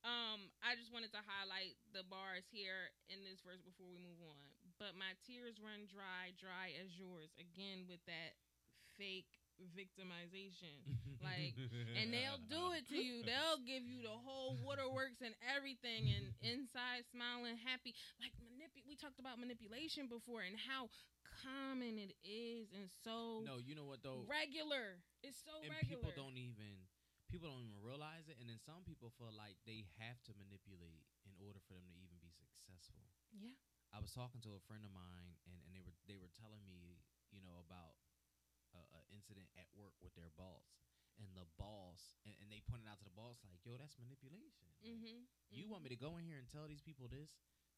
Um, 0.06 0.54
I 0.62 0.78
just 0.78 0.94
wanted 0.94 1.10
to 1.18 1.22
highlight 1.26 1.76
the 1.92 2.06
bars 2.06 2.46
here 2.54 2.94
in 3.10 3.26
this 3.26 3.42
verse 3.42 3.60
before 3.66 3.90
we 3.90 3.98
move 3.98 4.22
on. 4.24 4.48
But 4.78 4.94
my 4.94 5.18
tears 5.26 5.58
run 5.58 5.90
dry, 5.90 6.32
dry 6.38 6.72
as 6.78 6.94
yours. 6.96 7.34
Again 7.42 7.90
with 7.90 8.00
that 8.06 8.38
fake 8.96 9.30
victimization. 9.74 10.78
Like, 11.18 11.58
and 11.98 12.14
they'll 12.14 12.40
do 12.46 12.78
it 12.78 12.86
to 12.94 12.96
you. 12.96 13.26
They'll 13.26 13.60
give 13.66 13.82
you 13.84 14.06
the 14.06 14.14
whole 14.14 14.54
waterworks 14.62 15.20
and 15.26 15.34
everything, 15.44 16.14
and 16.14 16.30
inside 16.46 17.10
smiling, 17.10 17.58
happy. 17.58 17.98
Like 18.22 18.38
manip- 18.54 18.86
we 18.86 18.94
talked 18.96 19.18
about 19.18 19.42
manipulation 19.42 20.06
before, 20.06 20.46
and 20.46 20.54
how 20.56 20.94
common 21.42 21.98
it 22.00 22.14
is, 22.22 22.70
and 22.72 22.86
so 23.04 23.42
No, 23.44 23.58
you 23.58 23.74
know 23.74 23.84
what 23.90 24.06
though? 24.06 24.24
regular. 24.30 25.02
It's 25.26 25.42
so 25.42 25.58
and 25.66 25.74
regular. 25.74 26.06
people 26.06 26.14
don't 26.16 26.38
even 26.38 26.87
people 27.28 27.52
don't 27.52 27.64
even 27.64 27.80
realize 27.84 28.28
it 28.32 28.38
and 28.40 28.48
then 28.48 28.60
some 28.60 28.84
people 28.88 29.12
feel 29.20 29.32
like 29.32 29.60
they 29.68 29.84
have 30.00 30.20
to 30.24 30.32
manipulate 30.40 31.04
in 31.28 31.34
order 31.40 31.60
for 31.68 31.76
them 31.76 31.86
to 31.92 31.96
even 32.00 32.18
be 32.24 32.32
successful 32.32 33.08
Yeah. 33.36 33.54
i 33.92 34.00
was 34.00 34.12
talking 34.16 34.40
to 34.48 34.56
a 34.56 34.62
friend 34.68 34.84
of 34.88 34.92
mine 34.96 35.36
and, 35.48 35.60
and 35.68 35.72
they 35.76 35.84
were 35.84 35.96
they 36.08 36.18
were 36.20 36.32
telling 36.32 36.64
me 36.68 37.04
you 37.32 37.44
know 37.44 37.60
about 37.60 37.96
a, 38.76 38.82
a 39.00 39.02
incident 39.12 39.48
at 39.60 39.68
work 39.76 39.96
with 40.00 40.16
their 40.16 40.32
boss 40.36 40.80
and 41.20 41.34
the 41.36 41.48
boss 41.58 42.16
and, 42.24 42.36
and 42.40 42.48
they 42.52 42.62
pointed 42.64 42.88
out 42.88 43.00
to 43.02 43.08
the 43.08 43.16
boss 43.16 43.44
like 43.48 43.60
yo 43.68 43.76
that's 43.80 43.98
manipulation 44.00 44.68
Like, 44.80 44.96
Mm-hmm. 44.96 45.26
you 45.52 45.68
want 45.68 45.84
me 45.84 45.90
to 45.92 46.00
go 46.00 46.16
in 46.20 46.24
here 46.28 46.38
and 46.40 46.48
tell 46.48 46.68
these 46.70 46.84
people 46.84 47.08
this 47.12 47.32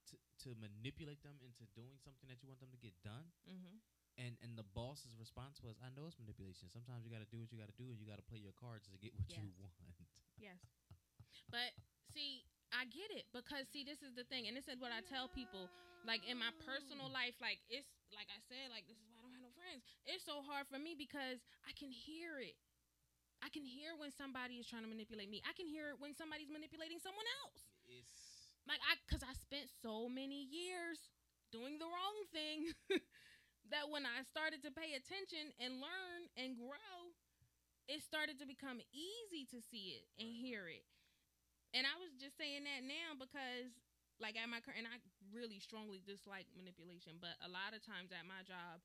to, 0.10 0.16
to 0.46 0.50
manipulate 0.58 1.22
them 1.24 1.38
into 1.42 1.64
doing 1.78 1.98
something 2.02 2.28
that 2.30 2.42
you 2.42 2.50
want 2.50 2.60
them 2.62 2.74
to 2.74 2.82
get 2.82 2.94
done 3.06 3.30
Mm-hmm. 3.48 3.78
And 4.18 4.40
and 4.42 4.58
the 4.58 4.66
boss's 4.74 5.14
response 5.20 5.62
was, 5.62 5.78
"I 5.84 5.94
know 5.94 6.08
it's 6.08 6.18
manipulation. 6.18 6.70
Sometimes 6.72 7.06
you 7.06 7.12
got 7.12 7.22
to 7.22 7.30
do 7.30 7.38
what 7.40 7.52
you 7.52 7.60
got 7.60 7.70
to 7.70 7.80
do, 7.80 7.92
and 7.92 8.00
you 8.00 8.08
got 8.08 8.18
to 8.18 8.28
play 8.28 8.40
your 8.42 8.56
cards 8.56 8.88
to 8.90 8.98
get 8.98 9.14
what 9.14 9.30
you 9.30 9.52
want." 9.60 9.78
Yes. 10.40 10.60
But 11.52 11.74
see, 12.14 12.46
I 12.72 12.86
get 12.90 13.10
it 13.14 13.26
because 13.34 13.70
see, 13.70 13.84
this 13.86 14.02
is 14.02 14.14
the 14.14 14.26
thing, 14.26 14.48
and 14.50 14.54
this 14.58 14.70
is 14.70 14.80
what 14.80 14.94
I 14.94 15.02
tell 15.06 15.30
people. 15.30 15.70
Like 16.08 16.24
in 16.24 16.40
my 16.40 16.56
personal 16.64 17.12
life, 17.12 17.36
like 17.44 17.60
it's 17.68 17.92
like 18.16 18.32
I 18.32 18.40
said, 18.48 18.72
like 18.72 18.88
this 18.88 18.96
is 18.96 19.06
why 19.12 19.20
I 19.20 19.24
don't 19.28 19.36
have 19.36 19.44
no 19.44 19.54
friends. 19.54 19.84
It's 20.08 20.24
so 20.24 20.40
hard 20.42 20.66
for 20.72 20.80
me 20.80 20.96
because 20.96 21.44
I 21.68 21.76
can 21.76 21.92
hear 21.92 22.40
it. 22.40 22.56
I 23.44 23.48
can 23.52 23.64
hear 23.64 23.96
when 23.96 24.12
somebody 24.12 24.60
is 24.60 24.68
trying 24.68 24.84
to 24.84 24.92
manipulate 24.92 25.32
me. 25.32 25.40
I 25.48 25.56
can 25.56 25.68
hear 25.68 25.92
it 25.92 25.98
when 26.00 26.12
somebody's 26.16 26.52
manipulating 26.52 27.00
someone 27.00 27.28
else. 27.44 27.68
It's 27.88 28.52
Like 28.68 28.84
I, 28.84 29.00
cause 29.08 29.24
I 29.24 29.32
spent 29.36 29.72
so 29.82 30.12
many 30.12 30.48
years 30.48 31.00
doing 31.52 31.80
the 31.80 31.88
wrong 31.88 32.18
thing 32.32 32.72
that 33.72 33.90
when 33.90 34.06
I 34.06 34.26
started 34.26 34.62
to 34.66 34.72
pay 34.74 34.98
attention 34.98 35.54
and 35.62 35.82
learn 35.82 36.22
and 36.38 36.58
grow, 36.58 37.14
it 37.90 38.02
started 38.06 38.38
to 38.42 38.46
become 38.46 38.82
easy 38.94 39.50
to 39.50 39.60
see 39.62 39.98
it 39.98 40.06
and 40.22 40.30
hear 40.30 40.70
it. 40.70 40.86
And 41.74 41.86
I 41.86 41.94
was 42.02 42.18
just 42.18 42.38
saying 42.38 42.66
that 42.66 42.82
now 42.86 43.14
because, 43.18 43.70
like, 44.18 44.34
at 44.38 44.50
my 44.50 44.62
current, 44.62 44.82
and 44.82 44.90
I 44.90 44.98
really 45.30 45.62
strongly 45.62 46.02
dislike 46.02 46.50
manipulation, 46.58 47.22
but 47.22 47.38
a 47.46 47.50
lot 47.50 47.78
of 47.78 47.86
times 47.86 48.10
at 48.10 48.26
my 48.26 48.42
job, 48.46 48.82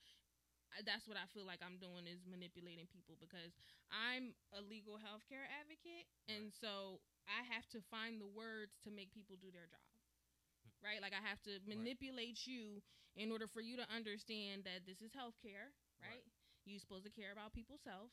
that's 0.83 1.07
what 1.07 1.17
I 1.17 1.25
feel 1.31 1.47
like 1.47 1.63
I'm 1.63 1.79
doing 1.79 2.05
is 2.05 2.27
manipulating 2.27 2.91
people 2.91 3.17
because 3.23 3.55
I'm 3.95 4.35
a 4.53 4.61
legal 4.61 4.99
healthcare 5.01 5.47
advocate, 5.63 6.11
and 6.29 6.51
so 6.51 7.01
I 7.25 7.47
have 7.47 7.65
to 7.73 7.81
find 7.89 8.21
the 8.21 8.29
words 8.29 8.77
to 8.85 8.91
make 8.93 9.15
people 9.15 9.39
do 9.41 9.49
their 9.55 9.71
job. 9.71 9.94
Right? 10.85 11.01
Like 11.01 11.17
I 11.17 11.25
have 11.25 11.41
to 11.49 11.59
manipulate 11.65 12.45
you 12.45 12.85
in 13.17 13.33
order 13.33 13.49
for 13.49 13.65
you 13.65 13.81
to 13.81 13.87
understand 13.89 14.69
that 14.69 14.85
this 14.85 15.01
is 15.01 15.17
healthcare, 15.17 15.73
right? 15.99 16.21
Right. 16.21 16.27
You're 16.69 16.81
supposed 16.81 17.05
to 17.09 17.13
care 17.13 17.33
about 17.33 17.53
people's 17.57 17.85
health. 17.85 18.13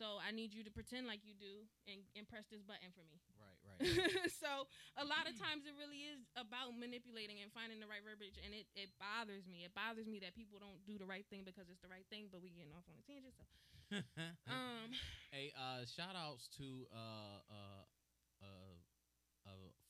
So 0.00 0.16
I 0.16 0.32
need 0.32 0.56
you 0.56 0.64
to 0.64 0.72
pretend 0.72 1.04
like 1.04 1.20
you 1.28 1.36
do 1.36 1.68
and, 1.84 2.00
and 2.16 2.24
press 2.24 2.48
this 2.48 2.64
button 2.64 2.88
for 2.96 3.04
me. 3.04 3.20
Right, 3.36 3.60
right. 3.68 3.80
so 4.42 4.64
a 4.96 5.04
lot 5.04 5.28
of 5.28 5.36
times 5.36 5.68
it 5.68 5.76
really 5.76 6.08
is 6.08 6.24
about 6.40 6.72
manipulating 6.72 7.44
and 7.44 7.52
finding 7.52 7.84
the 7.84 7.90
right 7.90 8.00
verbiage 8.00 8.40
and 8.40 8.56
it, 8.56 8.64
it 8.72 8.88
bothers 8.96 9.44
me. 9.44 9.68
It 9.68 9.76
bothers 9.76 10.08
me 10.08 10.16
that 10.24 10.32
people 10.32 10.56
don't 10.56 10.80
do 10.88 10.96
the 10.96 11.04
right 11.04 11.28
thing 11.28 11.44
because 11.44 11.68
it's 11.68 11.84
the 11.84 11.92
right 11.92 12.08
thing, 12.08 12.32
but 12.32 12.40
we 12.40 12.48
getting 12.48 12.72
off 12.72 12.88
on 12.88 12.96
a 12.96 13.04
tangent. 13.04 13.36
So 13.36 13.44
um 14.48 14.88
hey, 15.34 15.52
uh, 15.52 15.84
shout 15.84 16.16
outs 16.16 16.48
to 16.56 16.86
uh, 16.94 17.42
uh, 17.50 17.79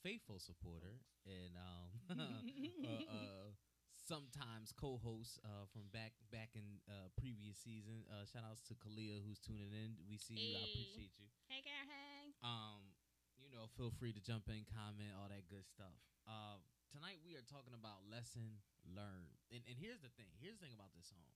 faithful 0.03 0.41
supporter 0.41 1.01
and 1.29 1.53
um, 1.57 1.89
uh, 2.17 3.05
uh, 3.09 3.49
sometimes 3.95 4.73
co-host 4.73 5.39
uh, 5.45 5.69
from 5.69 5.87
back 5.93 6.17
back 6.33 6.57
in 6.57 6.81
uh, 6.89 7.13
previous 7.21 7.61
season. 7.61 8.05
Uh, 8.09 8.25
shout 8.25 8.43
outs 8.43 8.65
to 8.69 8.75
Kalia 8.75 9.21
who's 9.21 9.39
tuning 9.39 9.71
in. 9.71 10.01
We 10.09 10.17
see 10.17 10.37
you. 10.37 10.57
I 10.57 10.65
appreciate 10.73 11.15
you. 11.21 11.29
Hey 11.47 11.61
girl, 11.61 11.85
hey. 11.85 12.33
Um, 12.41 12.97
you 13.37 13.53
know, 13.53 13.69
feel 13.77 13.93
free 13.93 14.13
to 14.13 14.23
jump 14.23 14.49
in, 14.49 14.65
comment, 14.69 15.13
all 15.17 15.29
that 15.29 15.49
good 15.49 15.69
stuff. 15.69 15.97
Uh, 16.25 16.61
tonight 16.93 17.21
we 17.25 17.37
are 17.37 17.45
talking 17.45 17.77
about 17.77 18.05
lesson 18.09 18.65
learned, 18.85 19.37
and 19.53 19.61
and 19.69 19.77
here's 19.77 20.01
the 20.01 20.13
thing. 20.17 20.33
Here's 20.41 20.57
the 20.57 20.65
thing 20.65 20.77
about 20.77 20.97
this 20.97 21.09
song. 21.13 21.29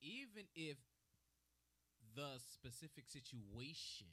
Even 0.00 0.48
if 0.56 0.80
the 2.16 2.40
specific 2.40 3.04
situation 3.06 4.08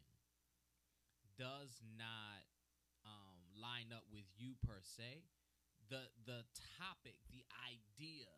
does 1.40 1.80
not 1.96 2.44
um, 3.08 3.38
line 3.56 3.94
up 3.96 4.04
with 4.12 4.28
you 4.36 4.58
per 4.78 4.86
se, 4.86 5.26
the 5.90 6.06
the 6.30 6.46
topic, 6.78 7.18
the 7.34 7.42
idea, 7.66 8.30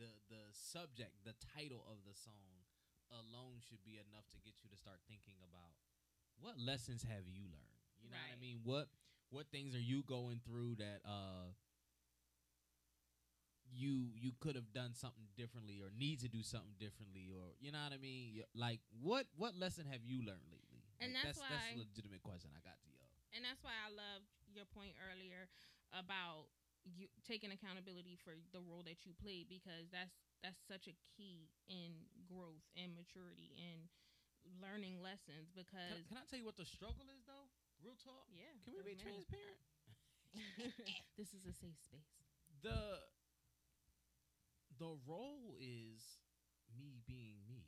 the 0.00 0.08
the 0.32 0.48
subject, 0.56 1.12
the 1.28 1.36
title 1.52 1.84
of 1.84 2.00
the 2.08 2.16
song 2.16 2.64
alone 3.12 3.60
should 3.60 3.84
be 3.84 4.00
enough 4.00 4.24
to 4.32 4.40
get 4.40 4.56
you 4.64 4.68
to 4.72 4.76
start 4.80 5.00
thinking 5.04 5.36
about 5.44 5.76
what 6.40 6.56
lessons 6.56 7.04
have 7.04 7.28
you 7.28 7.44
learned? 7.52 7.76
You 8.00 8.08
know 8.08 8.16
what 8.16 8.32
I 8.32 8.40
mean? 8.40 8.64
What 8.64 8.88
what 9.28 9.52
things 9.52 9.76
are 9.76 9.84
you 9.84 10.00
going 10.08 10.40
through 10.40 10.80
that 10.80 11.04
uh 11.04 11.52
you 13.68 14.08
you 14.16 14.32
could 14.40 14.56
have 14.56 14.72
done 14.72 14.96
something 14.96 15.28
differently 15.36 15.84
or 15.84 15.92
need 15.92 16.24
to 16.24 16.28
do 16.32 16.40
something 16.40 16.72
differently 16.80 17.28
or 17.28 17.52
you 17.60 17.68
know 17.68 17.84
what 17.84 17.92
I 17.92 18.00
mean? 18.00 18.40
Like 18.56 18.80
what 19.04 19.28
what 19.36 19.52
lesson 19.52 19.84
have 19.92 20.00
you 20.00 20.24
learned 20.24 20.48
lately? 20.48 20.80
And 21.04 21.12
Like, 21.12 21.36
that's 21.36 21.40
that's 21.44 21.52
that's 21.52 21.76
a 21.76 21.84
legitimate 21.84 22.24
question 22.24 22.48
I 22.56 22.64
got 22.64 22.80
to 22.80 22.88
y'all. 22.88 23.12
and 23.36 23.44
that's 23.44 23.60
why 23.60 23.76
I 23.76 23.92
love 23.92 24.24
your 24.58 24.66
point 24.66 24.98
earlier 24.98 25.46
about 25.94 26.50
you 26.82 27.06
taking 27.22 27.54
accountability 27.54 28.18
for 28.18 28.34
the 28.50 28.58
role 28.58 28.82
that 28.82 29.06
you 29.06 29.14
played 29.14 29.46
because 29.46 29.86
that's 29.94 30.18
that's 30.42 30.58
such 30.66 30.90
a 30.90 30.94
key 31.14 31.46
in 31.70 31.94
growth 32.26 32.66
and 32.74 32.94
maturity 32.98 33.54
and 33.58 33.86
learning 34.58 34.98
lessons 34.98 35.52
because 35.54 36.02
can 36.10 36.18
I 36.18 36.24
tell 36.26 36.38
you 36.42 36.46
what 36.46 36.58
the 36.58 36.66
struggle 36.66 37.06
is 37.12 37.22
though? 37.28 37.46
Real 37.84 37.94
talk. 38.02 38.26
yeah 38.34 38.50
Can 38.66 38.74
we 38.74 38.82
be 38.82 38.98
many. 38.98 39.22
transparent? 39.22 39.58
this 41.18 41.30
is 41.34 41.46
a 41.46 41.54
safe 41.54 41.78
space 41.78 42.10
the 42.62 42.98
the 44.78 44.96
role 45.06 45.54
is 45.60 46.18
me 46.76 47.00
being 47.06 47.38
me. 47.48 47.66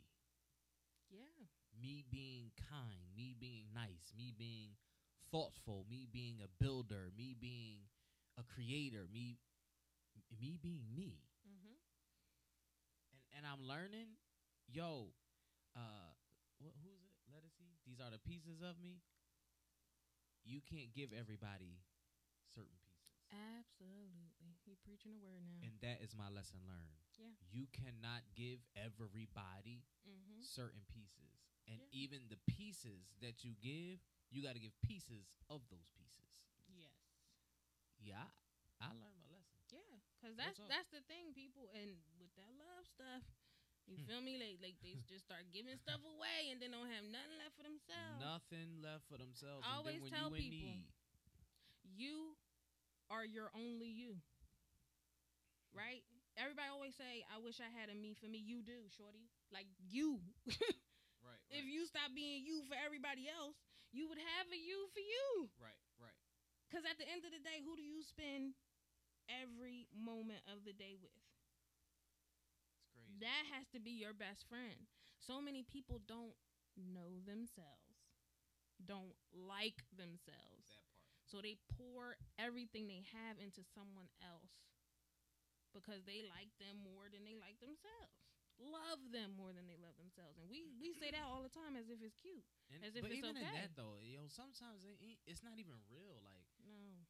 yeah 1.10 1.46
me 1.80 2.04
being 2.10 2.50
kind, 2.68 3.00
me 3.16 3.34
being 3.38 3.64
nice, 3.72 4.12
me 4.16 4.34
being 4.36 4.76
thoughtful, 5.32 5.86
me 5.88 6.06
being 6.10 6.40
a 6.42 6.50
builder, 6.62 7.10
me 7.16 7.34
being 7.38 7.86
a 8.38 8.42
creator, 8.42 9.06
me 9.12 9.38
me 10.40 10.58
being 10.60 10.84
me. 10.94 11.22
mm-hmm. 11.46 11.76
And 13.14 13.22
and 13.38 13.42
I'm 13.46 13.62
learning, 13.66 14.18
yo, 14.68 15.14
uh 15.76 16.12
what 16.58 16.74
who's 16.82 17.00
it? 17.02 17.16
Let 17.32 17.42
us 17.46 17.54
see. 17.56 17.78
These 17.86 18.00
are 18.00 18.10
the 18.10 18.20
pieces 18.20 18.60
of 18.60 18.76
me. 18.82 19.00
You 20.44 20.60
can't 20.64 20.92
give 20.92 21.12
everybody 21.12 21.84
certain 22.48 22.76
pieces. 22.80 22.90
absolutely 23.30 24.30
you 24.70 24.78
preaching 24.86 25.14
a 25.14 25.20
word 25.22 25.42
now 25.46 25.62
And 25.66 25.74
that 25.82 25.98
is 25.98 26.14
my 26.14 26.30
lesson 26.30 26.62
learned. 26.66 27.02
Yeah. 27.18 27.34
You 27.50 27.66
cannot 27.74 28.22
give 28.38 28.62
everybody 28.78 29.82
mm-hmm. 30.06 30.40
certain 30.42 30.86
pieces. 30.86 31.49
And 31.70 31.80
Yeah. 31.80 31.86
even 31.92 32.28
the 32.28 32.38
pieces 32.52 33.14
that 33.22 33.44
you 33.44 33.54
give, 33.62 34.00
you 34.30 34.42
got 34.42 34.54
to 34.54 34.60
give 34.60 34.72
pieces 34.82 35.30
of 35.48 35.62
those 35.70 35.88
pieces. 35.96 36.28
yes 36.68 37.10
Yeah, 38.00 38.26
I, 38.80 38.86
I 38.86 38.94
learned 38.96 39.16
my 39.20 39.28
lesson. 39.30 39.60
Yeah, 39.70 39.96
cause 40.20 40.34
that's 40.36 40.60
that's 40.68 40.90
the 40.90 41.02
thing, 41.06 41.32
people, 41.34 41.70
and 41.72 41.94
with 42.18 42.32
that 42.36 42.50
love 42.58 42.84
stuff, 42.86 43.22
you 43.86 43.96
Hmm. 43.96 44.06
feel 44.06 44.20
me? 44.22 44.36
Like 44.40 44.58
like 44.62 44.76
they 44.82 44.98
just 45.08 45.24
start 45.26 45.48
giving 45.54 45.76
stuff 45.78 46.02
away 46.16 46.50
and 46.50 46.58
then 46.60 46.72
don't 46.74 46.90
have 46.90 47.06
nothing 47.06 47.36
left 47.38 47.54
for 47.56 47.64
themselves. 47.66 48.34
Nothing 48.34 48.82
left 48.82 49.04
for 49.08 49.16
themselves. 49.18 49.66
I 49.66 49.74
and 49.74 49.78
always 49.78 50.02
tell 50.08 50.30
you 50.30 50.32
people. 50.32 50.78
need, 50.78 50.86
You 51.84 52.36
are 53.10 53.24
your 53.24 53.50
only 53.54 53.88
you, 53.88 54.20
right? 55.74 56.02
Everybody 56.36 56.68
always 56.72 56.94
say, 56.96 57.24
"I 57.34 57.38
wish 57.38 57.60
I 57.60 57.68
had 57.70 57.90
a 57.90 57.94
me 57.94 58.14
for 58.14 58.26
me." 58.26 58.38
You 58.38 58.62
do, 58.62 58.88
shorty. 58.96 59.28
Like 59.52 59.66
you. 59.78 60.20
right, 61.50 61.58
if 61.58 61.66
you 61.66 61.86
stop 61.86 62.14
being 62.14 62.44
you 62.46 62.62
for 62.68 62.76
everybody 62.78 63.26
else, 63.28 63.56
you 63.92 64.08
would 64.08 64.18
have 64.20 64.46
a 64.52 64.58
you 64.58 64.86
for 64.94 65.02
you. 65.02 65.50
right, 65.58 65.82
right, 65.98 66.20
Cause 66.70 66.86
at 66.86 66.98
the 66.98 67.08
end 67.08 67.24
of 67.26 67.32
the 67.34 67.42
day, 67.42 67.60
who 67.64 67.76
do 67.76 67.82
you 67.82 68.02
spend 68.02 68.54
every 69.28 69.88
moment 69.94 70.42
of 70.50 70.64
the 70.64 70.72
day 70.72 70.96
with? 71.00 71.12
it's 72.74 72.86
crazy. 72.92 73.18
That 73.20 73.44
has 73.54 73.66
to 73.74 73.80
be 73.80 73.90
your 73.90 74.14
best 74.14 74.46
friend. 74.48 74.86
So 75.18 75.40
many 75.40 75.62
people 75.62 76.00
don't 76.06 76.34
know 76.76 77.20
themselves, 77.26 77.98
don't 78.84 79.14
like 79.34 79.84
themselves. 79.96 80.66
that 80.70 80.84
part. 80.84 80.86
So 81.26 81.38
they 81.42 81.58
pour 81.78 82.16
everything 82.38 82.88
they 82.88 83.04
have 83.14 83.38
into 83.38 83.62
someone 83.74 84.10
else 84.22 84.54
because 85.74 86.02
they 86.06 86.22
like 86.26 86.50
them 86.58 86.82
more 86.82 87.06
than 87.10 87.22
they 87.26 87.36
like 87.38 87.58
themselves. 87.60 88.29
Love 88.60 89.00
them 89.08 89.32
more 89.40 89.56
than 89.56 89.64
they 89.64 89.80
love 89.80 89.96
themselves. 89.96 90.36
And 90.36 90.44
we 90.52 90.68
we 90.76 90.92
say 90.92 91.08
that 91.10 91.24
all 91.24 91.40
the 91.40 91.48
time 91.52 91.74
as 91.80 91.88
if 91.88 92.04
it's 92.04 92.14
cute. 92.20 92.44
And, 92.68 92.84
As 92.84 92.92
if 92.92 93.00
but 93.02 93.08
it's 93.10 93.18
even 93.24 93.34
in 93.40 93.48
okay. 93.48 93.56
that 93.56 93.72
though, 93.74 93.96
yo, 94.04 94.28
sometimes 94.28 94.84
it 94.84 95.00
it's 95.24 95.40
not 95.40 95.56
even 95.56 95.80
real. 95.88 96.20
Like, 96.20 96.44
No. 96.68 97.00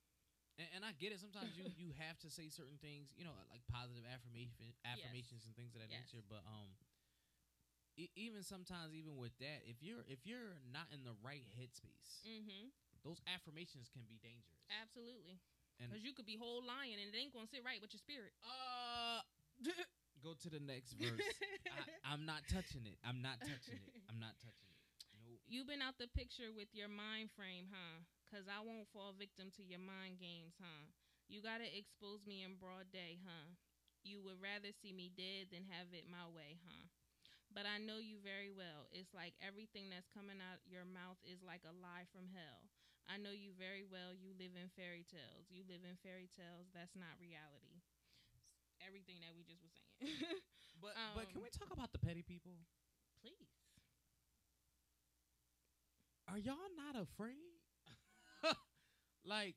and, 0.62 0.68
and 0.78 0.82
I 0.86 0.94
get 0.94 1.10
it. 1.10 1.18
Sometimes 1.18 1.58
you 1.58 1.66
you 1.74 1.90
have 1.98 2.16
to 2.22 2.30
say 2.30 2.46
certain 2.48 2.78
things, 2.78 3.10
you 3.18 3.26
know, 3.26 3.34
like 3.50 3.66
positive 3.66 4.06
affirmation 4.06 4.54
affirmations 4.86 5.42
and 5.42 5.52
things 5.58 5.74
of 5.74 5.82
that 5.82 5.90
Yes. 5.90 6.06
nature. 6.06 6.22
But 6.22 6.46
um, 6.46 6.70
e- 7.98 8.14
even 8.14 8.46
sometimes, 8.46 8.94
even 8.94 9.18
with 9.18 9.34
that, 9.42 9.66
if 9.66 9.82
you're 9.82 10.06
if 10.06 10.22
you're 10.22 10.54
not 10.70 10.86
in 10.94 11.02
the 11.02 11.18
right 11.20 11.44
headspace, 11.58 12.22
Mm-hmm. 12.22 12.70
those 13.02 13.18
affirmations 13.26 13.90
can 13.90 14.06
be 14.06 14.22
dangerous. 14.22 14.62
Absolutely. 14.70 15.42
Because 15.80 16.04
you 16.04 16.12
could 16.12 16.28
be 16.28 16.36
whole 16.36 16.60
lying 16.62 16.94
and 17.00 17.08
it 17.08 17.16
ain't 17.16 17.32
gonna 17.32 17.48
sit 17.48 17.64
right 17.64 17.80
with 17.80 17.90
your 17.96 17.98
spirit. 18.04 18.36
Uh, 18.44 19.24
go 20.22 20.36
to 20.36 20.48
the 20.48 20.60
next 20.60 20.94
verse. 20.96 21.20
I, 21.74 22.12
I'm 22.12 22.24
not 22.24 22.44
touching 22.48 22.84
it. 22.86 22.96
I'm 23.04 23.20
not 23.20 23.40
touching 23.40 23.80
it. 23.80 23.92
I'm 24.08 24.20
not 24.20 24.36
touching 24.40 24.70
it. 24.70 24.80
Nope. 25.24 25.40
You've 25.48 25.68
been 25.68 25.82
out 25.84 25.96
the 25.98 26.10
picture 26.12 26.52
with 26.52 26.70
your 26.72 26.88
mind 26.88 27.32
frame, 27.34 27.68
huh? 27.72 28.04
Cause 28.30 28.46
I 28.46 28.62
won't 28.62 28.86
fall 28.94 29.10
victim 29.10 29.50
to 29.58 29.62
your 29.66 29.82
mind 29.82 30.22
games, 30.22 30.54
huh? 30.62 30.86
You 31.26 31.42
gotta 31.42 31.66
expose 31.66 32.22
me 32.26 32.46
in 32.46 32.54
broad 32.58 32.90
day, 32.94 33.18
huh? 33.26 33.50
You 34.06 34.22
would 34.22 34.38
rather 34.38 34.70
see 34.70 34.94
me 34.94 35.10
dead 35.10 35.50
than 35.50 35.66
have 35.66 35.90
it 35.92 36.06
my 36.06 36.24
way, 36.30 36.62
huh? 36.70 36.86
But 37.50 37.66
I 37.66 37.82
know 37.82 37.98
you 37.98 38.22
very 38.22 38.54
well. 38.54 38.86
It's 38.94 39.10
like 39.10 39.34
everything 39.42 39.90
that's 39.90 40.06
coming 40.14 40.38
out 40.38 40.62
your 40.70 40.86
mouth 40.86 41.18
is 41.26 41.42
like 41.42 41.66
a 41.66 41.74
lie 41.74 42.06
from 42.14 42.30
hell. 42.30 42.70
I 43.10 43.18
know 43.18 43.34
you 43.34 43.50
very 43.58 43.82
well. 43.82 44.14
You 44.14 44.38
live 44.38 44.54
in 44.54 44.70
fairy 44.78 45.02
tales. 45.02 45.50
You 45.50 45.66
live 45.66 45.82
in 45.82 45.98
fairy 45.98 46.30
tales. 46.30 46.70
That's 46.70 46.94
not 46.94 47.18
reality. 47.18 47.82
Everything 48.86 49.20
that 49.20 49.32
we 49.36 49.44
just 49.44 49.62
was 49.62 49.72
saying. 49.72 50.16
But 50.80 50.96
but 51.14 51.28
can 51.28 51.36
Um, 51.38 51.42
we 51.44 51.50
talk 51.50 51.68
about 51.70 51.92
the 51.92 51.98
petty 51.98 52.22
people? 52.22 52.56
Please. 53.20 53.52
Are 56.26 56.38
y'all 56.38 56.72
not 56.74 56.96
afraid? 56.96 57.60
like 59.24 59.56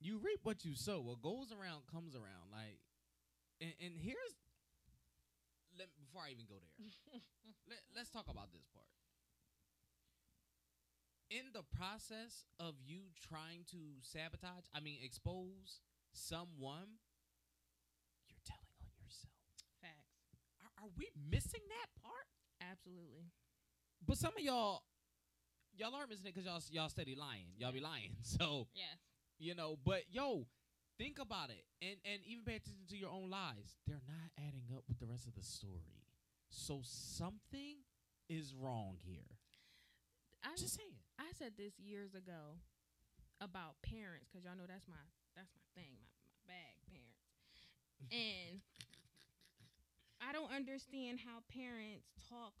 you 0.00 0.18
reap 0.18 0.40
what 0.42 0.64
you 0.64 0.74
sow. 0.74 1.00
What 1.00 1.22
goes 1.22 1.50
around 1.50 1.86
comes 1.90 2.14
around. 2.14 2.50
Like, 2.50 2.78
and, 3.60 3.72
and 3.80 3.94
here's 3.98 4.34
let 5.78 5.88
before 5.98 6.22
I 6.26 6.30
even 6.30 6.44
go 6.46 6.56
there. 6.60 6.74
let, 7.68 7.80
let's 7.96 8.10
talk 8.10 8.26
about 8.28 8.52
this 8.52 8.66
part. 8.74 8.86
In 11.30 11.48
the 11.54 11.64
process 11.64 12.44
of 12.60 12.74
you 12.84 13.08
trying 13.16 13.64
to 13.72 13.78
sabotage, 14.02 14.68
I 14.74 14.80
mean, 14.80 14.98
expose 15.02 15.80
someone, 16.12 17.00
you're 18.28 18.44
telling 18.44 18.76
on 18.84 18.92
yourself. 19.00 19.32
Facts. 19.80 20.20
Are, 20.82 20.88
we 20.98 21.08
missing 21.30 21.60
that 21.68 21.88
part? 22.02 22.26
Absolutely. 22.60 23.30
But 24.06 24.16
some 24.18 24.32
of 24.36 24.42
y'all, 24.42 24.82
y'all 25.74 25.94
aren't 25.94 26.10
missing 26.10 26.26
it 26.26 26.34
because 26.34 26.46
y'all 26.46 26.60
y'all 26.70 26.88
steady 26.88 27.14
lying. 27.14 27.46
Y'all 27.56 27.72
be 27.72 27.80
lying. 27.80 28.16
So 28.22 28.66
Yes. 28.74 28.98
you 29.38 29.54
know. 29.54 29.78
But 29.84 30.02
yo, 30.10 30.46
think 30.98 31.18
about 31.20 31.50
it, 31.50 31.64
and 31.80 31.96
and 32.04 32.20
even 32.26 32.44
pay 32.44 32.56
attention 32.56 32.86
to 32.90 32.96
your 32.96 33.10
own 33.10 33.30
lives. 33.30 33.78
They're 33.86 34.02
not 34.06 34.30
adding 34.38 34.66
up 34.74 34.84
with 34.88 34.98
the 34.98 35.06
rest 35.06 35.26
of 35.26 35.34
the 35.34 35.42
story. 35.42 36.02
So 36.50 36.80
something 36.82 37.78
is 38.28 38.54
wrong 38.54 38.96
here. 39.00 39.38
I 40.44 40.56
Just 40.56 40.74
saying. 40.76 40.98
I 41.18 41.30
said 41.38 41.52
this 41.56 41.78
years 41.78 42.14
ago 42.14 42.58
about 43.40 43.78
parents 43.82 44.26
because 44.30 44.44
y'all 44.44 44.56
know 44.58 44.66
that's 44.66 44.88
my 44.88 44.98
that's 45.36 45.50
my 45.54 45.62
thing, 45.80 45.94
my 46.02 46.10
my 46.34 46.54
bag, 46.54 46.74
parents. 46.90 47.22
And 48.10 48.60
I 50.22 50.32
don't 50.32 50.52
understand 50.54 51.20
how 51.20 51.42
parents 51.52 52.06
talk 52.30 52.54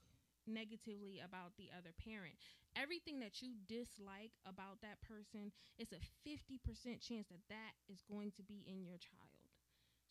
negatively 0.46 1.20
about 1.24 1.54
the 1.56 1.70
other 1.76 1.94
parent. 1.94 2.34
Everything 2.74 3.20
that 3.20 3.42
you 3.42 3.54
dislike 3.68 4.32
about 4.46 4.80
that 4.82 5.00
person, 5.02 5.52
it's 5.78 5.92
a 5.92 6.00
50% 6.26 7.00
chance 7.00 7.28
that 7.28 7.46
that 7.48 7.74
is 7.88 8.02
going 8.02 8.32
to 8.32 8.42
be 8.42 8.64
in 8.66 8.82
your 8.82 8.98
child. 8.98 9.46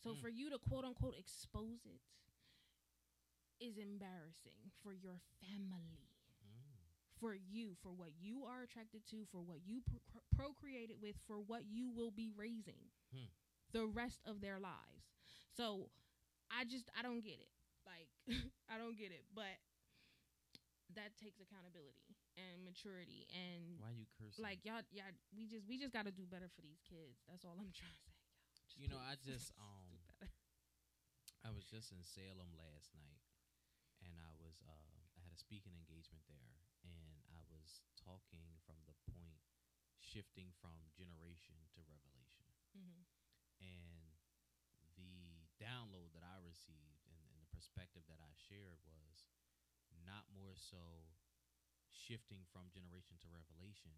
So 0.04 0.16
Mm. 0.16 0.22
for 0.22 0.30
you 0.30 0.50
to 0.50 0.58
quote 0.60 0.86
unquote 0.86 1.16
expose 1.18 1.86
it 1.86 2.02
is 3.60 3.78
embarrassing 3.78 4.72
for 4.82 4.94
your 4.94 5.20
family 5.42 6.08
for 7.20 7.36
you, 7.36 7.76
for 7.84 7.90
what 7.92 8.10
you 8.20 8.46
are 8.46 8.64
attracted 8.64 9.06
to, 9.12 9.26
for 9.32 9.42
what 9.42 9.60
you 9.64 9.82
pro- 9.84 10.24
procreated 10.36 11.00
with, 11.00 11.16
for 11.28 11.40
what 11.40 11.66
you 11.70 11.88
will 11.92 12.10
be 12.10 12.32
raising 12.36 12.90
Hmm. 13.14 13.26
the 13.72 13.86
rest 13.86 14.22
of 14.26 14.42
their 14.42 14.60
lives. 14.60 15.06
So 15.56 15.92
I 16.52 16.66
just 16.68 16.90
I 16.98 17.02
don't 17.02 17.24
get 17.24 17.40
it. 17.40 17.52
Like 17.88 18.10
I 18.72 18.78
don't 18.78 18.98
get 18.98 19.12
it, 19.12 19.26
but 19.34 19.58
that 21.00 21.16
takes 21.16 21.40
accountability 21.40 22.04
and 22.36 22.64
maturity 22.68 23.24
and 23.32 23.80
Why 23.80 23.96
you 23.96 24.04
cursing? 24.20 24.44
like 24.44 24.60
y'all 24.68 24.84
y'all 24.92 25.12
we 25.32 25.48
just 25.48 25.64
we 25.68 25.80
just 25.80 25.96
got 25.96 26.04
to 26.06 26.12
do 26.14 26.28
better 26.28 26.52
for 26.52 26.62
these 26.62 26.84
kids. 26.84 27.24
That's 27.32 27.48
all 27.48 27.56
I'm 27.56 27.72
trying 27.80 27.96
to 27.96 28.02
say. 28.12 28.20
Y'all. 28.20 28.68
Just 28.68 28.78
You 28.80 28.88
know, 28.92 29.00
I 29.02 29.16
just, 29.20 29.52
um. 29.64 29.88
I 31.42 31.50
was 31.50 31.66
just 31.66 31.90
in 31.90 32.06
Salem 32.06 32.54
last 32.54 32.94
night, 32.94 33.18
and 34.06 34.14
I 34.22 34.30
was 34.38 34.62
uh, 34.62 34.94
I 35.18 35.20
had 35.26 35.34
a 35.34 35.40
speaking 35.42 35.74
engagement 35.74 36.22
there, 36.30 36.54
and 36.86 37.18
I 37.34 37.42
was 37.50 37.82
talking 37.98 38.62
from 38.62 38.78
the 38.86 38.94
point 39.10 39.42
shifting 39.98 40.54
from 40.62 40.78
generation 40.94 41.58
to 41.74 41.82
revelation, 41.90 42.46
Mhm. 42.78 43.02
and 43.58 44.01
download 45.62 46.10
that 46.18 46.26
I 46.26 46.42
received 46.42 47.06
and, 47.06 47.22
and 47.30 47.38
the 47.38 47.52
perspective 47.54 48.02
that 48.10 48.18
I 48.18 48.34
shared 48.34 48.82
was 48.90 49.30
not 50.02 50.26
more 50.34 50.58
so 50.58 50.82
shifting 51.94 52.42
from 52.50 52.74
generation 52.74 53.22
to 53.22 53.28
revelation, 53.30 53.94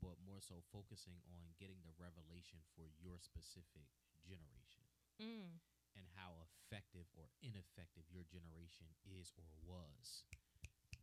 but 0.00 0.16
more 0.24 0.40
so 0.40 0.64
focusing 0.72 1.20
on 1.28 1.52
getting 1.60 1.82
the 1.84 1.92
revelation 2.00 2.62
for 2.72 2.88
your 2.98 3.20
specific 3.20 3.84
generation 4.24 4.86
Mm. 5.18 5.58
and 5.98 6.06
how 6.14 6.30
effective 6.46 7.10
or 7.18 7.26
ineffective 7.42 8.06
your 8.08 8.22
generation 8.30 8.86
is 9.02 9.34
or 9.34 9.50
was 9.66 10.22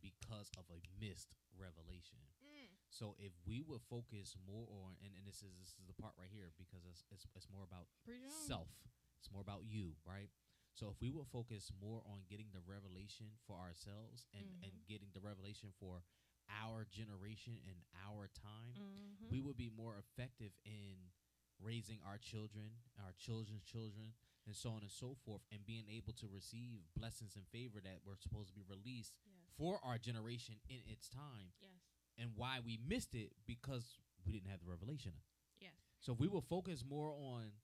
because 0.00 0.48
of 0.56 0.64
a 0.72 0.80
missed 0.96 1.36
revelation. 1.52 2.16
Mm. 2.40 2.72
So 2.88 3.12
if 3.20 3.36
we 3.44 3.60
would 3.60 3.84
focus 3.92 4.32
more 4.48 4.64
on 4.72 4.96
and, 5.04 5.12
and 5.12 5.28
this 5.28 5.44
is 5.44 5.52
this 5.60 5.76
is 5.76 5.84
the 5.84 5.92
part 6.00 6.16
right 6.16 6.32
here 6.32 6.48
because 6.56 6.88
it's 6.88 7.04
it's, 7.12 7.28
it's 7.36 7.48
more 7.52 7.64
about 7.68 7.92
on. 8.08 8.24
self. 8.48 8.72
It's 9.20 9.30
more 9.32 9.40
about 9.42 9.64
you, 9.66 9.92
right? 10.06 10.30
So 10.74 10.90
if 10.90 11.00
we 11.00 11.10
would 11.10 11.26
focus 11.32 11.72
more 11.80 12.02
on 12.06 12.20
getting 12.28 12.46
the 12.52 12.60
revelation 12.66 13.26
for 13.46 13.56
ourselves 13.56 14.26
and, 14.34 14.44
and 14.62 14.72
Mhm. 14.72 14.86
getting 14.86 15.10
the 15.12 15.20
revelation 15.20 15.72
for 15.80 16.02
our 16.48 16.84
generation 16.84 17.58
and 17.66 17.82
our 18.04 18.28
time, 18.28 18.74
Mhm. 18.76 19.30
we 19.30 19.40
would 19.40 19.56
be 19.56 19.70
more 19.70 19.96
effective 19.98 20.52
in 20.64 21.10
raising 21.58 22.02
our 22.02 22.18
children, 22.18 22.70
our 22.98 23.12
children's 23.14 23.64
children, 23.64 24.14
and 24.44 24.54
so 24.54 24.70
on 24.72 24.82
and 24.82 24.90
so 24.90 25.14
forth, 25.14 25.42
and 25.50 25.64
being 25.64 25.88
able 25.88 26.12
to 26.12 26.28
receive 26.28 26.84
blessings 26.94 27.34
and 27.36 27.48
favor 27.48 27.80
that 27.80 28.04
were 28.04 28.16
supposed 28.16 28.48
to 28.50 28.54
be 28.54 28.62
released 28.62 29.14
yes. 29.24 29.54
for 29.56 29.82
our 29.82 29.98
generation 29.98 30.60
in 30.68 30.82
its 30.86 31.08
time. 31.08 31.52
Yes. 31.58 31.70
And 32.18 32.36
why 32.36 32.60
we 32.60 32.76
missed 32.76 33.14
it 33.14 33.32
because 33.46 33.98
we 34.24 34.32
didn't 34.32 34.48
have 34.50 34.60
the 34.60 34.66
revelation. 34.66 35.12
Yes. 35.58 35.74
So 36.00 36.12
if 36.12 36.18
we 36.20 36.28
will 36.28 36.42
focus 36.42 36.84
more 36.84 37.10
on 37.12 37.60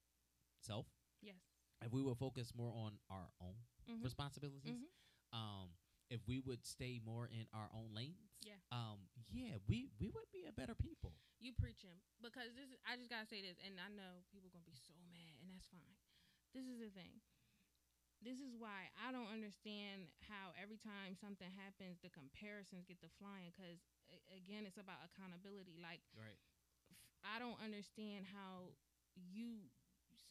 self, 0.59 0.87
Yes. 1.23 1.41
if 1.85 1.93
we 1.93 2.03
would 2.03 2.19
focus 2.19 2.53
more 2.55 2.73
on 2.75 2.99
our 3.11 3.31
own 3.41 3.57
Mhm. 3.89 4.03
responsibilities, 4.05 4.83
Mhm. 4.83 4.89
um, 5.33 5.77
if 6.11 6.27
we 6.29 6.39
would 6.41 6.65
stay 6.65 6.99
more 7.01 7.27
in 7.27 7.49
our 7.53 7.71
own 7.73 7.93
lanes, 7.95 8.37
Yeah. 8.41 8.61
um, 8.71 9.09
yeah, 9.31 9.59
we 9.67 9.91
we 9.99 10.11
would 10.11 10.31
be 10.31 10.45
a 10.45 10.53
better 10.53 10.75
people. 10.75 11.19
You 11.41 11.53
preaching 11.55 12.01
because 12.21 12.55
this 12.55 12.71
is. 12.71 12.79
I 12.85 12.97
just 12.97 13.09
gotta 13.11 13.27
say 13.27 13.43
this, 13.43 13.59
and 13.59 13.81
I 13.81 13.89
know 13.89 14.23
people 14.31 14.51
gonna 14.51 14.65
be 14.65 14.77
so 14.77 14.95
mad, 15.11 15.41
and 15.41 15.51
that's 15.51 15.67
fine. 15.67 15.97
This 16.53 16.67
is 16.67 16.79
the 16.79 16.91
thing. 16.91 17.21
This 18.23 18.39
is 18.39 18.55
why 18.55 18.91
I 18.95 19.11
don't 19.11 19.27
understand 19.27 20.13
how 20.21 20.53
every 20.55 20.79
time 20.79 21.17
something 21.17 21.51
happens, 21.51 21.99
the 21.99 22.11
comparisons 22.11 22.87
get 22.87 23.01
to 23.01 23.09
flying. 23.09 23.51
Because 23.51 23.83
again, 24.31 24.65
it's 24.67 24.79
about 24.79 25.03
accountability. 25.05 25.77
Like 25.79 26.03
Right. 26.15 26.39
I 27.25 27.39
don't 27.41 27.59
understand 27.61 28.27
how 28.27 28.77
you 29.17 29.71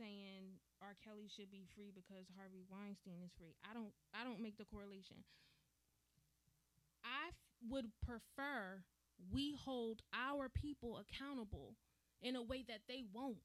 saying 0.02 0.58
R. 0.82 0.98
Kelly 1.06 1.30
should 1.30 1.52
be 1.54 1.70
free 1.78 1.94
because 1.94 2.26
Harvey 2.34 2.66
Weinstein 2.74 3.22
is 3.22 3.32
free. 3.38 3.54
I 3.70 3.74
don't. 3.78 3.94
I 4.18 4.26
don't 4.26 4.42
make 4.42 4.58
the 4.58 4.66
correlation. 4.66 5.22
I 7.04 7.30
f- 7.30 7.36
would 7.70 7.92
prefer 8.06 8.84
we 9.32 9.54
hold 9.54 10.02
our 10.14 10.50
people 10.50 10.98
accountable 10.98 11.76
in 12.22 12.36
a 12.36 12.42
way 12.42 12.64
that 12.68 12.82
they 12.88 13.04
won't 13.14 13.38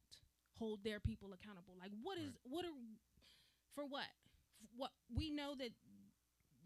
hold 0.58 0.82
their 0.84 1.00
people 1.00 1.32
accountable. 1.34 1.74
Like 1.78 1.92
what 2.02 2.18
is 2.18 2.32
what 2.44 2.64
are 2.64 2.72
for 3.74 3.84
what? 3.84 4.08
What 4.76 4.90
we 5.14 5.30
know 5.30 5.54
that 5.58 5.70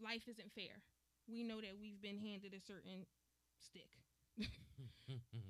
life 0.02 0.28
isn't 0.28 0.52
fair. 0.54 0.82
We 1.28 1.42
know 1.44 1.60
that 1.60 1.78
we've 1.80 2.00
been 2.02 2.18
handed 2.18 2.54
a 2.54 2.60
certain 2.60 3.06
stick. 3.58 3.90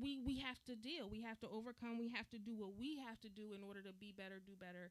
we 0.00 0.18
we 0.18 0.40
have 0.40 0.62
to 0.66 0.74
deal. 0.74 1.08
We 1.10 1.22
have 1.22 1.38
to 1.40 1.48
overcome. 1.48 1.98
We 1.98 2.10
have 2.10 2.28
to 2.30 2.38
do 2.38 2.56
what 2.56 2.76
we 2.78 2.98
have 3.06 3.20
to 3.20 3.28
do 3.28 3.52
in 3.54 3.62
order 3.62 3.82
to 3.82 3.92
be 3.92 4.12
better, 4.16 4.40
do 4.44 4.54
better, 4.58 4.90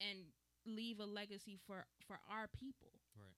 and 0.00 0.30
leave 0.66 1.00
a 1.00 1.06
legacy 1.06 1.58
for 1.66 1.86
for 2.06 2.18
our 2.30 2.48
people. 2.48 3.00
Right. 3.16 3.36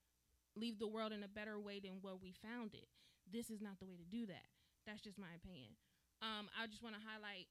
Leave 0.55 0.79
the 0.79 0.87
world 0.87 1.11
in 1.11 1.23
a 1.23 1.31
better 1.31 1.59
way 1.59 1.79
than 1.79 2.01
what 2.01 2.21
we 2.21 2.33
found 2.41 2.73
it. 2.73 2.87
This 3.29 3.49
is 3.49 3.61
not 3.61 3.79
the 3.79 3.85
way 3.85 3.95
to 3.95 4.05
do 4.05 4.25
that. 4.27 4.49
That's 4.85 5.01
just 5.01 5.17
my 5.17 5.29
opinion. 5.37 5.77
Um, 6.21 6.49
I 6.57 6.67
just 6.67 6.83
want 6.83 6.97
to 6.97 7.03
highlight 7.05 7.47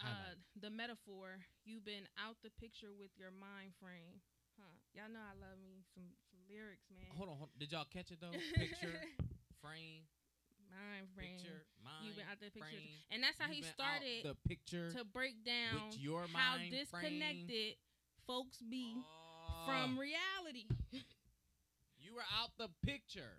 uh, 0.00 0.36
the 0.60 0.70
metaphor. 0.70 1.40
You've 1.64 1.84
been 1.84 2.06
out 2.20 2.36
the 2.44 2.52
picture 2.60 2.92
with 2.92 3.10
your 3.16 3.32
mind 3.32 3.74
frame, 3.80 4.20
huh? 4.60 4.76
Y'all 4.92 5.10
know 5.10 5.24
I 5.24 5.34
love 5.40 5.58
me 5.58 5.82
some 5.96 6.14
some 6.30 6.40
lyrics, 6.46 6.86
man. 6.92 7.08
hold 7.16 7.32
on, 7.32 7.36
hold 7.40 7.50
Did 7.58 7.72
y'all 7.72 7.88
catch 7.88 8.12
it 8.12 8.20
though? 8.20 8.36
Picture, 8.60 9.00
frame, 9.58 10.04
mind 10.70 11.08
frame. 11.14 11.36
picture, 11.38 11.64
mind, 11.84 12.04
You've 12.06 12.16
been 12.16 12.26
out 12.30 12.40
the 12.40 12.50
picture, 12.50 12.76
frame. 12.82 12.98
and 13.10 13.22
that's 13.22 13.38
how 13.38 13.48
You've 13.48 13.64
he 13.66 13.72
started 13.74 14.22
the 14.24 14.36
picture 14.48 14.90
to 14.92 15.04
break 15.04 15.44
down 15.44 15.88
with 15.90 15.98
your 16.00 16.26
how 16.32 16.58
disconnected 16.70 17.76
folks 18.26 18.58
be 18.58 18.94
frame. 18.94 19.04
from 19.66 19.98
Oh, 19.98 20.00
reality. 20.00 20.66
you 21.98 22.14
were 22.14 22.26
out 22.40 22.50
the 22.58 22.68
picture. 22.84 23.38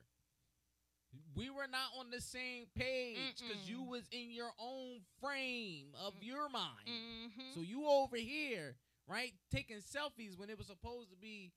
We 1.35 1.49
were 1.49 1.67
not 1.71 1.91
on 1.99 2.11
the 2.11 2.21
same 2.21 2.65
page 2.75 3.41
because 3.41 3.67
you 3.69 3.81
was 3.83 4.03
in 4.11 4.29
your 4.31 4.51
own 4.59 5.01
frame 5.21 5.87
of 5.95 6.13
Mm. 6.15 6.23
your 6.25 6.49
mind. 6.49 6.85
mm-hmm. 6.87 7.53
So 7.55 7.61
you 7.61 7.85
over 7.87 8.17
here, 8.17 8.75
right, 9.07 9.33
taking 9.51 9.77
selfies 9.77 10.37
when 10.37 10.49
it 10.49 10.57
was 10.57 10.67
supposed 10.67 11.09
to 11.11 11.15
be 11.17 11.53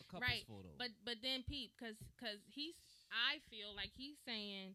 a 0.00 0.04
couple's 0.04 0.22
Right, 0.28 0.44
photo. 0.46 0.68
But 0.78 0.88
but 1.04 1.16
then 1.22 1.42
peep, 1.48 1.72
cause 1.78 1.96
cause 2.20 2.38
he's 2.48 2.74
I 3.10 3.38
feel 3.50 3.74
like 3.74 3.90
he's 3.96 4.16
saying, 4.26 4.74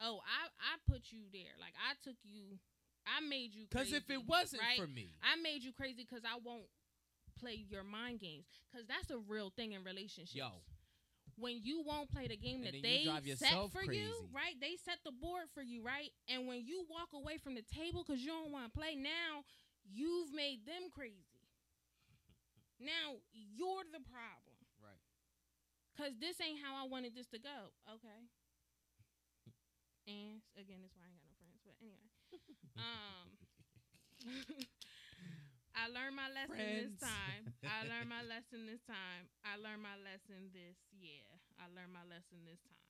oh 0.00 0.20
I 0.24 0.48
I 0.60 0.78
put 0.90 1.10
you 1.10 1.28
there, 1.32 1.54
like 1.60 1.74
I 1.78 1.94
took 2.02 2.16
you, 2.24 2.58
I 3.06 3.20
made 3.20 3.54
you. 3.54 3.66
because 3.68 3.92
if 3.92 4.08
it 4.10 4.26
wasn't 4.26 4.62
right? 4.62 4.78
for 4.78 4.86
me, 4.86 5.14
I 5.22 5.40
made 5.40 5.62
you 5.62 5.72
crazy 5.72 6.06
because 6.08 6.24
I 6.24 6.38
won't 6.42 6.68
play 7.38 7.54
your 7.68 7.84
mind 7.84 8.20
games, 8.20 8.46
cause 8.72 8.82
that's 8.88 9.10
a 9.10 9.18
real 9.18 9.50
thing 9.54 9.72
in 9.72 9.84
relationships. 9.84 10.34
yo, 10.34 10.50
when 11.38 11.60
you 11.62 11.82
won't 11.86 12.10
play 12.10 12.26
the 12.26 12.36
game 12.36 12.64
And 12.66 12.74
that 12.74 12.82
they 12.82 13.06
you 13.22 13.36
set 13.36 13.54
for 13.70 13.84
you, 13.86 14.26
right? 14.34 14.58
They 14.60 14.74
set 14.84 14.98
the 15.04 15.12
board 15.12 15.46
for 15.54 15.62
you, 15.62 15.84
right? 15.84 16.10
And 16.28 16.48
when 16.48 16.66
you 16.66 16.84
walk 16.90 17.14
away 17.14 17.38
from 17.38 17.54
the 17.54 17.62
table 17.62 18.02
because 18.04 18.20
you 18.22 18.32
don't 18.32 18.50
want 18.50 18.66
to 18.66 18.74
play, 18.76 18.96
now 18.96 19.46
you've 19.86 20.32
made 20.34 20.66
them 20.66 20.90
crazy. 20.90 21.38
now 22.80 23.18
you're 23.32 23.86
the 23.92 24.02
problem? 24.10 24.47
Because 25.98 26.14
this 26.22 26.38
ain't 26.38 26.62
how 26.62 26.78
I 26.78 26.86
wanted 26.86 27.18
this 27.18 27.26
to 27.34 27.42
go. 27.42 27.74
Okay. 27.90 28.22
And 30.06 30.38
again, 30.54 30.78
that's 30.78 30.94
why 30.94 31.02
I 31.02 31.10
ain't 31.10 31.18
got 31.18 31.26
no 31.26 31.34
friends. 31.42 31.58
But 31.66 31.74
anyway, 31.82 32.06
um, 32.78 33.26
I 35.74 35.90
learned 35.98 36.14
my 36.14 36.30
lesson 36.30 36.62
this 36.62 36.94
time. 37.02 37.50
I 37.66 37.82
learned 37.90 38.06
my 38.06 38.22
lesson 38.22 38.70
this 38.70 38.86
time. 38.86 39.26
I 39.42 39.58
learned 39.58 39.82
my 39.82 39.98
lesson 39.98 40.54
this 40.54 40.78
yeah. 40.94 41.26
I 41.58 41.66
learned 41.74 41.90
my 41.90 42.06
lesson 42.06 42.46
this 42.46 42.62
time. 42.62 42.86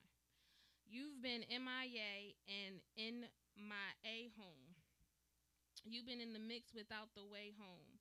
You've 0.85 1.25
been 1.25 1.49
MIA 1.49 2.37
and 2.45 2.85
in 3.01 3.25
my 3.57 3.89
A 4.05 4.29
home 4.37 4.77
You've 5.89 6.05
been 6.05 6.21
in 6.21 6.37
the 6.37 6.43
mix 6.43 6.77
without 6.77 7.17
the 7.17 7.25
way 7.25 7.57
home. 7.57 7.97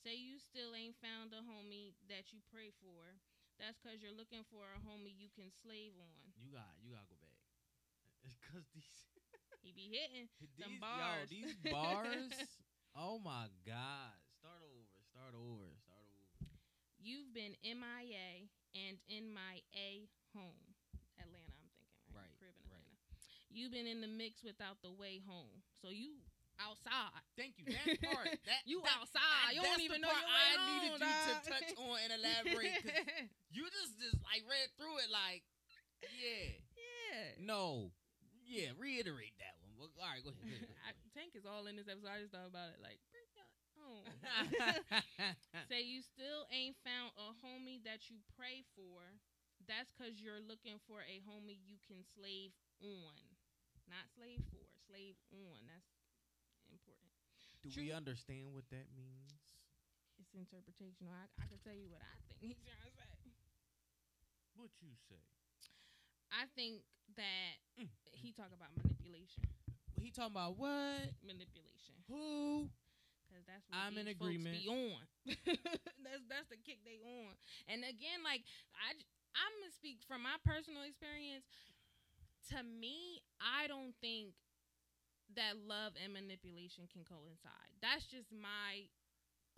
Say 0.00 0.16
you 0.16 0.40
still 0.40 0.72
ain't 0.72 0.96
found 1.04 1.36
a 1.36 1.44
homie 1.44 1.92
that 2.08 2.32
you 2.32 2.40
pray 2.48 2.72
for. 2.80 3.20
That's 3.56 3.80
cause 3.80 4.04
you're 4.04 4.12
looking 4.14 4.44
for 4.52 4.68
a 4.76 4.80
homie 4.84 5.16
you 5.16 5.32
can 5.32 5.48
slave 5.64 5.96
on. 5.96 6.22
You 6.36 6.52
got 6.52 6.76
you 6.84 6.92
gotta 6.92 7.08
go 7.08 7.16
back. 7.20 7.40
Cause 8.52 8.66
these 8.74 9.06
He 9.64 9.72
be 9.72 9.90
hitting. 9.90 10.28
these 10.58 10.78
bars. 10.78 11.26
yo 11.26 11.42
these 11.42 11.56
bars. 11.72 12.30
oh 12.94 13.18
my 13.18 13.48
god! 13.66 14.14
Start 14.38 14.62
over. 14.62 14.94
Start 15.10 15.34
over. 15.34 15.70
Start 15.82 16.04
over. 16.06 16.52
You've 17.00 17.32
been 17.34 17.54
MIA 17.64 18.46
and 18.76 18.98
in 19.08 19.32
my 19.32 19.62
A 19.74 20.06
home. 20.34 20.74
Atlanta, 21.18 21.54
I'm 21.58 21.70
thinking, 21.80 22.02
right? 22.12 22.28
Right, 22.28 22.34
Crib 22.38 22.54
in 22.60 22.68
right. 22.68 22.78
Atlanta. 22.78 22.94
You've 23.48 23.72
been 23.72 23.88
in 23.88 24.04
the 24.04 24.10
mix 24.10 24.44
without 24.44 24.82
the 24.84 24.92
way 24.92 25.22
home. 25.24 25.64
So 25.80 25.88
you 25.88 26.20
outside. 26.60 27.22
Thank 27.36 27.58
you. 27.60 27.68
That 27.72 28.00
part. 28.02 28.28
That 28.48 28.62
You 28.64 28.80
that, 28.82 28.96
outside. 29.00 29.54
You 29.54 29.62
that's 29.62 29.76
don't 29.76 29.84
even 29.84 30.00
know 30.00 30.12
your 30.12 30.28
way 30.28 30.46
I 30.50 30.56
needed 30.72 30.92
you 30.96 31.06
to 31.06 31.34
touch 31.44 31.70
on 31.76 31.96
and 32.04 32.12
elaborate. 32.18 32.74
you 33.50 33.64
just 33.68 33.98
just 34.00 34.18
like 34.24 34.42
read 34.46 34.68
through 34.78 34.96
it 35.04 35.10
like, 35.10 35.42
yeah, 36.02 36.56
yeah. 36.76 37.36
no, 37.42 37.90
yeah. 38.46 38.72
Reiterate 38.78 39.34
that 39.42 39.56
one. 39.64 39.74
Well, 39.76 39.90
all 40.00 40.08
right, 40.08 40.22
go 40.22 40.30
ahead. 40.32 40.44
Go 40.44 40.52
ahead, 40.52 40.68
go 40.68 40.76
I, 40.86 40.90
Tank 41.16 41.32
is 41.34 41.44
all 41.48 41.66
in 41.66 41.76
this 41.76 41.88
episode. 41.88 42.12
I 42.12 42.20
just 42.22 42.32
thought 42.32 42.48
about 42.48 42.72
it. 42.72 42.80
Like, 42.80 43.00
bring 43.10 43.28
that 43.36 43.50
home. 43.80 44.06
Say 45.72 45.84
you 45.84 46.04
still 46.04 46.44
ain't 46.52 46.76
found 46.84 47.12
a 47.16 47.32
homie 47.40 47.80
that 47.84 48.08
you 48.12 48.20
pray 48.36 48.64
for. 48.76 49.00
That's 49.64 49.90
because 49.90 50.20
you're 50.22 50.44
looking 50.44 50.78
for 50.86 51.02
a 51.02 51.18
homie 51.26 51.58
you 51.64 51.80
can 51.82 52.04
slave 52.14 52.54
on. 52.78 53.16
Not 53.88 54.06
slave 54.14 54.44
for, 54.52 54.62
slave 54.86 55.16
on. 55.32 55.66
That's. 55.66 55.95
Do 57.66 57.74
True. 57.74 57.82
we 57.82 57.92
understand 57.92 58.54
what 58.54 58.62
that 58.70 58.86
means? 58.94 59.34
It's 60.22 60.30
interpretational. 60.38 61.10
I, 61.10 61.26
I 61.42 61.44
can 61.50 61.58
tell 61.66 61.74
you 61.74 61.90
what 61.90 61.98
I 62.00 62.14
think 62.30 62.38
he's 62.54 62.62
trying 62.62 62.94
to 62.94 63.02
say. 63.26 63.34
What 64.54 64.70
you 64.80 64.94
say? 65.10 65.20
I 66.30 66.46
think 66.54 66.82
that 67.18 67.58
Mm. 67.76 67.90
he 68.12 68.32
talk 68.32 68.48
about 68.56 68.70
manipulation. 68.72 69.44
He 70.00 70.08
talking 70.14 70.32
about 70.32 70.56
what? 70.56 71.12
Manipulation. 71.26 71.92
Who? 72.08 72.70
Cause 73.28 73.44
that's 73.44 73.66
what 73.68 73.76
I'm 73.76 73.98
in 73.98 74.08
agreement. 74.08 74.56
Folks 74.56 74.64
be 74.64 74.70
on. 74.72 75.02
that's 76.06 76.24
that's 76.30 76.48
the 76.48 76.56
kick 76.62 76.80
they 76.86 76.96
on. 77.04 77.34
And 77.68 77.82
again, 77.84 78.22
like 78.24 78.46
I, 78.78 78.94
j- 78.96 79.10
I'm 79.36 79.52
gonna 79.60 79.74
speak 79.76 80.00
from 80.08 80.22
my 80.24 80.38
personal 80.46 80.86
experience. 80.88 81.44
To 82.54 82.62
me, 82.62 83.20
I 83.42 83.66
don't 83.66 83.92
think 84.00 84.32
that 85.34 85.58
love 85.66 85.98
and 85.98 86.14
manipulation 86.14 86.86
can 86.86 87.02
coincide. 87.02 87.74
That's 87.82 88.06
just 88.06 88.30
my 88.30 88.86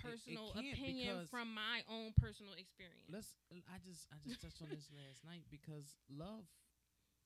personal 0.01 0.55
can't 0.55 0.73
opinion 0.73 1.27
from 1.29 1.53
my 1.53 1.83
own 1.91 2.15
personal 2.17 2.55
experience. 2.57 3.11
Let's. 3.11 3.35
I 3.53 3.77
just. 3.85 4.09
I 4.09 4.17
just 4.25 4.41
touched 4.41 4.63
on 4.63 4.73
this 4.73 4.89
last 5.01 5.27
night 5.27 5.45
because 5.53 5.99
love 6.09 6.49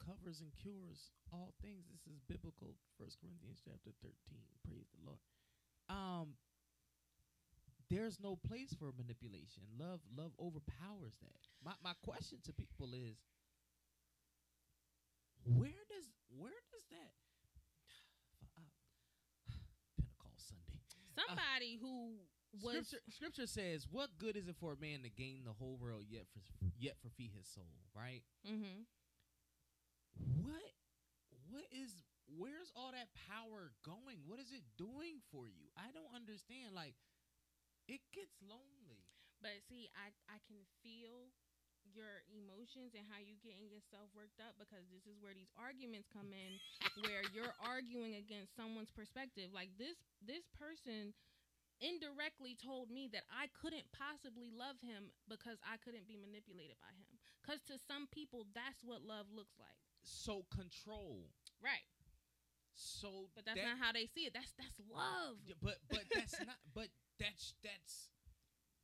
covers 0.03 0.43
and 0.43 0.51
cures 0.59 1.15
all 1.31 1.55
things. 1.63 1.87
This 1.93 2.09
is 2.11 2.19
biblical. 2.27 2.75
First 2.99 3.21
Corinthians 3.23 3.63
chapter 3.63 3.95
thirteen. 4.03 4.49
Praise 4.67 4.91
the 4.97 5.03
Lord. 5.07 5.23
Um. 5.89 6.35
There's 7.91 8.17
no 8.25 8.41
place 8.41 8.73
for 8.73 8.89
manipulation. 8.97 9.69
Love. 9.77 10.01
Love 10.17 10.33
overpowers 10.41 11.13
that. 11.21 11.45
My 11.63 11.77
my 11.85 11.93
question 12.03 12.39
to 12.49 12.53
people 12.53 12.91
is. 12.97 13.21
Where 15.45 15.83
does 15.91 16.07
where 16.39 16.63
does 16.71 16.87
that 16.95 17.15
uh, 18.57 18.71
Pentecost 19.99 20.55
Sunday 21.27 21.43
Somebody 21.43 21.79
who 21.81 22.19
was 22.63 22.89
Scripture, 22.89 23.03
scripture 23.09 23.47
says, 23.47 23.87
"What 23.91 24.19
good 24.19 24.37
is 24.37 24.49
it 24.49 24.57
for 24.57 24.73
a 24.73 24.77
man 24.77 25.03
to 25.03 25.11
gain 25.11 25.45
the 25.45 25.53
whole 25.53 25.77
world 25.77 26.05
yet 26.09 26.27
for 26.33 26.41
yet 26.79 26.97
forfeit 27.01 27.33
his 27.33 27.49
soul?" 27.49 27.89
Right? 27.95 28.23
Mm-hmm. 28.47 28.85
What? 30.43 30.73
What 31.49 31.65
is? 31.73 32.05
Where's 32.29 32.73
all 32.77 32.93
that 32.93 33.09
power 33.29 33.73
going? 33.85 34.25
What 34.25 34.41
is 34.41 34.53
it 34.53 34.65
doing 34.77 35.21
for 35.31 35.49
you? 35.49 35.69
I 35.77 35.93
don't 35.93 36.13
understand. 36.15 36.73
Like, 36.75 36.95
it 37.89 38.01
gets 38.13 38.37
lonely. 38.41 39.05
But 39.41 39.59
see, 39.69 39.91
I 39.97 40.13
I 40.29 40.39
can 40.47 40.63
feel 40.85 41.33
your 41.91 42.23
emotions 42.31 42.95
and 42.95 43.05
how 43.11 43.19
you 43.19 43.35
getting 43.43 43.67
yourself 43.69 44.09
worked 44.15 44.39
up 44.39 44.55
because 44.59 44.87
this 44.95 45.05
is 45.11 45.19
where 45.19 45.35
these 45.35 45.51
arguments 45.59 46.07
come 46.09 46.31
in 46.31 46.57
where 47.05 47.23
you're 47.35 47.55
arguing 47.61 48.15
against 48.17 48.55
someone's 48.55 48.91
perspective. 48.95 49.51
Like 49.53 49.75
this 49.77 49.99
this 50.23 50.47
person 50.55 51.13
indirectly 51.83 52.55
told 52.55 52.89
me 52.91 53.11
that 53.11 53.27
I 53.27 53.51
couldn't 53.59 53.91
possibly 53.91 54.55
love 54.55 54.79
him 54.79 55.11
because 55.27 55.59
I 55.67 55.77
couldn't 55.83 56.07
be 56.07 56.15
manipulated 56.15 56.79
by 56.79 56.95
him. 56.95 57.19
Cuz 57.43 57.61
to 57.67 57.79
some 57.79 58.07
people 58.09 58.47
that's 58.55 58.85
what 58.87 59.03
love 59.03 59.27
looks 59.35 59.59
like. 59.59 59.79
So 60.03 60.47
control. 60.55 61.31
Right. 61.63 61.87
So, 62.75 63.29
But 63.35 63.45
that's 63.45 63.59
that- 63.61 63.69
not 63.69 63.79
how 63.79 63.93
they 63.93 64.07
see 64.07 64.25
it. 64.27 64.33
That's 64.33 64.53
that's 64.55 64.81
love. 64.89 65.37
But 65.61 65.79
but 65.91 66.05
that's 66.15 66.39
not. 66.41 66.59
But 66.75 66.89
that's 67.19 67.55
that's 67.63 68.09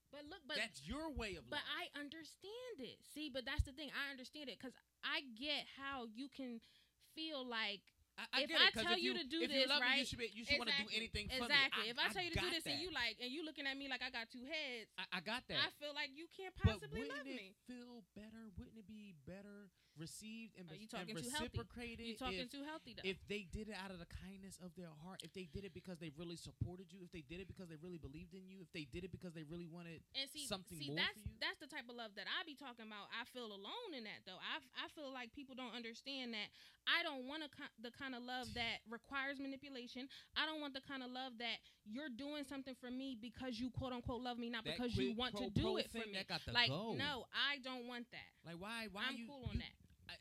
But 0.09 0.25
look, 0.25 0.41
but 0.49 0.57
that's 0.57 0.81
your 0.89 1.13
way 1.13 1.37
of. 1.37 1.45
But 1.53 1.61
love. 1.61 1.77
I 1.77 2.01
understand 2.01 2.81
it. 2.81 2.97
See, 3.13 3.29
but 3.29 3.45
that's 3.45 3.63
the 3.69 3.77
thing. 3.77 3.93
I 3.93 4.09
understand 4.11 4.49
it 4.49 4.57
because 4.57 4.73
I 5.05 5.21
get 5.37 5.69
how 5.77 6.09
you 6.09 6.33
can 6.33 6.65
feel 7.13 7.45
like 7.45 7.85
I, 8.19 8.25
I 8.35 8.39
if 8.43 8.51
I 8.51 8.71
tell 8.75 8.99
if 8.99 9.05
you 9.05 9.15
to 9.15 9.23
do 9.23 9.39
you 9.47 9.47
this, 9.47 9.71
right? 9.71 9.95
me, 9.95 10.03
you 10.03 10.07
should, 10.09 10.19
be, 10.19 10.27
you 10.35 10.43
should 10.43 10.59
want 10.59 10.75
to 10.75 10.79
do 10.81 10.91
Exactly. 10.91 10.99
anything 10.99 11.27
for 11.31 11.47
exactly. 11.47 11.87
me. 11.87 11.95
if 11.95 11.99
I 12.03 12.07
tell 12.11 12.25
you 12.27 12.35
to 12.35 12.43
do 12.43 12.51
this 12.51 12.67
and 12.67 12.79
you 12.83 12.91
like, 12.91 13.15
and 13.23 13.31
you 13.31 13.47
looking 13.47 13.63
at 13.63 13.79
me 13.79 13.87
like 13.87 14.03
I 14.03 14.11
got 14.11 14.27
two 14.27 14.43
heads, 14.43 14.91
I, 14.99 15.19
I 15.19 15.21
got 15.23 15.47
that. 15.47 15.63
I 15.63 15.71
feel 15.79 15.95
like 15.95 16.11
you 16.11 16.27
can't 16.35 16.51
but 16.59 16.83
possibly 16.83 17.07
wouldn't 17.07 17.15
love 17.15 17.31
it 17.31 17.39
me. 17.39 17.55
feel 17.71 18.03
better? 18.19 18.51
Wouldn't 18.59 18.75
it 18.75 18.91
be 18.91 19.15
better 19.23 19.71
received 19.99 20.55
and, 20.57 20.71
Are 20.71 20.79
you 20.79 20.87
talking 20.87 21.13
and 21.13 21.19
reciprocated 21.19 22.07
You 22.07 22.17
talking 22.17 22.47
if, 22.47 22.55
too 22.55 22.63
healthy 22.65 22.95
though. 22.95 23.05
if 23.05 23.19
they 23.29 23.45
did 23.51 23.69
it 23.69 23.77
out 23.77 23.91
of 23.91 23.99
the 23.99 24.09
kindness 24.09 24.57
of 24.63 24.73
their 24.79 24.91
heart? 25.05 25.21
If 25.27 25.35
they 25.35 25.51
did 25.51 25.67
it 25.67 25.75
because 25.75 25.99
they 25.99 26.15
really 26.15 26.39
supported 26.39 26.89
you? 26.95 27.03
If 27.03 27.11
they 27.11 27.27
did 27.27 27.43
it 27.43 27.51
because 27.51 27.69
they 27.69 27.77
really 27.83 27.99
believed 27.99 28.33
in 28.33 28.47
you? 28.47 28.63
If 28.63 28.71
they 28.73 28.87
did 28.87 29.03
it 29.05 29.11
because 29.11 29.35
they 29.35 29.45
really 29.45 29.67
wanted 29.67 30.01
and 30.15 30.31
see, 30.31 30.47
something 30.47 30.79
see, 30.79 30.95
more 30.95 31.03
that's 31.03 31.19
for 31.19 31.29
you? 31.29 31.37
that's 31.43 31.59
the 31.59 31.69
type 31.69 31.91
of 31.91 31.99
love 31.99 32.15
that 32.15 32.31
I 32.31 32.47
be 32.47 32.55
talking 32.55 32.87
about. 32.87 33.11
I 33.11 33.27
feel 33.35 33.51
alone 33.51 33.91
in 33.93 34.07
that 34.07 34.23
though. 34.25 34.39
I 34.39 34.63
I 34.79 34.87
feel 34.95 35.11
like 35.11 35.35
people 35.35 35.59
don't 35.59 35.75
understand 35.75 36.33
that. 36.33 36.49
I 36.89 37.05
don't 37.05 37.29
want 37.29 37.45
a, 37.45 37.51
the 37.85 37.93
kind 37.93 38.17
of 38.17 38.25
love 38.25 38.49
that 38.57 38.81
requires 38.89 39.37
manipulation. 39.37 40.09
I 40.33 40.49
don't 40.49 40.61
want 40.65 40.73
the 40.73 40.81
kind 40.81 41.05
of 41.05 41.13
love 41.13 41.37
that 41.43 41.61
you're 41.85 42.09
doing 42.09 42.49
something 42.49 42.73
for 42.81 42.89
me 42.91 43.13
because 43.21 43.61
you 43.61 43.69
quote 43.69 43.93
unquote 43.93 44.23
love 44.25 44.39
me, 44.39 44.49
not 44.49 44.65
that 44.65 44.77
because 44.77 44.97
you 44.97 45.13
want 45.13 45.37
pro 45.37 45.47
to 45.47 45.51
do 45.53 45.77
it 45.77 45.91
for 45.93 46.01
me. 46.01 46.17
That 46.17 46.29
got 46.29 46.41
to 46.49 46.53
Like 46.53 46.71
go. 46.71 46.97
no, 46.97 47.29
I 47.35 47.61
don't 47.61 47.87
want 47.87 48.07
that. 48.13 48.29
Like 48.47 48.57
why? 48.61 48.89
Why 48.93 49.03
I'm 49.09 49.17
you? 49.17 49.27
cool 49.29 49.45
on 49.49 49.55
you- 49.57 49.61
that. 49.61 49.75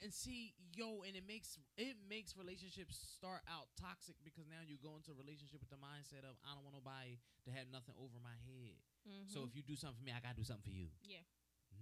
And 0.03 0.13
see, 0.13 0.53
yo, 0.75 1.01
and 1.07 1.15
it 1.15 1.23
makes 1.27 1.57
it 1.77 1.95
makes 2.09 2.35
relationships 2.35 2.99
start 3.15 3.41
out 3.47 3.67
toxic 3.79 4.15
because 4.23 4.45
now 4.47 4.59
you 4.65 4.77
go 4.77 4.95
into 4.99 5.11
a 5.11 5.17
relationship 5.17 5.59
with 5.63 5.69
the 5.71 5.79
mindset 5.79 6.27
of 6.27 6.35
I 6.43 6.53
don't 6.55 6.63
want 6.67 6.75
nobody 6.75 7.19
to 7.47 7.51
have 7.51 7.67
nothing 7.71 7.95
over 7.97 8.19
my 8.19 8.35
head. 8.43 8.77
So 9.31 9.41
Mhm. 9.41 9.47
if 9.47 9.55
you 9.55 9.63
do 9.63 9.75
something 9.75 9.97
for 9.97 10.03
me, 10.03 10.11
I 10.11 10.19
gotta 10.19 10.35
do 10.35 10.43
something 10.43 10.63
for 10.67 10.75
you. 10.75 10.91
Yeah. 11.01 11.23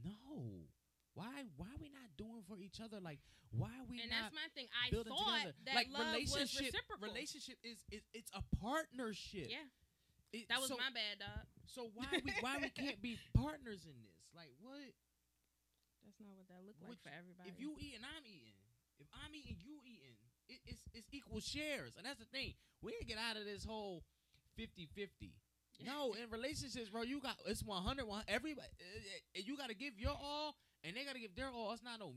No. 0.04 0.70
Why? 1.16 1.44
Why 1.58 1.68
are 1.74 1.78
we 1.82 1.90
not 1.90 2.16
doing 2.18 2.44
for 2.44 2.60
each 2.60 2.80
other? 2.82 3.00
Like, 3.00 3.20
why 3.52 3.72
are 3.80 3.86
we 3.86 4.02
and 4.02 4.12
that's 4.12 4.34
my 4.36 4.48
thing. 4.54 4.68
I 4.76 4.92
thought 4.92 5.06
together? 5.08 5.56
that 5.66 5.76
like 5.76 5.90
love 5.90 6.14
was 6.14 6.34
relationship. 6.36 6.74
reciprocal. 6.76 7.08
Relationship 7.08 7.58
is, 7.64 7.80
is 7.90 8.04
it's 8.14 8.32
a 8.36 8.44
partnership. 8.60 9.50
Yeah, 9.50 9.66
It- 10.34 10.48
that 10.50 10.60
was 10.60 10.70
so, 10.70 10.78
my 10.78 10.92
bad, 10.92 11.20
dog. 11.20 11.48
So 11.66 11.88
why 11.96 12.08
we 12.24 12.32
why 12.42 12.58
we 12.60 12.70
can't 12.70 13.02
be 13.02 13.18
partners 13.34 13.86
in 13.86 13.96
this? 14.04 14.22
Like 14.36 14.54
what? 14.60 14.94
That's 16.06 16.22
not 16.22 16.38
what 16.38 16.48
that 16.54 16.62
looked 16.64 16.80
like 16.86 16.94
Which- 16.94 17.04
for 17.04 17.10
everybody. 17.12 17.50
If 17.50 17.58
you 17.60 17.74
eating, 17.82 18.00
and 18.02 18.08
I'm 18.08 18.24
eating. 18.26 18.54
If 19.02 19.10
I'm 19.12 19.34
eating, 19.36 19.58
you 19.60 19.76
eating. 19.84 20.16
It, 20.48 20.62
it's 20.70 20.84
it's 20.94 21.10
equal 21.12 21.42
shares, 21.42 21.98
and 21.98 22.06
that's 22.06 22.22
the 22.22 22.30
thing. 22.30 22.54
We 22.86 22.94
ain't 22.94 23.10
get 23.10 23.18
out 23.18 23.36
of 23.36 23.44
this 23.50 23.66
whole 23.66 24.06
50-50. 24.56 25.34
No, 25.84 26.14
in 26.16 26.30
relationships, 26.32 26.88
bro, 26.88 27.02
you 27.04 27.20
got 27.20 27.36
it's 27.50 27.60
100. 27.66 28.08
One, 28.08 28.24
everybody, 28.30 28.70
uh, 28.80 28.86
uh, 29.36 29.42
you 29.44 29.58
got 29.58 29.68
to 29.68 29.76
give 29.76 29.98
your 30.00 30.16
all, 30.16 30.56
and 30.86 30.96
they 30.96 31.04
got 31.04 31.16
to 31.18 31.20
give 31.20 31.36
their 31.36 31.50
all. 31.52 31.74
It's 31.74 31.84
not 31.84 32.00
no 32.00 32.14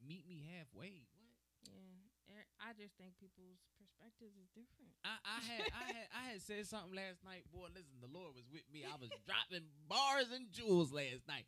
meet 0.00 0.24
me 0.24 0.46
halfway. 0.56 1.04
What? 1.12 1.36
yeah, 1.68 2.38
er- 2.40 2.50
I 2.62 2.72
just 2.72 2.96
think 2.96 3.12
people's 3.20 3.60
perspectives 3.76 4.32
is 4.40 4.48
different. 4.56 4.96
I, 5.04 5.18
I 5.28 5.38
had 5.44 5.62
I 5.76 5.84
had 5.92 6.06
I 6.08 6.22
had 6.32 6.40
said 6.40 6.64
something 6.64 6.96
last 6.96 7.20
night. 7.26 7.44
Boy, 7.52 7.68
listen, 7.74 8.00
the 8.00 8.08
Lord 8.08 8.32
was 8.32 8.48
with 8.48 8.64
me. 8.72 8.86
I 8.88 8.96
was 8.96 9.12
dropping 9.28 9.66
bars 9.90 10.32
and 10.32 10.48
jewels 10.48 10.88
last 10.94 11.28
night. 11.28 11.44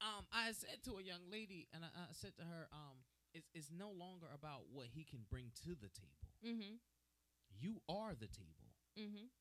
Um, 0.00 0.26
I 0.32 0.52
said 0.52 0.84
to 0.84 0.98
a 0.98 1.02
young 1.02 1.24
lady, 1.32 1.68
and 1.72 1.84
I, 1.84 1.88
I 1.88 2.12
said 2.12 2.36
to 2.36 2.42
her, 2.42 2.68
um, 2.72 3.00
it's 3.32 3.48
it's 3.54 3.70
no 3.72 3.88
longer 3.88 4.26
about 4.32 4.68
what 4.72 4.86
he 4.92 5.04
can 5.04 5.20
bring 5.30 5.52
to 5.64 5.70
the 5.70 5.88
table. 5.88 6.30
Mm-hmm. 6.44 6.76
You 7.58 7.80
are 7.88 8.12
the 8.12 8.28
table. 8.28 8.72
Mm-hmm. 8.98 9.32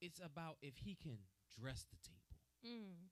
It's 0.00 0.18
about 0.18 0.56
if 0.62 0.74
he 0.78 0.96
can 1.00 1.18
dress 1.58 1.86
the 1.90 1.98
table. 2.02 2.38
Mm. 2.66 3.10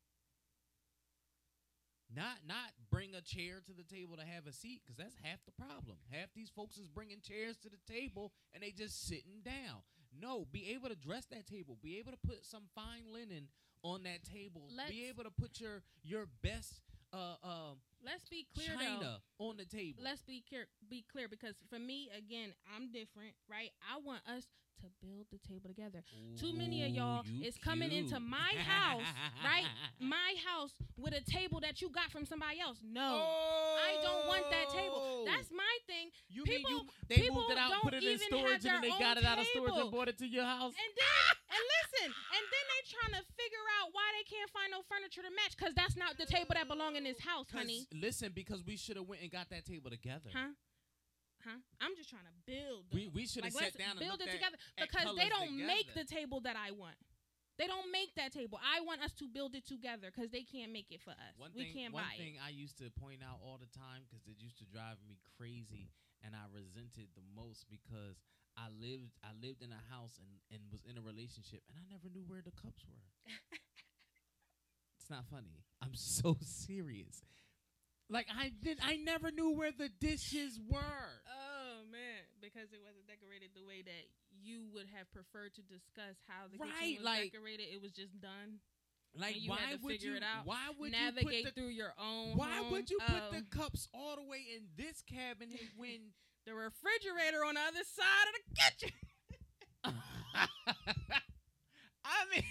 Not 2.14 2.42
not 2.46 2.74
bring 2.90 3.14
a 3.14 3.22
chair 3.22 3.62
to 3.66 3.72
the 3.72 3.84
table 3.86 4.16
to 4.16 4.26
have 4.26 4.46
a 4.46 4.52
seat, 4.52 4.82
because 4.82 4.96
that's 4.96 5.14
half 5.22 5.38
the 5.46 5.54
problem. 5.54 5.98
Half 6.10 6.34
these 6.34 6.50
folks 6.50 6.76
is 6.78 6.88
bringing 6.88 7.20
chairs 7.22 7.56
to 7.58 7.68
the 7.68 7.78
table 7.86 8.32
and 8.52 8.62
they 8.62 8.72
just 8.72 9.06
sitting 9.06 9.42
down. 9.44 9.86
No, 10.10 10.46
be 10.50 10.74
able 10.74 10.88
to 10.88 10.96
dress 10.96 11.26
that 11.30 11.46
table. 11.46 11.78
Be 11.80 11.98
able 11.98 12.10
to 12.10 12.18
put 12.26 12.44
some 12.44 12.64
fine 12.74 13.06
linen 13.12 13.46
on 13.82 14.02
that 14.04 14.24
table. 14.24 14.68
Let's- 14.76 14.90
be 14.90 15.06
able 15.06 15.24
to 15.24 15.30
put 15.30 15.60
your 15.60 15.82
your 16.02 16.26
best 16.42 16.80
uh 17.12 17.36
uh 17.42 17.74
Let's 18.04 18.28
be 18.28 18.46
clear 18.54 18.76
though. 19.00 19.16
on 19.38 19.56
the 19.58 19.64
table. 19.66 20.00
Let's 20.02 20.22
be 20.22 20.42
clear. 20.48 20.66
Be 20.88 21.04
clear 21.10 21.28
because 21.28 21.56
for 21.68 21.78
me, 21.78 22.08
again, 22.16 22.54
I'm 22.74 22.90
different, 22.92 23.34
right? 23.50 23.70
I 23.92 23.98
want 24.00 24.22
us 24.28 24.46
to 24.80 24.86
build 25.04 25.26
the 25.30 25.36
table 25.46 25.68
together. 25.68 26.02
Too 26.40 26.54
many 26.54 26.82
of 26.84 26.90
y'all 26.92 27.22
is 27.44 27.58
coming 27.58 27.92
into 27.92 28.18
my 28.18 28.54
house, 28.64 29.04
right? 29.44 29.66
My 29.98 30.32
house 30.46 30.72
with 30.96 31.12
a 31.12 31.20
table 31.30 31.60
that 31.60 31.82
you 31.82 31.90
got 31.90 32.10
from 32.10 32.24
somebody 32.24 32.60
else. 32.60 32.78
No, 32.82 33.20
I 33.76 34.00
don't 34.00 34.26
want 34.26 34.44
that 34.50 34.70
table. 34.70 35.26
That's 35.26 35.50
my 35.50 35.76
thing. 35.86 36.08
Oh. 36.12 36.20
you 36.30 36.44
mean 36.44 36.56
people- 36.58 36.70
you 36.70 36.88
they 37.08 37.16
people 37.16 37.36
moved 37.42 37.50
it 37.50 37.58
out, 37.58 37.72
put 37.82 37.92
it 37.92 38.02
in 38.02 38.18
storage, 38.20 38.64
and 38.64 38.74
then 38.76 38.80
they 38.80 38.88
got 38.98 39.18
it 39.18 39.24
out 39.26 39.38
of 39.38 39.44
storage 39.48 39.68
and 39.68 39.76
table. 39.76 39.90
brought 39.90 40.08
it 40.08 40.16
to 40.18 40.26
your 40.26 40.44
house. 40.44 40.72
And 40.72 40.92
then, 40.96 41.36
listen, 42.00 42.12
and 42.12 42.44
then 42.48 42.64
they 42.72 42.80
trying 42.88 43.14
to 43.20 43.24
figure 43.36 43.66
out 43.80 43.92
why 43.92 44.06
they 44.16 44.24
can't 44.24 44.50
find 44.50 44.72
no 44.72 44.80
furniture 44.88 45.22
to 45.22 45.32
match 45.36 45.56
because 45.56 45.74
that's 45.76 45.96
not 45.96 46.16
the 46.16 46.26
table 46.26 46.56
that 46.56 46.68
belong 46.68 46.96
in 46.96 47.04
this 47.04 47.20
house, 47.20 47.46
honey. 47.52 47.86
Listen, 47.92 48.32
because 48.32 48.64
we 48.64 48.76
should 48.76 48.96
have 48.96 49.06
went 49.06 49.22
and 49.22 49.30
got 49.30 49.50
that 49.50 49.64
table 49.64 49.90
together. 49.90 50.32
Huh? 50.32 50.56
Huh? 51.44 51.60
I'm 51.80 51.96
just 51.96 52.10
trying 52.12 52.28
to 52.28 52.36
build. 52.44 52.88
We 52.92 53.08
we 53.08 53.24
should 53.24 53.44
have 53.44 53.56
like, 53.56 53.72
sat 53.72 53.80
down 53.80 53.96
and 53.96 54.00
build 54.00 54.20
it 54.20 54.28
together 54.28 54.56
at 54.76 54.88
because 54.88 55.16
they 55.16 55.28
don't 55.28 55.56
make 55.56 55.88
the 55.96 56.04
table 56.04 56.40
that 56.44 56.56
I 56.56 56.72
want. 56.72 56.96
They 57.56 57.68
don't 57.68 57.92
make 57.92 58.16
that 58.16 58.32
table. 58.32 58.56
I 58.56 58.80
want 58.80 59.04
us 59.04 59.12
to 59.20 59.28
build 59.28 59.52
it 59.52 59.68
together 59.68 60.08
because 60.08 60.32
they 60.32 60.48
can't 60.48 60.72
make 60.72 60.88
it 60.88 61.04
for 61.04 61.12
us. 61.12 61.36
One 61.36 61.52
we 61.52 61.68
thing, 61.68 61.76
can't 61.76 61.92
buy. 61.92 62.16
it. 62.16 62.16
one 62.16 62.16
thing 62.16 62.34
I 62.40 62.48
used 62.48 62.80
to 62.80 62.88
point 62.88 63.20
out 63.20 63.36
all 63.44 63.60
the 63.60 63.68
time 63.68 64.08
because 64.08 64.24
it 64.24 64.40
used 64.40 64.56
to 64.64 64.66
drive 64.72 64.96
me 65.04 65.20
crazy, 65.36 65.92
and 66.24 66.32
I 66.32 66.48
resented 66.48 67.12
the 67.12 67.24
most 67.36 67.68
because 67.68 68.16
I 68.60 68.68
lived 68.76 69.16
I 69.24 69.32
lived 69.40 69.62
in 69.64 69.72
a 69.72 69.80
house 69.88 70.20
and 70.20 70.28
and 70.52 70.60
was 70.70 70.84
in 70.84 70.98
a 70.98 71.02
relationship, 71.02 71.64
and 71.72 71.78
I 71.80 71.84
never 71.88 72.12
knew 72.12 72.24
where 72.28 72.42
the 72.44 72.52
cups 72.52 72.84
were. 72.84 73.00
it's 75.00 75.08
not 75.10 75.24
funny. 75.30 75.64
I'm 75.82 75.94
so 75.94 76.36
serious. 76.44 77.22
Like 78.10 78.26
I 78.28 78.50
did, 78.62 78.78
I 78.82 78.96
never 78.96 79.30
knew 79.30 79.52
where 79.54 79.70
the 79.72 79.88
dishes 79.88 80.58
were. 80.68 81.08
Oh 81.30 81.86
man, 81.90 82.26
because 82.42 82.72
it 82.74 82.80
wasn't 82.82 83.06
decorated 83.06 83.50
the 83.54 83.62
way 83.64 83.82
that 83.86 84.04
you 84.42 84.66
would 84.74 84.86
have 84.94 85.06
preferred 85.12 85.54
to 85.54 85.62
discuss 85.62 86.18
how 86.26 86.50
the 86.50 86.58
Right, 86.58 86.70
kitchen 86.80 86.96
was 86.96 87.04
like- 87.04 87.32
decorated. 87.32 87.66
It 87.72 87.80
was 87.80 87.92
just 87.92 88.20
done. 88.20 88.58
Like 89.14 89.42
you 89.42 89.50
why 89.50 89.74
would 89.82 90.02
you? 90.02 90.14
it 90.16 90.22
out, 90.22 90.46
Why 90.46 90.70
would 90.78 90.92
Navigate 90.92 91.32
you 91.38 91.44
put 91.44 91.54
the 91.54 91.60
through 91.60 91.70
your 91.70 91.94
own. 91.98 92.36
Why 92.36 92.58
home. 92.62 92.70
would 92.72 92.90
you 92.90 92.98
put 93.00 93.30
the 93.32 93.38
Um, 93.38 93.46
cups 93.50 93.88
all 93.94 94.14
the 94.16 94.22
way 94.22 94.42
in 94.54 94.62
this 94.76 95.02
cabinet 95.02 95.58
when 95.76 96.14
the 96.46 96.54
refrigerator 96.54 97.44
on 97.44 97.54
the 97.54 97.64
other 97.64 97.84
side 97.84 98.26
of 98.28 98.34
the 98.36 98.44
kitchen? 98.56 98.92
I 102.10 102.26
mean, 102.32 102.42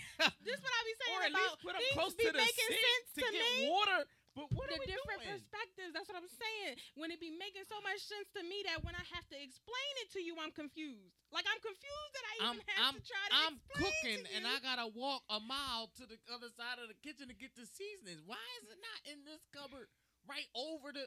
this 0.46 0.56
is 0.56 0.62
what 0.64 0.72
I 0.74 0.82
be 0.88 0.96
saying 1.04 1.14
or 1.20 1.24
at 1.26 1.32
about 1.34 1.42
least 1.58 1.66
put 1.66 1.74
them 1.76 1.84
things 1.84 1.96
close 1.98 2.14
be 2.16 2.26
to 2.30 2.32
the 2.32 2.40
making 2.42 2.70
sink 2.70 2.80
sense 2.80 3.08
to, 3.18 3.22
to 3.28 3.30
get 3.34 3.44
me. 3.60 3.68
water. 3.70 4.00
But 4.38 4.46
what 4.56 4.70
the 4.72 4.78
are 4.78 4.82
we 4.86 4.88
different 4.88 5.20
doing? 5.26 5.36
perspectives. 5.42 5.92
That's 5.92 6.06
what 6.08 6.16
I'm 6.16 6.30
saying. 6.32 6.78
When 6.96 7.10
it 7.12 7.18
be 7.20 7.34
making 7.34 7.66
so 7.68 7.82
much 7.84 7.98
sense 8.00 8.30
to 8.38 8.42
me 8.46 8.62
that 8.72 8.86
when 8.86 8.94
I 8.96 9.04
have 9.12 9.26
to 9.34 9.38
explain 9.42 9.94
it 10.06 10.14
to 10.16 10.22
you, 10.24 10.38
I'm 10.40 10.54
confused. 10.54 11.12
Like 11.34 11.50
I'm 11.50 11.60
confused 11.60 12.12
that 12.16 12.24
I 12.30 12.34
even 12.38 12.46
I'm- 12.46 12.62
have 12.78 12.94
I'm- 12.94 12.98
to 12.98 13.04
try 13.04 13.26
to 13.26 13.34
I'm 13.36 13.56
explain 13.58 13.84
cooking 13.84 14.22
to 14.30 14.30
and. 14.40 14.44
I 14.48 14.56
gotta 14.64 14.88
walk 14.96 15.26
a 15.34 15.42
mile 15.44 15.92
to 16.00 16.06
the 16.08 16.16
other 16.32 16.48
side 16.56 16.78
of 16.80 16.88
the 16.88 16.96
kitchen 17.04 17.28
to 17.28 17.36
get 17.36 17.52
the 17.58 17.66
seasonings. 17.68 18.22
Why 18.24 18.40
is 18.64 18.70
it 18.70 18.80
not 18.80 19.00
in 19.12 19.26
this 19.28 19.44
cupboard 19.52 19.90
right 20.30 20.48
over 20.56 20.94
the? 20.94 21.04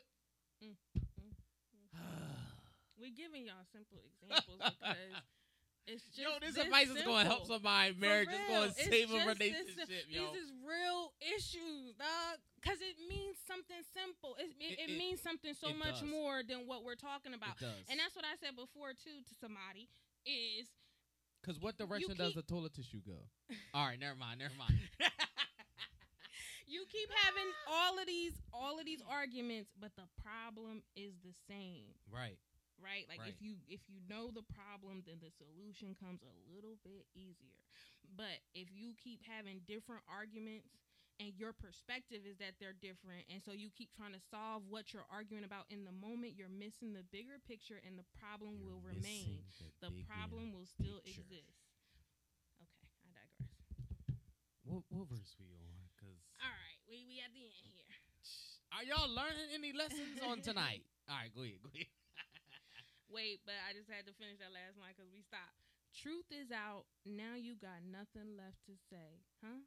Mm, 0.61 0.77
We're 3.03 3.11
giving 3.11 3.51
y'all 3.51 3.67
simple 3.75 3.99
examples 4.07 4.63
because 4.63 4.95
it's 5.91 6.07
just 6.15 6.23
yo, 6.23 6.39
this 6.39 6.55
this 6.55 6.65
advice 6.71 6.87
is 6.87 7.03
gonna 7.03 7.27
help 7.27 7.51
somebody. 7.51 7.99
marriage. 7.99 8.31
is 8.31 8.39
gonna 8.47 8.71
It's 8.79 8.87
save 8.87 9.11
a 9.11 9.19
just 9.19 9.27
this- 9.27 9.39
relationship, 9.43 10.03
yo. 10.07 10.31
This 10.31 10.47
is 10.47 10.51
real 10.63 11.11
issues, 11.19 11.99
dog. 11.99 12.39
Because 12.63 12.79
it 12.79 12.95
means 13.11 13.35
something 13.43 13.83
simple. 13.91 14.39
It, 14.39 14.55
it, 14.63 14.79
It- 14.79 14.91
it, 14.95 14.99
means 14.99 15.19
something 15.19 15.51
so 15.59 15.75
much 15.75 15.99
does. 15.99 16.07
more 16.07 16.47
than 16.47 16.71
what 16.71 16.87
we're 16.87 16.95
talking 16.95 17.35
about. 17.35 17.59
It 17.59 17.67
does. 17.67 17.83
And 17.91 17.99
that's 17.99 18.15
what 18.15 18.23
I 18.25 18.39
said 18.39 18.55
before 18.55 18.95
too 18.95 19.19
to 19.27 19.33
somebody 19.43 19.91
is 20.23 20.71
Because 21.43 21.59
what 21.59 21.75
direction 21.77 22.15
does 22.15 22.39
the 22.39 22.47
toilet 22.47 22.71
tissue 22.79 23.03
go? 23.03 23.19
All 23.75 23.83
right, 23.91 23.99
never 23.99 24.15
mind, 24.15 24.39
never 24.39 24.55
mind. 24.55 24.79
you 26.71 26.87
keep 26.89 27.11
having 27.27 27.51
all 27.67 27.99
of 27.99 28.07
these 28.07 28.33
all 28.55 28.79
of 28.79 28.87
these 28.87 29.03
arguments, 29.11 29.71
but 29.79 29.91
the 29.97 30.07
problem 30.23 30.83
is 30.95 31.13
the 31.27 31.35
same. 31.51 31.91
right. 32.07 32.39
Right? 32.83 33.07
Like 33.09 33.23
Right. 33.23 33.31
if 33.33 33.39
you 33.41 33.57
if 33.71 33.81
you 33.89 34.03
know 34.11 34.29
the 34.35 34.43
problem, 34.43 35.03
then 35.07 35.23
the 35.23 35.31
solution 35.31 35.95
comes 35.97 36.21
a 36.27 36.35
little 36.51 36.77
bit 36.83 37.07
easier. 37.15 37.63
But 38.19 38.43
if 38.53 38.69
you 38.75 38.93
keep 38.99 39.23
having 39.25 39.63
different 39.65 40.03
arguments 40.11 40.69
and 41.23 41.33
your 41.39 41.53
perspective 41.55 42.27
is 42.27 42.37
that 42.43 42.59
they're 42.59 42.75
different 42.77 43.23
and 43.31 43.39
so 43.45 43.53
you 43.55 43.71
keep 43.71 43.93
trying 43.95 44.13
to 44.17 44.23
solve 44.33 44.67
what 44.69 44.91
you're 44.93 45.07
arguing 45.13 45.45
about 45.47 45.71
in 45.71 45.85
the 45.87 45.95
moment, 45.95 46.35
you're 46.37 46.51
missing 46.53 46.93
the 46.93 47.05
bigger 47.15 47.39
picture 47.47 47.79
and 47.87 47.95
the 47.97 48.09
problem 48.19 48.59
You're 48.59 48.75
will 48.75 48.83
remain. 48.83 49.39
missing 49.47 49.71
The 49.81 49.93
problem 50.09 50.51
will 50.53 50.67
still 50.67 50.99
picture. 51.07 51.23
exist. 51.23 51.55
Okay, 52.59 52.83
I 52.83 53.07
digress. 53.07 53.33
What, 54.67 54.83
what 54.91 55.07
verse 55.09 55.35
we 55.39 55.47
on? 55.55 55.79
Because 55.95 56.19
All 56.43 56.51
right, 56.51 56.79
we 56.89 57.05
we 57.07 57.21
at 57.23 57.31
the 57.35 57.43
end 57.47 57.55
here. 57.63 57.93
are 58.73 58.85
y'all 58.85 59.11
learning 59.11 59.49
any 59.55 59.73
lessons 59.73 60.19
on 60.25 60.41
tonight? 60.41 60.83
All 61.11 61.17
right, 61.19 61.31
go 61.35 61.43
ahead, 61.43 61.61
go 61.63 61.71
ahead. 61.75 61.87
Wait, 63.13 63.45
but 63.45 63.61
I 63.69 63.77
just 63.77 63.93
had 63.93 64.09
to 64.09 64.17
finish 64.17 64.41
that 64.41 64.57
last 64.57 64.81
line 64.81 64.97
because 64.97 65.13
we 65.13 65.21
stopped. 65.21 65.61
Truth 65.93 66.33
is 66.33 66.49
out. 66.49 66.89
Now 67.05 67.37
you 67.37 67.61
got 67.61 67.85
nothing 67.85 68.33
left 68.41 68.65
to 68.65 68.75
say, 68.89 69.21
huh? 69.45 69.61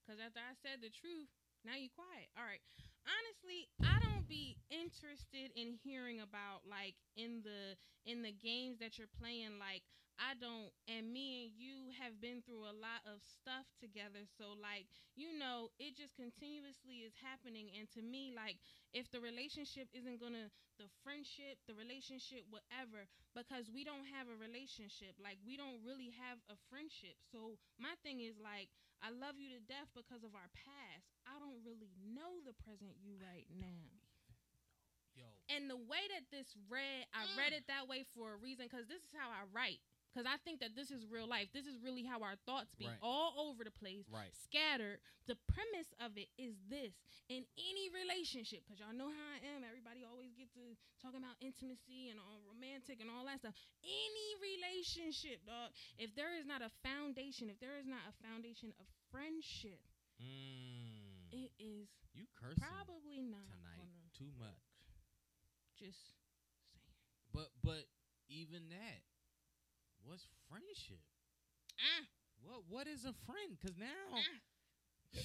Because 0.00 0.16
after 0.16 0.40
I 0.40 0.56
said 0.64 0.80
the 0.80 0.88
truth, 0.88 1.28
now 1.60 1.76
you 1.76 1.92
quiet. 1.92 2.32
All 2.40 2.48
right. 2.48 2.64
Honestly, 3.06 3.70
I 3.86 3.96
don't 4.02 4.26
be 4.28 4.58
interested 4.68 5.54
in 5.54 5.78
hearing 5.80 6.20
about 6.20 6.66
like 6.68 6.98
in 7.16 7.40
the 7.46 7.78
in 8.04 8.22
the 8.22 8.34
games 8.34 8.78
that 8.82 8.98
you're 8.98 9.10
playing. 9.18 9.56
Like 9.62 9.86
I 10.18 10.34
don't, 10.36 10.72
and 10.90 11.12
me 11.12 11.46
and 11.46 11.52
you 11.54 11.92
have 12.02 12.18
been 12.20 12.40
through 12.42 12.66
a 12.66 12.74
lot 12.76 13.04
of 13.06 13.22
stuff 13.22 13.64
together. 13.78 14.26
So 14.26 14.58
like 14.58 14.90
you 15.14 15.32
know, 15.38 15.70
it 15.78 15.94
just 15.96 16.18
continuously 16.18 17.06
is 17.06 17.14
happening. 17.22 17.70
And 17.78 17.86
to 17.94 18.02
me, 18.02 18.34
like 18.34 18.58
if 18.92 19.06
the 19.14 19.22
relationship 19.22 19.86
isn't 19.94 20.18
gonna 20.20 20.50
the 20.76 20.90
friendship, 21.06 21.56
the 21.70 21.78
relationship, 21.78 22.44
whatever, 22.52 23.08
because 23.32 23.70
we 23.72 23.86
don't 23.86 24.04
have 24.12 24.28
a 24.28 24.36
relationship. 24.36 25.16
Like 25.16 25.38
we 25.46 25.56
don't 25.56 25.80
really 25.86 26.12
have 26.20 26.42
a 26.52 26.58
friendship. 26.68 27.16
So 27.32 27.56
my 27.80 27.94
thing 28.04 28.20
is 28.20 28.36
like 28.36 28.68
I 29.00 29.08
love 29.14 29.38
you 29.40 29.54
to 29.56 29.62
death 29.64 29.88
because 29.96 30.20
of 30.26 30.34
our 30.36 30.50
past. 30.52 31.15
I 31.36 31.38
don't 31.38 31.60
really 31.68 31.92
know 32.16 32.40
the 32.48 32.56
present 32.64 32.96
you 33.04 33.20
right 33.20 33.44
now. 33.60 33.92
Yo, 35.12 35.28
And 35.52 35.68
the 35.68 35.76
way 35.76 36.00
that 36.16 36.24
this 36.32 36.56
read, 36.72 37.04
I 37.12 37.28
read 37.36 37.52
it 37.52 37.68
that 37.68 37.84
way 37.88 38.04
for 38.16 38.32
a 38.32 38.38
reason 38.40 38.68
because 38.68 38.88
this 38.88 39.04
is 39.04 39.12
how 39.12 39.28
I 39.28 39.44
write. 39.52 39.80
Because 40.08 40.24
I 40.24 40.40
think 40.48 40.64
that 40.64 40.72
this 40.72 40.88
is 40.88 41.04
real 41.04 41.28
life. 41.28 41.52
This 41.52 41.68
is 41.68 41.76
really 41.84 42.00
how 42.00 42.24
our 42.24 42.40
thoughts 42.48 42.72
be 42.80 42.88
Right. 42.88 42.96
all 43.04 43.36
over 43.36 43.64
the 43.68 43.70
place, 43.72 44.08
right. 44.08 44.32
scattered. 44.32 44.96
The 45.28 45.36
premise 45.52 45.92
of 46.00 46.16
it 46.16 46.32
is 46.40 46.56
this 46.72 46.96
in 47.28 47.44
any 47.60 47.92
relationship, 47.92 48.64
because 48.64 48.80
y'all 48.80 48.96
know 48.96 49.12
how 49.12 49.26
I 49.36 49.44
am. 49.52 49.60
Everybody 49.60 50.08
always 50.08 50.32
get 50.32 50.48
to 50.56 50.72
talking 51.04 51.20
about 51.20 51.36
intimacy 51.44 52.08
and 52.08 52.16
all 52.16 52.40
romantic 52.48 53.04
and 53.04 53.12
all 53.12 53.28
that 53.28 53.44
stuff. 53.44 53.52
Any 53.84 54.28
relationship, 54.40 55.44
dog, 55.44 55.76
if 56.00 56.16
there 56.16 56.32
is 56.32 56.48
not 56.48 56.64
a 56.64 56.72
foundation, 56.80 57.52
if 57.52 57.60
there 57.60 57.76
is 57.76 57.84
not 57.84 58.00
a 58.08 58.14
foundation 58.24 58.72
of 58.80 58.86
friendship, 59.12 59.84
Mm. 60.16 60.95
It 61.32 61.50
is 61.58 61.88
you 62.14 62.24
cursing 62.38 62.62
probably 62.62 63.20
not 63.22 63.46
tonight 63.50 63.90
too 64.16 64.30
much. 64.38 64.62
just 65.78 65.98
saying. 66.72 66.94
But 67.32 67.50
but 67.62 67.84
even 68.28 68.68
that, 68.72 69.00
what's 70.04 70.26
friendship? 70.48 71.04
Ah, 71.78 72.04
What 72.40 72.64
what 72.68 72.86
is 72.86 73.04
a 73.04 73.12
friend? 73.28 73.56
Because 73.60 73.76
now 73.76 74.00
ah. 74.12 74.40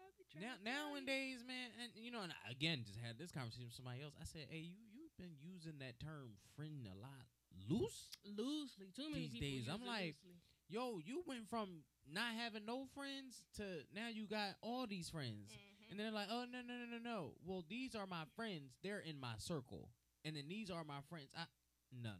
I'll 0.00 0.14
be 0.16 0.24
trying 0.30 0.44
now 0.46 0.56
to 0.56 0.62
tell 0.62 0.72
you. 0.74 1.02
nowadays, 1.02 1.42
man, 1.46 1.70
and 1.82 1.90
you 1.98 2.10
know, 2.10 2.22
and 2.22 2.32
I, 2.32 2.50
again, 2.52 2.82
just 2.86 2.98
had 3.00 3.18
this 3.18 3.30
conversation 3.30 3.68
with 3.68 3.76
somebody 3.76 4.02
else. 4.02 4.14
I 4.20 4.24
said, 4.24 4.46
hey, 4.48 4.62
you 4.64 4.78
you've 4.94 5.14
been 5.18 5.36
using 5.42 5.78
that 5.82 5.98
term 6.00 6.38
friend 6.56 6.86
a 6.86 6.96
lot 6.96 7.26
loose. 7.68 8.08
loosely, 8.24 8.88
too 8.94 9.10
many 9.10 9.28
These 9.28 9.40
days, 9.40 9.64
I'm 9.68 9.84
like, 9.84 10.16
loosely. 10.22 10.38
Yo, 10.70 11.00
you 11.04 11.22
went 11.26 11.48
from 11.48 11.82
not 12.12 12.34
having 12.38 12.64
no 12.64 12.86
friends 12.94 13.42
to 13.56 13.62
now 13.94 14.08
you 14.08 14.26
got 14.26 14.54
all 14.62 14.86
these 14.86 15.10
friends. 15.10 15.50
Mhm. 15.50 15.90
And 15.90 15.98
they're 15.98 16.12
like, 16.12 16.28
oh 16.30 16.44
no 16.50 16.60
no 16.62 16.74
no 16.74 16.86
no 16.98 16.98
no. 17.02 17.32
Well, 17.44 17.64
these 17.68 17.94
are 17.96 18.06
my 18.06 18.22
friends. 18.36 18.76
They're 18.82 19.00
in 19.00 19.18
my 19.18 19.34
circle, 19.38 19.88
and 20.24 20.36
then 20.36 20.44
these 20.48 20.70
are 20.70 20.84
my 20.84 21.00
friends. 21.08 21.28
I 21.36 21.44
no 21.92 22.10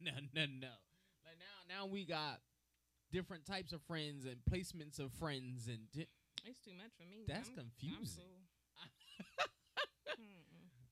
no 0.00 0.10
no 0.12 0.12
no 0.12 0.26
no 0.34 0.46
no. 0.60 0.74
Like 1.26 1.38
now 1.42 1.82
now 1.82 1.86
we 1.86 2.04
got 2.04 2.38
different 3.10 3.44
types 3.44 3.72
of 3.72 3.82
friends 3.82 4.24
and 4.24 4.36
placements 4.48 5.00
of 5.00 5.12
friends, 5.14 5.66
and 5.66 5.90
di- 5.92 6.06
It's 6.46 6.60
too 6.64 6.70
much 6.78 6.92
for 6.96 7.04
me. 7.10 7.24
That's 7.26 7.48
I'm- 7.48 7.58
I'm 7.58 7.70
confusing. 7.80 8.22
cool. 8.22 8.38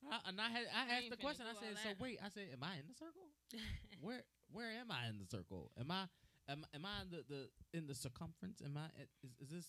I, 0.10 0.18
and 0.28 0.40
I 0.40 0.48
had 0.50 0.66
I 0.74 0.82
I 0.94 0.96
asked 0.98 1.10
the 1.10 1.16
question. 1.16 1.46
I 1.46 1.54
said, 1.58 1.78
so 1.82 1.88
that. 1.90 2.00
wait. 2.00 2.18
I 2.24 2.28
said, 2.28 2.48
am 2.52 2.62
I 2.62 2.74
in 2.78 2.86
the 2.88 2.94
circle? 2.94 3.30
Where 4.00 4.22
where 4.52 4.70
am 4.70 4.90
I 4.90 5.06
in 5.08 5.18
the 5.18 5.26
circle? 5.26 5.70
Am 5.78 5.90
I 5.90 6.06
am, 6.48 6.66
am 6.74 6.84
I 6.84 7.02
in 7.02 7.08
the, 7.10 7.22
the 7.26 7.42
in 7.76 7.86
the 7.86 7.94
circumference? 7.94 8.62
Am 8.64 8.76
I 8.76 8.88
at, 8.98 9.08
is, 9.22 9.34
is 9.42 9.50
this 9.50 9.68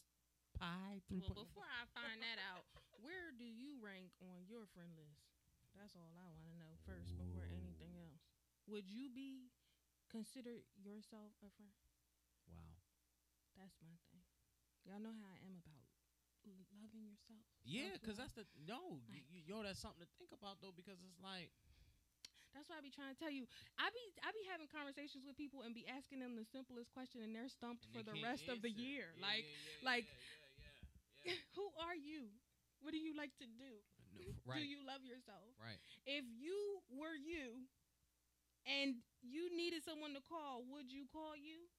pi 0.58 1.02
three 1.10 1.22
Well, 1.22 1.46
before 1.46 1.68
I 1.68 1.86
find 1.94 2.22
that 2.22 2.40
out, 2.42 2.66
where 3.02 3.34
do 3.36 3.46
you 3.46 3.78
rank 3.82 4.14
on 4.22 4.46
your 4.50 4.66
friend 4.74 4.94
list? 4.98 5.26
That's 5.78 5.94
all 5.94 6.10
I 6.18 6.26
want 6.34 6.50
to 6.50 6.56
know 6.58 6.74
first 6.90 7.14
before 7.14 7.46
anything 7.46 7.94
else. 8.02 8.26
Would 8.66 8.90
you 8.90 9.14
be 9.14 9.54
consider 10.10 10.66
yourself 10.74 11.38
a 11.46 11.50
friend? 11.54 11.78
Wow. 12.50 12.74
That's 13.54 13.78
my 13.84 13.94
thing. 14.10 14.26
Y'all 14.88 15.04
know 15.04 15.14
how 15.14 15.30
I 15.30 15.40
am 15.46 15.62
about 15.62 15.88
loving 16.88 17.04
yourself. 17.04 17.44
Yeah, 17.68 18.00
because 18.00 18.16
that's 18.16 18.34
the 18.34 18.48
no, 18.64 19.04
Like- 19.12 19.28
yo, 19.44 19.64
that's 19.64 19.80
something 19.80 20.00
to 20.02 20.10
think 20.18 20.32
about 20.32 20.62
though, 20.64 20.72
because 20.72 21.04
it's 21.04 21.20
like 21.20 21.52
That's 22.58 22.74
why 22.74 22.82
I 22.82 22.84
be 22.84 22.90
trying 22.90 23.14
to 23.14 23.20
tell 23.22 23.30
you. 23.30 23.46
I 23.78 23.94
be 23.94 24.02
I 24.26 24.34
be 24.34 24.42
having 24.50 24.66
conversations 24.66 25.22
with 25.22 25.38
people 25.38 25.62
and 25.62 25.78
be 25.78 25.86
asking 25.86 26.26
them 26.26 26.34
the 26.34 26.42
simplest 26.50 26.90
question 26.90 27.22
and 27.22 27.30
they're 27.30 27.54
stumped 27.54 27.86
and 27.86 27.94
for 27.94 28.02
the 28.02 28.18
rest 28.18 28.50
of 28.50 28.66
the 28.66 28.74
year. 28.74 29.14
Yeah, 29.14 29.22
like, 29.22 29.46
yeah, 29.46 29.62
yeah, 29.62 29.86
like- 29.86 30.10
who 31.54 31.70
are 31.78 31.94
you? 31.94 32.34
What 32.82 32.98
do 32.98 33.00
you 33.02 33.14
like 33.14 33.38
to 33.38 33.46
do? 33.46 33.78
No, 34.18 34.26
right, 34.50 34.58
Do 34.58 34.66
you 34.66 34.82
love 34.82 35.06
yourself? 35.06 35.54
right. 35.62 35.78
If 36.10 36.26
you 36.34 36.82
were 36.90 37.14
you 37.14 37.62
and 38.66 39.06
you 39.22 39.54
needed 39.54 39.86
someone 39.86 40.18
to 40.18 40.24
call, 40.26 40.66
would 40.74 40.90
you 40.90 41.06
call 41.14 41.38
you? 41.38 41.70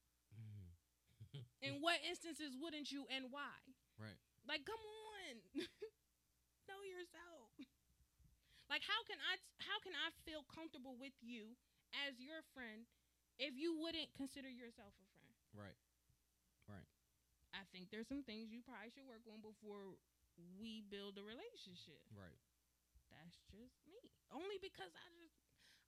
In 1.67 1.83
what 1.83 1.99
instances 2.07 2.55
wouldn't 2.55 2.87
you 2.87 3.03
and 3.11 3.27
why? 3.35 3.51
Right. 3.99 4.15
Like, 4.47 4.63
come 4.63 4.79
on. 4.79 5.35
know 6.71 6.81
yourself. 6.87 7.48
Like 8.69 8.85
how 8.85 9.01
can 9.09 9.17
I 9.17 9.33
how 9.65 9.77
can 9.81 9.97
I 9.97 10.13
feel 10.23 10.45
comfortable 10.45 10.93
with 10.95 11.17
you 11.25 11.57
as 12.05 12.21
your 12.21 12.45
friend 12.53 12.85
if 13.41 13.57
you 13.57 13.73
wouldn't 13.73 14.13
consider 14.13 14.47
yourself 14.49 14.93
a 15.01 15.05
friend? 15.17 15.33
Right. 15.57 15.79
Right. 16.69 16.85
I 17.49 17.65
think 17.73 17.89
there's 17.89 18.05
some 18.05 18.21
things 18.21 18.53
you 18.53 18.61
probably 18.61 18.93
should 18.93 19.09
work 19.09 19.25
on 19.25 19.41
before 19.41 19.97
we 20.61 20.85
build 20.85 21.17
a 21.17 21.25
relationship. 21.25 21.97
Right. 22.13 22.37
That's 23.09 23.41
just 23.49 23.73
me. 23.89 23.97
Only 24.29 24.61
because 24.61 24.93
I 24.93 25.07
just 25.17 25.33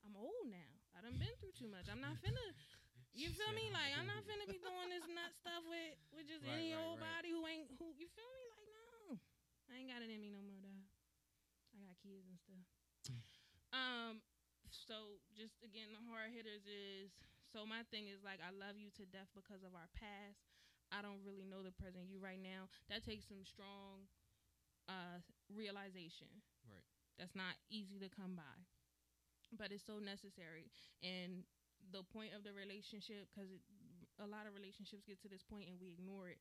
I'm 0.02 0.18
old 0.18 0.50
now. 0.50 0.74
I 0.98 1.06
done 1.06 1.22
been 1.22 1.30
through 1.38 1.54
too 1.54 1.70
much. 1.70 1.86
I'm 1.86 2.02
not 2.02 2.18
finna 2.18 2.42
you 3.14 3.30
feel 3.30 3.54
me? 3.54 3.70
"I'm 3.70 3.78
Like 3.78 3.92
I'm 3.94 4.10
not 4.10 4.26
old." 4.26 4.30
finna 4.34 4.50
be 4.50 4.58
doing 4.58 4.90
this 4.90 5.06
nut 5.16 5.30
stuff 5.38 5.62
with 5.70 5.94
with 6.18 6.26
just 6.26 6.42
Right, 6.42 6.58
any 6.58 6.74
right, 6.74 6.82
old 6.82 6.98
right. 6.98 7.22
body 7.22 7.30
who 7.30 7.46
ain't 7.46 7.70
who 7.78 7.94
you 7.94 8.10
feel 8.18 8.32
me? 8.34 8.44
Like 8.58 8.68
no. 8.74 9.22
I 9.70 9.78
ain't 9.78 9.90
got 9.94 10.02
it 10.02 10.10
in 10.10 10.18
me 10.18 10.34
no 10.34 10.42
more 10.42 10.58
dog. 10.58 10.70
Kids 12.02 12.28
and 12.28 12.39
stuff. 12.39 12.66
um 13.74 14.22
so 14.72 15.20
just 15.36 15.56
again 15.64 15.91
the 15.91 16.02
hard 16.08 16.32
hitters 16.32 16.64
is 16.68 17.12
so 17.52 17.66
my 17.68 17.84
thing 17.91 18.08
is 18.08 18.24
like 18.24 18.39
I 18.39 18.52
love 18.56 18.80
you 18.80 18.89
to 18.95 19.04
death 19.06 19.28
because 19.36 19.64
of 19.64 19.76
our 19.76 19.89
past. 19.91 20.39
I 20.91 21.02
don't 21.02 21.24
really 21.24 21.43
know 21.47 21.64
the 21.64 21.72
present 21.72 22.08
you 22.08 22.20
right 22.20 22.39
now. 22.39 22.68
That 22.89 23.04
takes 23.04 23.28
some 23.28 23.43
strong 23.43 24.08
uh 24.89 25.20
realization. 25.52 26.28
Right. 26.68 26.84
That's 27.20 27.36
not 27.36 27.56
easy 27.70 27.99
to 27.99 28.10
come 28.10 28.36
by. 28.36 28.58
But 29.58 29.72
it's 29.72 29.84
so 29.86 29.99
necessary 29.99 30.72
and 31.04 31.43
the 31.91 32.04
point 32.04 32.32
of 32.34 32.43
the 32.43 32.54
relationship 32.54 33.28
cuz 33.36 33.49
a 34.20 34.28
lot 34.28 34.47
of 34.47 34.54
relationships 34.56 35.04
get 35.04 35.20
to 35.22 35.28
this 35.28 35.43
point 35.43 35.68
and 35.68 35.80
we 35.80 35.91
ignore 35.91 36.30
it. 36.30 36.39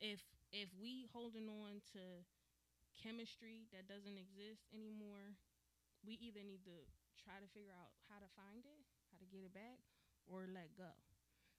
If 0.00 0.20
if 0.52 0.68
we 0.74 1.06
holding 1.12 1.48
on 1.48 1.80
to 1.94 2.24
chemistry 2.98 3.68
that 3.72 3.88
doesn't 3.88 4.18
exist 4.18 4.68
anymore, 4.74 5.36
we 6.04 6.18
either 6.20 6.42
need 6.42 6.64
to 6.66 6.76
try 7.18 7.38
to 7.38 7.48
figure 7.54 7.74
out 7.74 7.94
how 8.10 8.18
to 8.18 8.28
find 8.34 8.66
it, 8.66 8.82
how 9.10 9.16
to 9.18 9.26
get 9.28 9.46
it 9.46 9.54
back 9.54 9.78
or 10.26 10.46
let 10.50 10.74
go. 10.74 10.90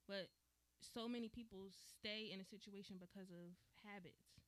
But 0.07 0.31
so 0.83 1.07
many 1.07 1.31
people 1.31 1.71
stay 1.71 2.29
in 2.31 2.43
a 2.43 2.47
situation 2.47 2.99
because 2.99 3.31
of 3.31 3.55
habits, 3.87 4.43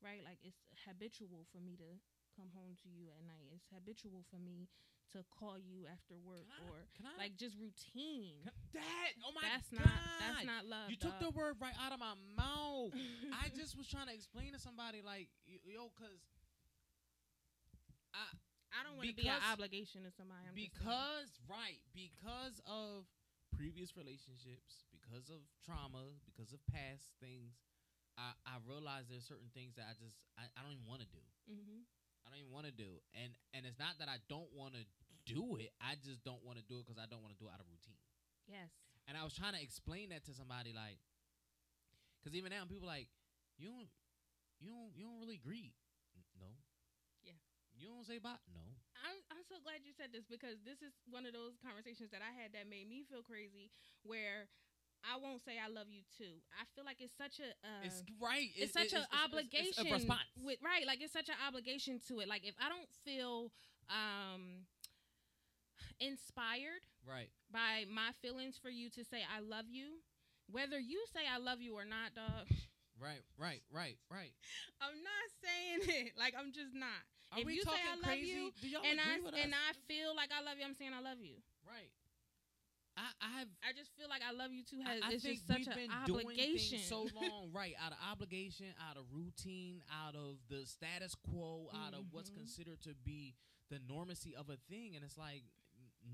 right? 0.00 0.24
Like 0.24 0.40
it's 0.44 0.64
habitual 0.88 1.44
for 1.52 1.60
me 1.60 1.76
to 1.76 2.00
come 2.32 2.52
home 2.56 2.76
to 2.84 2.88
you 2.88 3.12
at 3.12 3.24
night. 3.24 3.52
It's 3.52 3.68
habitual 3.72 4.24
for 4.28 4.40
me 4.40 4.68
to 5.12 5.22
call 5.38 5.56
you 5.58 5.86
after 5.86 6.14
work 6.26 6.46
I- 6.50 6.62
or 6.66 6.82
like 7.18 7.36
just 7.36 7.54
routine. 7.56 8.42
can, 8.72 8.80
that? 8.82 9.10
Oh 9.24 9.32
my 9.34 9.42
that's 9.46 9.70
god! 9.70 9.84
not 9.86 10.00
that's 10.20 10.46
not 10.46 10.62
love. 10.66 10.90
You 10.90 10.96
took 10.96 11.18
the 11.20 11.30
word 11.30 11.56
right 11.60 11.74
out 11.80 11.92
of 11.92 12.00
my 12.00 12.14
mouth. 12.36 12.92
I 13.42 13.48
just 13.54 13.76
was 13.78 13.86
trying 13.86 14.08
to 14.08 14.14
explain 14.14 14.52
to 14.52 14.60
somebody 14.60 15.00
like, 15.04 15.28
yo, 15.46 15.90
cause 15.94 16.20
I 18.14 18.26
I 18.74 18.84
don't 18.84 18.96
want 18.98 19.08
to 19.08 19.14
be 19.16 19.28
an 19.28 19.40
obligation 19.52 20.02
to 20.04 20.12
somebody. 20.12 20.44
I'm 20.48 20.54
because 20.54 21.32
right 21.48 21.80
because 21.94 22.60
of 22.68 23.06
previous 23.56 23.96
relationships 23.96 24.84
because 24.92 25.30
of 25.32 25.40
trauma 25.64 26.12
because 26.28 26.52
of 26.52 26.60
past 26.68 27.16
things 27.24 27.56
i 28.20 28.36
i 28.44 28.60
realize 28.68 29.08
there's 29.08 29.24
certain 29.24 29.48
things 29.56 29.72
that 29.80 29.88
i 29.88 29.96
just 29.96 30.12
i, 30.36 30.44
I 30.44 30.60
don't 30.60 30.76
even 30.76 30.84
want 30.84 31.00
to 31.00 31.08
do 31.08 31.24
Mhm. 31.48 31.88
I 32.26 32.28
don't 32.28 32.42
even 32.42 32.50
want 32.50 32.66
to 32.66 32.74
do. 32.74 32.98
And 33.14 33.30
and 33.54 33.62
it's 33.62 33.78
not 33.78 34.02
that 34.02 34.10
i 34.10 34.18
don't 34.26 34.50
want 34.50 34.74
to 34.74 34.82
do 35.26 35.58
it 35.62 35.70
i 35.78 35.94
just 36.02 36.22
don't 36.26 36.42
want 36.42 36.58
to 36.58 36.66
do 36.66 36.78
it 36.78 36.86
because 36.86 36.98
i 36.98 37.06
don't 37.06 37.22
want 37.22 37.34
to 37.34 37.38
do 37.38 37.46
it 37.46 37.54
out 37.54 37.62
of 37.62 37.70
routine. 37.70 38.02
Yes. 38.50 38.70
and 39.06 39.14
i 39.14 39.22
was 39.22 39.34
trying 39.34 39.54
to 39.54 39.62
explain 39.62 40.10
that 40.10 40.26
to 40.26 40.32
somebody 40.34 40.70
like 40.74 40.98
because 42.18 42.34
even 42.34 42.50
now 42.50 42.66
people 42.66 42.90
like 42.90 43.06
you 43.58 43.70
don't 43.70 43.86
you 44.58 44.70
don't 44.74 44.90
you 44.98 45.06
don't 45.06 45.20
really 45.22 45.38
greet. 45.38 45.74
No. 46.36 46.50
Yeah. 47.24 47.38
you 47.76 47.88
don't 47.88 48.04
say 48.04 48.18
bye 48.18 48.40
no. 48.50 48.62
I'm 49.04 49.18
I'm 49.30 49.44
so 49.46 49.60
glad 49.62 49.84
you 49.84 49.92
said 49.94 50.10
this 50.10 50.26
because 50.26 50.58
this 50.64 50.80
is 50.82 50.96
one 51.06 51.28
of 51.28 51.36
those 51.36 51.54
conversations 51.60 52.10
that 52.10 52.24
I 52.24 52.32
had 52.34 52.50
that 52.56 52.66
made 52.66 52.88
me 52.88 53.04
feel 53.06 53.22
crazy 53.22 53.70
where 54.02 54.48
I 55.06 55.16
won't 55.22 55.42
say 55.44 55.56
I 55.62 55.68
love 55.70 55.86
you 55.88 56.02
too. 56.18 56.42
I 56.58 56.64
feel 56.74 56.84
like 56.84 56.98
it's 57.00 57.16
such 57.16 57.38
a 57.40 57.48
uh, 57.64 57.86
it's 57.86 58.02
right 58.20 58.50
it's 58.56 58.74
It- 58.76 58.90
such 58.90 58.92
an 58.98 59.06
obligation 59.24 59.86
a 59.86 59.92
response 59.92 60.26
with 60.42 60.58
right 60.62 60.86
like 60.86 61.00
it's 61.02 61.12
such 61.12 61.28
an 61.28 61.38
obligation 61.46 62.00
to 62.08 62.20
it 62.20 62.28
like 62.28 62.44
if 62.44 62.54
i 62.60 62.68
don't 62.68 62.88
feel 63.04 63.52
um 63.88 64.66
inspired 66.00 66.82
right 67.06 67.30
by 67.52 67.84
my 67.92 68.10
feelings 68.20 68.58
for 68.60 68.68
you 68.68 68.88
to 68.90 69.04
say 69.04 69.22
i 69.32 69.40
love 69.40 69.66
you 69.68 70.00
whether 70.50 70.78
you 70.78 71.00
say 71.12 71.20
i 71.28 71.38
love 71.38 71.60
you 71.60 71.74
or 71.74 71.84
not 71.84 72.14
dog 72.14 72.46
Right, 72.96 73.20
right, 73.36 73.60
right, 73.68 73.96
right. 74.10 74.32
i'm 74.80 74.96
not 75.04 75.26
saying 75.44 75.80
it 76.08 76.12
like 76.16 76.32
i'm 76.36 76.52
just 76.52 76.72
not 76.74 77.00
Are 77.32 77.40
If 77.40 77.46
we 77.46 77.54
you 77.60 77.64
say 77.64 77.76
talking 77.76 77.92
I 77.92 77.96
love 78.00 78.16
crazy? 78.18 78.32
you, 78.32 78.42
Do 78.60 78.68
y'all 78.68 78.84
and 78.88 78.96
i 79.00 79.20
agree 79.20 79.24
with 79.24 79.36
and 79.36 79.52
us? 79.52 79.60
i 79.68 79.70
feel 79.88 80.16
like 80.16 80.30
i 80.32 80.40
love 80.40 80.56
you 80.58 80.64
i'm 80.64 80.74
saying 80.76 80.92
i 80.96 81.00
love 81.04 81.20
you 81.20 81.36
right. 81.68 81.92
I, 82.96 83.12
I 83.20 83.28
have. 83.38 83.48
i 83.60 83.76
just 83.76 83.92
feel 83.92 84.08
like 84.08 84.22
i 84.24 84.32
love 84.32 84.52
you 84.56 84.64
too 84.64 84.80
has 84.80 85.04
I 85.04 85.12
it's 85.12 85.22
think 85.22 85.36
just 85.36 85.46
such 85.46 85.58
we've 85.68 85.68
an 85.68 85.76
been 85.76 85.92
obligation 85.92 86.80
so 86.80 87.04
long, 87.20 87.52
right? 87.52 87.74
Out 87.76 87.92
of 87.92 87.98
obligation, 88.00 88.72
out 88.80 88.96
of 88.96 89.04
routine, 89.12 89.82
out 89.92 90.16
of 90.16 90.40
the 90.48 90.64
status 90.64 91.12
quo, 91.14 91.68
out 91.84 91.92
of 91.92 92.08
what's 92.10 92.30
Mhm. 92.32 92.40
considered 92.48 92.80
to 92.88 92.94
be 93.04 93.36
the 93.68 93.76
normacy 93.84 94.32
of 94.32 94.48
a 94.48 94.56
thing, 94.72 94.96
and 94.96 95.04
it's 95.04 95.18
like, 95.18 95.44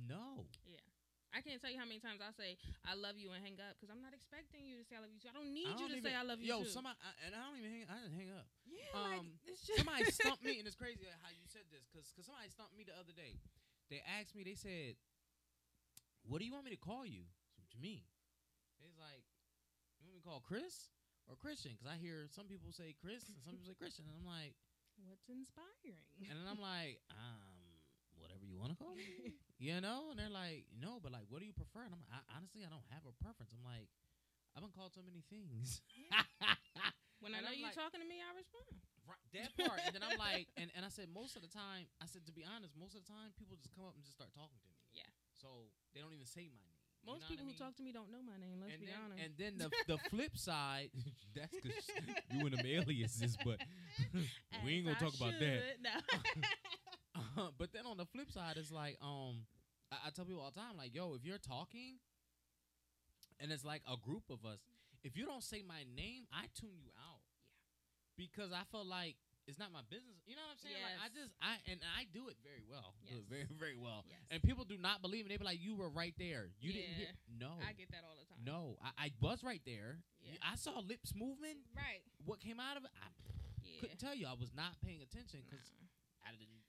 no. 0.09 0.47
yeah 0.67 0.81
I 1.33 1.41
can't 1.41 1.57
tell 1.65 1.73
you 1.73 1.81
how 1.81 1.89
many 1.89 1.97
times 1.97 2.21
I 2.21 2.29
say 2.37 2.61
I 2.85 2.93
love 2.93 3.17
you 3.17 3.33
and 3.33 3.41
hang 3.41 3.57
up 3.57 3.73
because 3.81 3.89
I'm 3.89 4.05
not 4.05 4.13
expecting 4.13 4.69
you 4.69 4.77
to 4.77 4.85
say 4.85 4.97
I 4.99 5.07
love 5.07 5.09
you 5.17 5.21
too. 5.23 5.33
I 5.33 5.37
don't 5.41 5.49
need 5.49 5.65
I 5.65 5.73
you 5.73 5.81
don't 5.81 5.93
to 5.95 5.97
even- 5.97 6.05
say 6.05 6.13
I 6.13 6.25
love 6.29 6.41
you 6.45 6.49
Yo, 6.53 6.61
too. 6.61 6.69
somebody, 6.69 6.99
I, 7.01 7.11
and 7.25 7.33
I 7.33 7.41
don't 7.49 7.57
even 7.57 7.73
hang. 7.73 7.85
I 7.89 7.97
didn't 8.05 8.19
hang 8.21 8.31
up. 8.37 8.49
Yeah, 8.69 8.93
like 9.01 9.21
Um, 9.25 9.29
it's 9.49 9.65
just 9.65 9.81
somebody 9.81 10.05
stumped 10.13 10.45
me, 10.45 10.59
and 10.61 10.67
it's 10.69 10.77
crazy 10.77 11.09
how 11.09 11.31
you 11.33 11.47
said 11.49 11.65
this, 11.73 11.89
cause, 11.89 12.13
'cause 12.13 12.27
somebody 12.29 12.53
stumped 12.53 12.77
me 12.77 12.85
the 12.85 12.93
other 12.99 13.17
day. 13.17 13.41
They 13.89 14.05
asked 14.05 14.37
me, 14.37 14.45
they 14.45 14.57
said, 14.61 14.97
"What 16.27 16.39
do 16.41 16.45
you 16.47 16.53
want 16.53 16.65
me 16.65 16.73
to 16.73 16.81
call 16.81 17.05
you?" 17.07 17.25
So 17.57 17.63
you 17.73 17.81
mean? 17.81 18.05
He's 18.79 18.99
like, 18.99 19.25
"You 19.99 20.07
want 20.07 20.15
me 20.17 20.21
to 20.21 20.27
call 20.27 20.41
Chris 20.41 20.91
or 21.27 21.37
Christian?" 21.37 21.73
Because 21.73 21.89
I 21.89 21.97
hear 21.97 22.27
some 22.29 22.47
people 22.47 22.71
say 22.73 22.95
Chris 22.99 23.27
and 23.31 23.39
some 23.43 23.55
people 23.57 23.67
say 23.67 23.75
Christian, 23.79 24.05
and 24.11 24.15
I'm 24.19 24.27
like, 24.29 24.55
What's 25.09 25.25
inspiring? 25.33 25.97
and 26.29 26.37
then 26.37 26.47
I'm 26.47 26.61
like, 26.61 27.01
um, 27.11 27.65
whatever 28.21 28.45
you 28.45 28.61
want 28.61 28.71
to 28.71 28.79
call 28.79 28.93
me, 28.95 29.09
you 29.59 29.81
know. 29.81 30.13
And 30.13 30.21
they're 30.21 30.31
like, 30.31 30.69
no, 30.77 31.01
but 31.03 31.11
like, 31.11 31.27
what 31.33 31.41
do 31.41 31.49
you 31.49 31.57
prefer? 31.57 31.89
And 31.89 31.97
I'm 31.97 32.05
I, 32.13 32.21
honestly, 32.37 32.61
I 32.63 32.71
don't 32.71 32.85
have 32.93 33.03
a 33.09 33.15
preference. 33.25 33.51
I'm 33.57 33.65
like, 33.65 33.89
I've 34.55 34.61
been 34.63 34.71
called 34.71 34.93
so 34.93 35.01
many 35.03 35.25
things. 35.33 35.81
when 37.25 37.33
I 37.33 37.41
know 37.41 37.51
you're 37.57 37.73
like- 37.73 37.79
talking 37.79 38.05
to 38.05 38.07
me, 38.07 38.21
I 38.21 38.31
respond. 38.37 38.79
Right, 39.03 39.19
that 39.35 39.51
part. 39.59 39.81
and 39.83 39.97
then 39.97 40.05
I'm 40.07 40.15
like, 40.21 40.47
and, 40.61 40.71
and 40.79 40.87
I 40.87 40.91
said, 40.93 41.11
most 41.11 41.35
of 41.35 41.43
the 41.43 41.51
time, 41.51 41.91
I 41.99 42.07
said, 42.07 42.23
to 42.31 42.35
be 42.37 42.47
honest, 42.47 42.79
most 42.79 42.95
of 42.95 43.03
the 43.03 43.11
time, 43.11 43.35
people 43.35 43.59
just 43.59 43.75
come 43.75 43.83
up 43.83 43.99
and 43.99 44.05
just 44.07 44.15
start 44.15 44.31
talking 44.31 44.55
to 44.61 44.67
me. 44.71 44.72
So 45.43 45.49
they 45.95 46.01
don't 46.01 46.15
even 46.15 46.27
say 46.27 46.49
my 46.49 46.63
name. 46.63 46.79
you 47.03 47.13
Most 47.13 47.23
know 47.23 47.29
people 47.29 47.47
I 47.47 47.51
who 47.51 47.55
talk 47.59 47.77
to 47.77 47.83
me 47.83 47.93
don't 47.93 48.11
know 48.11 48.23
my 48.23 48.39
name. 48.39 48.61
Let's 48.63 48.75
and 48.75 48.81
be 48.81 48.87
then, 48.87 48.97
honest. 49.03 49.21
And 49.23 49.33
then 49.37 49.53
the 49.59 49.69
the 49.89 49.99
flip 50.11 50.37
side, 50.39 50.91
that's 51.37 51.53
because 51.63 51.91
you 52.31 52.47
and 52.47 52.55
them 52.57 52.67
aliases, 52.67 53.37
but 53.45 53.59
we 54.65 54.75
ain't 54.79 54.87
gonna 54.87 54.97
I 54.97 55.05
talk 55.05 55.15
about 55.15 55.35
that. 55.41 55.63
No. 55.83 55.91
Uh, 57.37 57.49
but 57.59 57.73
then 57.73 57.87
on 57.87 57.97
the 57.97 58.07
flip 58.07 58.31
side, 58.31 58.57
it's 58.57 58.71
like 58.73 58.97
um, 59.03 59.45
I, 59.91 60.09
I 60.09 60.11
tell 60.11 60.25
people 60.25 60.43
all 60.43 60.51
the 60.51 60.61
time, 60.61 60.77
like, 60.79 60.95
yo, 60.95 61.15
if 61.15 61.25
you're 61.25 61.39
talking, 61.39 61.99
and 63.41 63.51
it's 63.53 63.65
like 63.65 63.83
a 63.91 63.97
group 63.97 64.25
of 64.31 64.45
us, 64.45 64.59
if 65.03 65.17
you 65.17 65.27
don't 65.27 65.43
say 65.43 65.63
my 65.67 65.85
name, 65.97 66.25
I 66.33 66.47
tune 66.59 66.79
you 66.81 66.91
out. 66.99 67.21
Yeah. 68.17 68.27
Because 68.27 68.53
I 68.53 68.63
feel 68.71 68.85
like 68.87 69.17
it's 69.47 69.59
not 69.59 69.73
my 69.73 69.83
business. 69.91 70.23
You 70.27 70.37
know 70.39 70.43
what 70.47 70.55
I'm 70.55 70.63
saying? 70.63 70.79
Like 70.83 70.99
I 71.03 71.09
just 71.11 71.33
I 71.43 71.53
and 71.71 71.81
I 71.83 72.07
do 72.15 72.29
it 72.31 72.39
very 72.47 72.63
well. 72.67 72.95
Do 73.11 73.19
it 73.19 73.27
very 73.29 73.47
very 73.63 73.79
well. 73.79 74.07
Yes. 74.07 74.23
And 74.31 74.39
people 74.43 74.65
do 74.65 74.79
not 74.79 75.03
believe 75.03 75.27
me. 75.27 75.35
They 75.35 75.39
be 75.41 75.45
like, 75.45 75.59
"You 75.63 75.75
were 75.75 75.91
right 75.91 76.15
there. 76.19 76.51
You 76.63 76.73
didn't 76.73 76.95
hear." 76.95 77.11
No, 77.39 77.59
I 77.63 77.73
get 77.75 77.91
that 77.91 78.07
all 78.07 78.15
the 78.15 78.27
time. 78.31 78.41
no, 78.47 78.79
I, 78.83 79.07
I 79.07 79.09
was 79.21 79.43
right 79.43 79.63
there. 79.67 79.99
Yeah. 80.23 80.39
I 80.47 80.55
saw 80.55 80.79
lips 80.79 81.13
moving. 81.15 81.67
Right. 81.75 82.03
What 82.25 82.39
came 82.39 82.61
out 82.63 82.77
of 82.79 82.85
it, 82.87 82.93
I 82.95 83.11
Yeah. 83.67 83.81
couldn't 83.83 83.99
tell 83.99 84.15
you. 84.15 84.27
I 84.31 84.39
was 84.39 84.55
not 84.55 84.79
paying 84.85 85.03
attention 85.03 85.43
because 85.43 85.67
Nah. 85.75 86.31
I 86.31 86.39
didn't. 86.39 86.63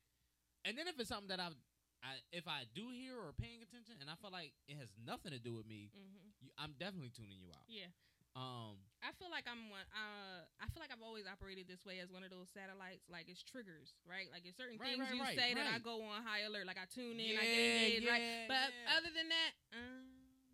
And 0.65 0.73
then 0.77 0.87
if 0.89 0.97
it's 0.97 1.09
something 1.13 1.29
that 1.29 1.39
I, 1.43 1.53
I 2.01 2.17
if 2.33 2.47
I 2.49 2.65
do 2.73 2.89
hear 2.89 3.13
or 3.21 3.33
paying 3.37 3.61
attention, 3.61 4.01
and 4.01 4.09
I 4.09 4.17
feel 4.17 4.31
like 4.33 4.53
it 4.65 4.81
has 4.81 4.89
nothing 4.97 5.29
to 5.31 5.39
do 5.39 5.53
with 5.53 5.67
me, 5.69 5.93
Mhm. 5.93 6.41
you, 6.41 6.49
I'm 6.57 6.73
definitely 6.81 7.13
tuning 7.13 7.37
you 7.37 7.53
out. 7.53 7.69
Yeah. 7.69 7.93
Um, 8.33 8.81
I 9.05 9.13
feel 9.21 9.29
like 9.29 9.45
I'm 9.45 9.69
one. 9.69 9.85
Uh, 9.93 10.41
I 10.57 10.65
feel 10.73 10.81
like 10.81 10.89
I've 10.89 11.05
always 11.05 11.29
operated 11.29 11.69
this 11.69 11.85
way 11.85 12.01
as 12.01 12.09
one 12.09 12.25
of 12.25 12.33
those 12.33 12.49
satellites. 12.49 13.05
Like 13.11 13.29
it's 13.29 13.45
triggers, 13.45 13.93
right? 14.09 14.25
Like 14.33 14.41
it's 14.47 14.57
certain 14.57 14.79
Right, 14.81 14.97
things 14.97 15.05
right, 15.05 15.13
you 15.13 15.21
right, 15.21 15.37
say 15.37 15.53
that 15.53 15.69
I 15.69 15.77
go 15.77 16.01
on 16.01 16.25
high 16.25 16.47
alert. 16.49 16.65
Like 16.65 16.81
I 16.81 16.89
tune 16.89 17.21
in, 17.21 17.37
yeah, 17.37 17.41
I 17.41 17.45
get 17.45 17.61
engaged, 17.61 18.03
yeah, 18.09 18.13
right? 18.15 18.25
But 18.49 18.67
yeah. 18.73 18.95
other 18.97 19.11
than 19.13 19.27
that, 19.29 19.51
uh, 19.75 20.01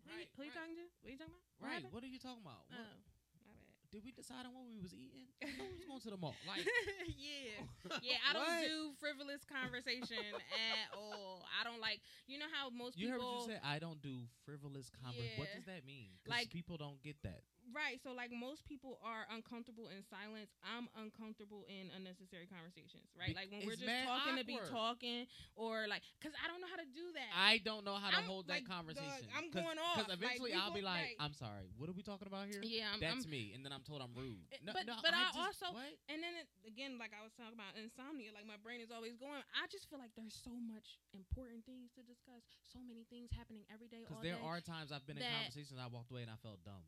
who, 0.04 0.12
Right, 0.12 0.28
you, 0.28 0.36
who 0.36 0.40
you 0.44 0.52
talking 0.52 0.76
to? 0.76 0.86
What 1.00 1.08
are 1.08 1.14
you 1.14 1.20
talking 1.20 1.32
about? 1.32 1.56
What 1.56 1.64
right. 1.64 1.74
happened? 1.80 1.92
What 1.96 2.02
are 2.04 2.12
you 2.12 2.20
talking 2.20 2.44
about? 2.44 2.62
Oh, 2.68 2.76
What- 2.76 3.48
my 3.48 3.54
bad. 3.56 3.88
did 3.94 4.02
we 4.04 4.10
decide 4.12 4.44
on 4.44 4.52
what 4.52 4.66
we 4.68 4.76
was 4.76 4.92
eating? 4.92 5.30
I 5.40 5.48
thought 5.56 5.70
we 5.70 5.78
was 5.80 5.88
going 5.88 6.02
to 6.04 6.10
the 6.12 6.20
mall. 6.20 6.36
Like, 6.44 6.66
yeah. 7.16 7.64
Yeah, 8.04 8.20
I 8.28 8.36
don't 8.36 8.60
do 8.66 8.76
frivolous 9.00 9.40
conversation 9.48 10.20
at 10.76 10.92
all. 10.92 11.46
I 11.48 11.64
don't 11.64 11.80
like. 11.80 12.04
You 12.28 12.36
know 12.42 12.50
how 12.52 12.68
most 12.68 12.98
people 12.98 13.08
You 13.08 13.14
heard 13.16 13.24
what 13.24 13.48
you 13.48 13.56
said? 13.56 13.62
I 13.64 13.80
don't 13.80 14.02
do 14.04 14.26
frivolous 14.44 14.92
conversation. 15.00 15.38
What 15.40 15.48
does 15.54 15.64
that 15.64 15.86
mean? 15.88 16.12
Like- 16.28 16.52
people 16.52 16.76
don't 16.76 17.00
get 17.00 17.16
that. 17.24 17.40
Right. 17.70 17.98
So 18.02 18.10
like 18.12 18.30
most 18.34 18.66
people 18.66 18.98
are 19.02 19.26
uncomfortable 19.30 19.88
in 19.90 20.02
silence. 20.06 20.50
I'm 20.62 20.90
uncomfortable 20.98 21.64
in 21.70 21.90
unnecessary 21.94 22.46
conversations. 22.50 23.06
Right. 23.14 23.34
Like 23.34 23.50
when 23.50 23.62
we're 23.66 23.78
just 23.78 23.86
talking 24.06 24.36
to 24.38 24.46
be 24.46 24.58
talking, 24.70 25.26
or 25.54 25.86
like, 25.86 26.02
cause 26.22 26.34
I 26.38 26.50
don't 26.50 26.58
know 26.60 26.70
how 26.70 26.78
to 26.82 26.88
do 26.90 27.06
that. 27.14 27.30
I 27.34 27.62
don't 27.62 27.84
know 27.86 27.94
how 27.98 28.10
to 28.10 28.20
I'm, 28.22 28.28
hold 28.28 28.46
that 28.50 28.62
like, 28.62 28.68
dog, 28.68 28.76
conversation. 28.84 29.26
I'm 29.34 29.48
going 29.54 29.78
off. 29.78 30.02
Because 30.02 30.14
eventually 30.14 30.52
we 30.52 30.58
I'll 30.58 30.74
be 30.74 30.82
go- 30.82 30.90
like. 30.90 31.14
I'm 31.22 31.34
sorry. 31.34 31.70
What 31.78 31.86
are 31.88 31.96
we 31.96 32.02
talking 32.02 32.26
about 32.26 32.50
here? 32.50 32.60
yeah, 32.62 32.90
I'm, 32.94 33.00
That's 33.00 33.24
I'm- 33.26 33.30
me. 33.32 33.52
And 33.54 33.62
then 33.64 33.70
I'm 33.72 33.82
told 33.86 34.02
I'm 34.02 34.14
rude. 34.14 34.42
Eh, 34.50 34.60
No, 34.66 34.74
but- 34.74 34.86
no, 34.86 34.98
but 35.02 35.14
I 35.14 35.30
just- 35.30 35.38
also- 35.38 35.72
what? 35.74 35.90
and 36.10 36.18
then 36.22 36.34
it, 36.38 36.46
again, 36.66 36.98
like 36.98 37.14
I 37.14 37.22
was 37.22 37.32
talking 37.38 37.54
about 37.54 37.76
insomnia, 37.78 38.34
like 38.34 38.46
my 38.46 38.58
brain 38.60 38.80
is 38.82 38.90
always 38.90 39.14
going. 39.16 39.42
I 39.54 39.66
just 39.70 39.86
feel 39.88 39.98
like 40.02 40.12
there's 40.18 40.34
so 40.34 40.52
much 40.52 40.98
important 41.14 41.62
things 41.64 41.90
to 41.94 42.02
discuss, 42.02 42.42
so 42.66 42.80
many 42.82 43.06
things 43.08 43.30
happening 43.30 43.62
every 43.70 43.88
day. 43.88 44.02
Because 44.06 44.22
there 44.22 44.38
day. 44.38 44.44
are 44.44 44.60
times 44.60 44.90
I've 44.92 45.06
been 45.06 45.18
in 45.18 45.24
conversations 45.24 45.78
I 45.78 45.86
walked 45.86 46.10
away 46.10 46.22
and 46.26 46.32
I 46.32 46.38
felt 46.42 46.62
dumb. 46.64 46.82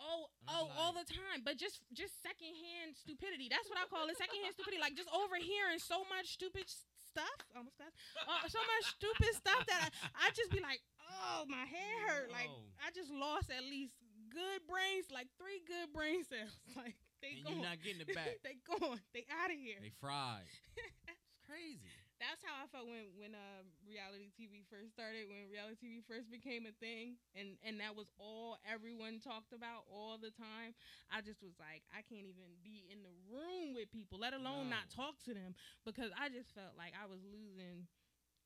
Oh, 0.00 0.32
oh, 0.48 0.72
all 0.80 0.92
the 0.96 1.04
time. 1.04 1.44
But 1.44 1.60
just 1.60 1.84
just 1.92 2.16
secondhand 2.24 2.96
stupidity. 2.96 3.52
That's 3.52 3.68
what 3.68 3.76
I 3.76 3.84
call 3.84 4.08
it. 4.08 4.16
Secondhand 4.16 4.56
stupidity. 4.56 4.80
Like 4.80 4.96
just 4.96 5.12
overhearing 5.12 5.76
so 5.76 6.08
much 6.08 6.32
stupid 6.40 6.66
stuff. 6.66 7.36
Almost 7.52 7.76
got 7.76 7.92
uh, 8.24 8.48
so 8.48 8.58
much 8.64 8.84
stupid 8.96 9.32
stuff 9.36 9.62
that 9.68 9.92
I, 10.16 10.24
I 10.24 10.32
just 10.32 10.48
be 10.48 10.64
like, 10.64 10.80
oh, 11.04 11.44
my 11.46 11.68
head 11.68 11.96
hurt. 12.08 12.32
Like 12.32 12.48
I 12.80 12.88
just 12.96 13.12
lost 13.12 13.52
at 13.52 13.60
least 13.68 13.92
good 14.32 14.64
brains, 14.64 15.12
like 15.12 15.28
three 15.36 15.60
good 15.68 15.92
brain 15.92 16.24
cells. 16.24 16.56
Like 16.78 16.96
they 17.20 17.36
and 17.36 17.44
gone. 17.44 17.52
you're 17.60 17.68
not 17.68 17.78
getting 17.84 18.00
it 18.00 18.14
back. 18.16 18.40
they 18.40 18.56
gone. 18.64 18.96
They 19.12 19.28
out 19.28 19.52
of 19.52 19.58
here. 19.60 19.76
they 19.84 19.92
fried. 20.00 20.48
It's 21.12 21.36
crazy. 21.44 21.99
That's 22.20 22.44
how 22.44 22.52
I 22.60 22.68
felt 22.68 22.84
when 22.84 23.08
when 23.16 23.32
uh, 23.32 23.64
reality 23.88 24.28
TV 24.36 24.60
first 24.68 24.92
started. 24.92 25.24
When 25.24 25.48
reality 25.48 25.80
TV 25.80 25.94
first 26.04 26.28
became 26.28 26.68
a 26.68 26.74
thing, 26.76 27.16
and 27.32 27.56
and 27.64 27.80
that 27.80 27.96
was 27.96 28.12
all 28.20 28.60
everyone 28.68 29.24
talked 29.24 29.56
about 29.56 29.88
all 29.88 30.20
the 30.20 30.28
time. 30.28 30.76
I 31.08 31.24
just 31.24 31.40
was 31.40 31.56
like, 31.56 31.80
I 31.88 32.04
can't 32.04 32.28
even 32.28 32.60
be 32.60 32.84
in 32.92 33.00
the 33.00 33.14
room 33.32 33.72
with 33.72 33.88
people, 33.88 34.20
let 34.20 34.36
alone 34.36 34.68
not 34.68 34.92
talk 34.92 35.16
to 35.26 35.32
them, 35.32 35.56
because 35.88 36.12
I 36.12 36.28
just 36.28 36.52
felt 36.52 36.76
like 36.76 36.92
I 36.92 37.08
was 37.08 37.24
losing 37.24 37.88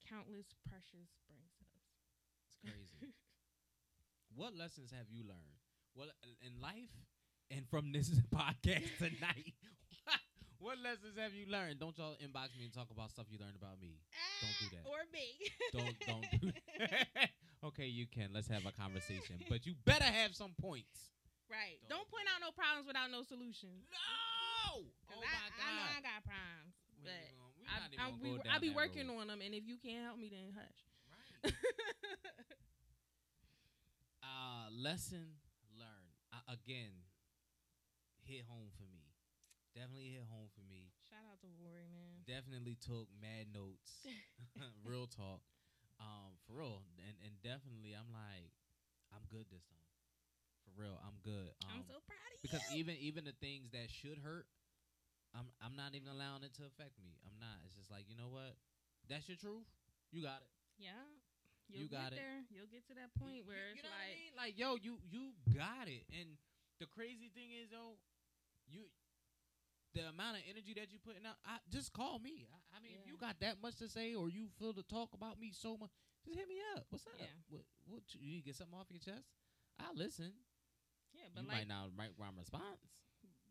countless 0.06 0.54
precious 0.70 1.10
brain 1.26 1.50
cells. 1.58 1.90
It's 2.46 2.56
crazy. 2.62 3.10
what 4.38 4.54
lessons 4.54 4.94
have 4.94 5.10
you 5.10 5.26
learned? 5.26 5.58
Well, 5.98 6.14
in 6.46 6.62
life 6.62 6.94
and 7.50 7.66
from 7.68 7.92
this 7.92 8.10
podcast 8.34 8.86
tonight, 9.02 9.54
what 10.64 10.80
lessons 10.80 11.14
have 11.20 11.36
you 11.36 11.44
learned? 11.52 11.78
Don't 11.78 11.92
y'all 12.00 12.16
inbox 12.24 12.56
me 12.56 12.64
and 12.64 12.72
talk 12.72 12.88
about 12.90 13.10
stuff 13.12 13.26
you 13.28 13.36
learned 13.38 13.56
about 13.60 13.76
me. 13.80 14.00
Don't 14.40 14.56
do 14.56 14.66
that. 14.72 14.84
Or 14.88 15.00
me. 15.12 15.28
Don't 15.76 15.96
don't 16.08 16.26
do 16.40 16.48
that. 16.80 17.28
okay, 17.68 17.84
you 17.86 18.06
can. 18.08 18.32
Let's 18.32 18.48
have 18.48 18.64
a 18.64 18.72
conversation, 18.72 19.44
but 19.52 19.66
you 19.68 19.74
better 19.84 20.08
have 20.08 20.34
some 20.34 20.56
points. 20.60 21.12
right. 21.52 21.76
Don't 21.88 22.00
Don't 22.04 22.08
point 22.08 22.24
out 22.32 22.40
no 22.40 22.50
problems 22.56 22.88
without 22.88 23.12
no 23.12 23.22
solutions. 23.22 23.84
No. 23.92 24.88
Oh 25.12 25.20
I, 25.20 25.28
my 25.28 25.44
I 25.60 25.68
know 25.76 25.86
I 25.94 26.00
got 26.00 26.18
problems, 26.24 26.72
but 27.04 27.12
gonna- 27.12 27.68
I, 27.68 27.76
I, 27.76 28.10
gonna 28.10 28.22
be, 28.24 28.32
go 28.36 28.50
I 28.50 28.58
be 28.58 28.70
working 28.72 29.08
road. 29.08 29.20
on 29.20 29.26
them, 29.28 29.40
and 29.44 29.52
if 29.54 29.64
you 29.68 29.76
can't 29.76 30.04
help 30.04 30.16
me, 30.18 30.28
then 30.32 30.52
hush. 30.56 30.80
Right. 31.12 31.52
Uh, 34.24 34.66
lesson 34.72 35.36
learned. 35.78 36.16
Uh, 36.32 36.52
again, 36.56 36.90
hit 38.24 38.42
home 38.48 38.72
for 38.76 38.88
me. 38.88 39.03
Definitely 39.74 40.14
hit 40.14 40.22
home 40.30 40.46
for 40.54 40.62
me. 40.70 40.94
Shout 41.10 41.26
out 41.26 41.42
to 41.42 41.50
Vory, 41.58 41.90
man. 41.90 42.22
Definitely 42.24 42.78
took 42.78 43.10
mad 43.18 43.50
notes. 43.50 44.06
real 44.86 45.10
talk. 45.10 45.42
Um, 45.98 46.38
for 46.46 46.58
real. 46.62 46.86
And 47.02 47.14
and 47.26 47.34
definitely 47.42 47.94
I'm 47.94 48.10
like, 48.14 48.54
I'm 49.10 49.26
good 49.30 49.46
this 49.50 49.66
time. 49.66 49.90
For 50.66 50.72
real, 50.78 50.96
I'm 51.02 51.18
good. 51.26 51.54
Um, 51.66 51.82
I'm 51.82 51.84
so 51.86 51.98
proud 52.06 52.30
of 52.34 52.38
because 52.42 52.62
you. 52.70 52.70
Because 52.70 52.78
even 52.78 52.94
even 53.02 53.22
the 53.26 53.36
things 53.42 53.74
that 53.74 53.90
should 53.90 54.22
hurt, 54.22 54.46
I'm 55.34 55.50
I'm 55.58 55.74
not 55.74 55.98
even 55.98 56.06
allowing 56.10 56.46
it 56.46 56.54
to 56.62 56.66
affect 56.70 56.94
me. 57.02 57.18
I'm 57.26 57.34
not. 57.42 57.58
It's 57.66 57.74
just 57.74 57.90
like, 57.90 58.06
you 58.06 58.14
know 58.14 58.30
what? 58.30 58.54
That's 59.10 59.26
your 59.26 59.36
truth. 59.38 59.66
You 60.14 60.22
got 60.22 60.38
it. 60.38 60.50
yeah, 60.78 61.02
You 61.66 61.84
you'll 61.86 61.90
got 61.90 62.14
get 62.14 62.18
it. 62.18 62.22
there. 62.22 62.38
You'll 62.54 62.70
get 62.70 62.86
to 62.90 62.94
that 62.94 63.10
point 63.18 63.42
you- 63.42 63.46
where 63.50 63.74
you 63.74 63.82
it's 63.82 63.86
what 63.86 63.90
I 63.90 64.06
like, 64.06 64.14
mean? 64.14 64.32
like, 64.38 64.54
yo, 64.54 64.68
you 64.78 65.02
you 65.10 65.34
got 65.50 65.90
it. 65.90 66.06
And 66.14 66.38
the 66.78 66.86
crazy 66.86 67.26
thing 67.34 67.50
is, 67.50 67.70
though, 67.74 67.98
you 68.70 68.86
the 69.94 70.10
amount 70.10 70.36
of 70.36 70.42
energy 70.50 70.74
that 70.74 70.90
you 70.90 70.98
putting 70.98 71.22
out. 71.22 71.38
I, 71.46 71.62
just 71.70 71.94
call 71.94 72.18
me. 72.18 72.50
I, 72.50 72.58
I 72.74 72.78
mean, 72.82 72.98
if 72.98 73.06
you 73.06 73.14
got 73.14 73.38
that 73.40 73.62
much 73.62 73.78
to 73.78 73.86
say, 73.86 74.18
or 74.18 74.28
you 74.28 74.50
feel 74.58 74.74
to 74.74 74.82
talk 74.82 75.14
about 75.14 75.38
me 75.38 75.54
so 75.54 75.78
much, 75.78 75.94
just 76.26 76.34
hit 76.34 76.50
me 76.50 76.58
up. 76.74 76.84
What's 76.90 77.06
up? 77.06 77.14
Yeah. 77.16 77.30
What, 77.48 77.62
what 77.86 78.02
you, 78.10 78.18
you 78.20 78.28
need 78.34 78.42
to 78.42 78.48
get 78.50 78.58
something 78.58 78.74
off 78.74 78.90
your 78.90 79.00
chest? 79.00 79.30
I'll 79.78 79.94
listen. 79.94 80.34
yeah, 81.14 81.30
but 81.34 81.46
you 81.46 81.48
like, 81.48 81.66
might 81.66 81.70
not 81.70 81.94
write 81.94 82.14
rhyme 82.18 82.34
response. 82.38 82.82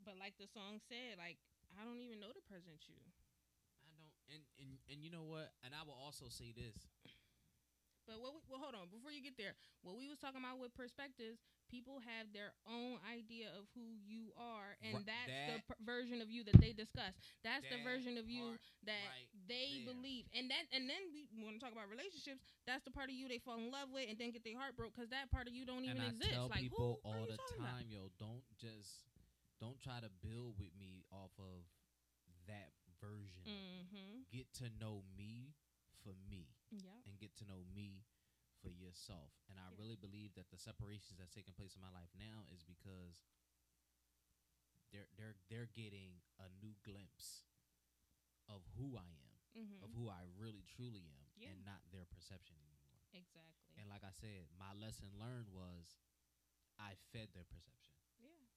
but 0.04 0.20
like 0.20 0.36
the 0.36 0.48
song 0.52 0.84
said, 0.92 1.20
like 1.20 1.40
I 1.80 1.88
don't 1.88 2.04
even 2.04 2.20
know 2.20 2.32
to 2.32 2.44
present 2.44 2.84
you. 2.92 3.00
I 3.80 3.88
don't. 3.96 4.14
And 4.32 4.42
and 4.60 4.72
and 4.92 4.98
you 5.00 5.12
know 5.12 5.24
what? 5.24 5.52
And 5.64 5.72
I 5.72 5.88
will 5.88 5.98
also 5.98 6.28
say 6.28 6.52
this. 6.52 6.88
But 8.04 8.20
what? 8.20 8.36
We, 8.36 8.44
well, 8.52 8.60
hold 8.60 8.76
on. 8.76 8.92
Before 8.92 9.16
you 9.16 9.24
get 9.24 9.40
there, 9.40 9.56
what 9.80 9.96
we 9.96 10.12
was 10.12 10.20
talking 10.20 10.44
about 10.44 10.60
with 10.60 10.76
perspectives, 10.76 11.40
people 11.74 11.98
have 12.06 12.30
their 12.38 12.54
own 12.70 13.02
idea 13.10 13.50
of 13.58 13.66
who 13.74 13.98
you 14.06 14.30
are, 14.38 14.78
and 14.86 15.02
that's 15.10 15.26
the 15.34 15.58
that- 15.58 15.66
per- 15.66 15.82
version 15.82 16.22
of 16.22 16.30
you 16.30 16.46
that 16.46 16.62
they 16.62 16.70
discuss. 16.78 17.18
That's 17.42 17.66
the 17.66 17.82
version 17.82 18.22
of 18.22 18.30
you 18.30 18.54
that 18.86 19.10
right 19.10 19.26
they 19.50 19.82
there. 19.82 19.90
believe, 19.98 20.30
and 20.38 20.46
that, 20.54 20.70
and 20.70 20.86
then 20.86 21.02
we 21.10 21.26
want 21.42 21.58
to 21.58 21.62
talk 21.64 21.74
about 21.74 21.90
relationships. 21.90 22.46
That's 22.70 22.86
the 22.86 22.94
part 22.94 23.10
of 23.10 23.18
you 23.18 23.26
they 23.26 23.42
fall 23.42 23.58
in 23.58 23.74
love 23.74 23.90
with, 23.90 24.06
and 24.06 24.16
then 24.22 24.30
get 24.30 24.46
their 24.46 24.56
heart 24.62 24.78
broke 24.78 24.94
because 24.94 25.10
that 25.10 25.34
part 25.34 25.50
of 25.50 25.58
you 25.58 25.66
don't 25.66 25.82
even 25.84 25.98
and 25.98 26.14
I 26.14 26.14
exist. 26.14 26.32
tell 26.38 26.48
like 26.54 26.62
people 26.62 27.02
who, 27.02 27.10
all 27.10 27.26
the 27.26 27.36
talking 27.42 27.58
about? 27.66 27.82
time, 27.82 27.86
yo, 27.90 28.14
don't 28.22 28.46
just 28.62 29.10
don't 29.58 29.82
try 29.82 29.98
to 29.98 30.12
build 30.22 30.62
with 30.62 30.72
me 30.78 31.02
off 31.10 31.34
of 31.42 31.66
that 32.46 32.72
version. 33.02 33.44
Mm-hmm. 33.48 34.30
Get 34.32 34.54
to 34.62 34.70
know 34.80 35.02
me 35.18 35.56
for 36.04 36.14
me, 36.30 36.52
Yeah. 36.72 36.92
and 37.08 37.18
get 37.20 37.36
to 37.40 37.46
know 37.48 37.64
me 37.74 38.04
for 38.64 38.72
yourself. 38.72 39.36
And 39.52 39.60
I 39.60 39.68
Yeah. 39.70 39.76
really 39.78 40.00
believe 40.00 40.34
that 40.40 40.48
the 40.50 40.58
separations 40.58 41.20
that's 41.20 41.36
taking 41.36 41.54
place 41.54 41.76
in 41.76 41.82
my 41.84 41.92
life 41.92 42.10
now 42.16 42.48
is 42.48 42.64
because 42.64 43.20
they're 44.96 45.10
they're 45.20 45.36
they're 45.52 45.70
getting 45.76 46.24
a 46.40 46.48
new 46.64 46.74
glimpse 46.88 47.44
of 48.48 48.64
who 48.80 48.96
I 48.96 49.12
am, 49.12 49.32
Mm-hmm. 49.54 49.84
of 49.86 49.94
who 49.94 50.10
I 50.10 50.26
really 50.40 50.64
truly 50.66 51.06
am, 51.06 51.28
Yeah. 51.38 51.52
and 51.54 51.62
not 51.66 51.84
their 51.94 52.06
perception 52.10 52.58
anymore. 52.58 52.98
Exactly. 53.14 53.70
And 53.78 53.86
like 53.90 54.02
I 54.02 54.10
said, 54.16 54.50
my 54.58 54.74
lesson 54.74 55.14
learned 55.20 55.50
was 55.54 55.98
I 56.80 56.96
fed 57.14 57.30
their 57.38 57.46
perception. 57.46 57.94
yeah. 58.18 58.50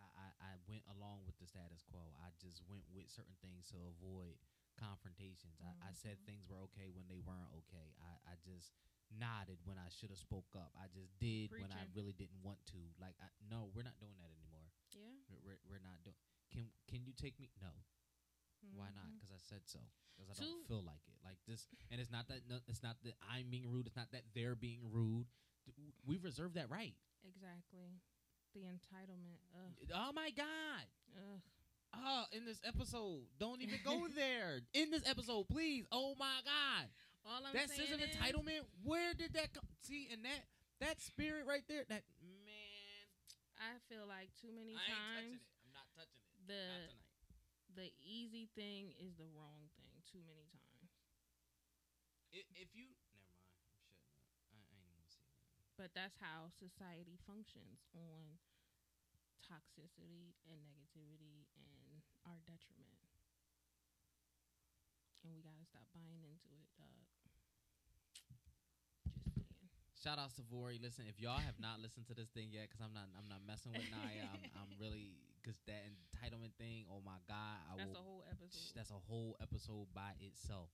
I, 0.00 0.06
I, 0.16 0.28
I 0.40 0.52
went 0.64 0.84
along 0.88 1.26
with 1.28 1.36
the 1.36 1.46
status 1.46 1.82
quo. 1.84 2.00
I 2.22 2.30
just 2.40 2.62
went 2.64 2.84
with 2.88 3.10
certain 3.12 3.36
things 3.44 3.68
to 3.74 3.76
avoid 3.92 4.38
confrontations. 4.78 5.58
I, 5.60 5.90
I 5.90 5.92
said 5.92 6.16
Mhm. 6.22 6.26
things 6.26 6.48
were 6.48 6.62
okay 6.70 6.88
when 6.94 7.06
they 7.10 7.18
weren't 7.18 7.50
okay. 7.66 7.92
I, 8.00 8.32
I 8.32 8.34
just 8.46 8.72
nodded 9.10 9.58
when 9.66 9.78
I 9.78 9.88
should 9.90 10.10
have 10.10 10.18
spoke 10.22 10.54
up. 10.54 10.70
I 10.78 10.86
just 10.88 11.10
did 11.18 11.50
when 11.50 11.72
I 11.74 11.84
really 11.94 12.12
didn't 12.14 12.40
want 12.42 12.62
to. 12.72 12.80
Like, 13.02 13.16
I, 13.20 13.26
no, 13.50 13.70
we're 13.74 13.82
not 13.86 13.98
doing 13.98 14.14
that 14.22 14.30
anymore. 14.30 14.70
Yeah. 14.94 15.18
We're, 15.44 15.58
we're, 15.68 15.82
not 15.82 16.02
doing. 16.04 16.16
Can 16.52 16.70
can 16.88 17.04
you 17.04 17.12
take 17.12 17.38
me? 17.40 17.50
No. 17.60 17.72
Why 18.74 18.90
not? 18.94 19.10
Because 19.18 19.30
I 19.34 19.38
said 19.38 19.62
so. 19.66 19.78
Because 20.16 20.30
I 20.38 20.42
Two- 20.42 20.50
don't 20.50 20.66
feel 20.66 20.82
like 20.82 21.02
it. 21.06 21.18
Like 21.24 21.38
this, 21.46 21.68
and 21.90 22.00
it's 22.00 22.10
not 22.10 22.26
that. 22.28 22.48
No, 22.48 22.58
it's 22.66 22.82
not 22.82 22.96
that 23.04 23.14
I'm 23.22 23.50
being 23.50 23.68
rude. 23.70 23.86
It's 23.86 23.96
not 23.96 24.10
that 24.12 24.24
they're 24.34 24.56
being 24.56 24.80
rude. 24.90 25.26
We 26.06 26.16
reserve 26.18 26.54
that 26.54 26.70
right. 26.70 26.94
Exactly. 27.22 28.00
The 28.54 28.60
entitlement. 28.64 29.38
Ugh. 29.54 29.74
Oh 29.94 30.12
my 30.12 30.30
God. 30.30 30.86
Ugh. 31.16 31.40
Uh 31.94 32.24
in 32.32 32.44
this 32.44 32.60
episode. 32.66 33.24
Don't 33.38 33.60
even 33.62 33.78
go 33.84 34.06
there. 34.14 34.60
In 34.74 34.90
this 34.90 35.02
episode, 35.08 35.48
please. 35.48 35.84
Oh 35.92 36.14
my 36.18 36.40
God. 36.44 36.86
All 37.26 37.44
I'm 37.44 37.52
that 37.52 37.68
saying 37.68 37.88
sense 37.88 37.92
of 37.92 38.00
is, 38.00 38.08
entitlement, 38.16 38.64
where 38.84 39.12
did 39.12 39.34
that 39.34 39.52
come? 39.52 39.64
See, 39.82 40.08
and 40.12 40.24
that 40.24 40.42
that 40.80 41.00
spirit 41.02 41.44
right 41.46 41.64
there, 41.68 41.84
that 41.88 42.04
man, 42.22 43.04
I 43.58 43.76
feel 43.90 44.06
like 44.08 44.30
too 44.40 44.52
many 44.54 44.76
I 44.78 44.84
ain't 44.86 44.94
touching 44.94 45.34
times 45.34 45.42
it. 45.42 45.64
I'm 45.66 45.72
not 45.76 45.88
touching 45.92 46.22
it. 46.24 46.46
the 46.48 46.62
not 46.62 46.88
tonight. 46.88 47.76
the 47.76 47.88
easy 48.00 48.46
thing 48.54 48.94
is 48.96 49.12
the 49.18 49.28
wrong 49.36 49.68
thing. 49.76 49.92
Too 50.08 50.22
many 50.24 50.46
times. 50.48 50.88
I- 52.32 52.46
If 52.56 52.72
you 52.76 52.88
never 52.92 53.18
mind, 53.28 53.44
I'm 53.44 53.50
shutting 53.52 53.82
up. 53.82 53.92
I, 54.16 54.30
I 54.30 54.56
ain't 54.56 54.70
even 54.72 54.88
gonna 54.88 55.04
that. 55.28 55.76
But 55.76 55.90
that's 55.92 56.16
how 56.22 56.48
society 56.56 57.18
functions 57.28 57.82
on 57.92 58.38
toxicity 59.44 60.36
and 60.48 60.60
negativity 60.68 61.44
and 61.56 61.77
our 62.26 62.38
detriment. 62.46 62.88
And 65.24 65.34
we 65.34 65.42
gotta 65.42 65.64
stop 65.68 65.84
buying 65.94 66.22
into 66.24 66.48
it, 66.56 66.68
dog. 66.78 67.04
Just 69.36 69.52
saying. 69.54 69.68
Shout 70.02 70.18
out 70.18 70.30
to 70.36 70.42
Vory. 70.46 70.78
Listen, 70.80 71.04
if 71.08 71.20
y'all 71.20 71.38
have 71.42 71.58
not 71.60 71.80
listened 71.82 72.06
to 72.06 72.14
this 72.14 72.30
thing 72.30 72.48
yet, 72.54 72.70
because 72.70 72.80
I'm 72.80 72.94
not, 72.94 73.10
I'm 73.18 73.28
not 73.28 73.42
messing 73.46 73.72
with 73.72 73.82
Naya. 73.90 74.30
I'm, 74.30 74.46
I'm 74.54 74.70
really, 74.80 75.18
because 75.42 75.58
that 75.66 75.82
entitlement 75.90 76.54
thing. 76.56 76.86
Oh 76.90 77.02
my 77.04 77.18
God, 77.26 77.58
I 77.72 77.76
That's 77.76 77.90
will. 77.92 78.00
a 78.00 78.04
whole 78.04 78.24
episode. 78.30 78.72
That's 78.74 78.90
a 78.90 79.02
whole 79.10 79.36
episode 79.42 79.86
by 79.94 80.14
itself. 80.20 80.70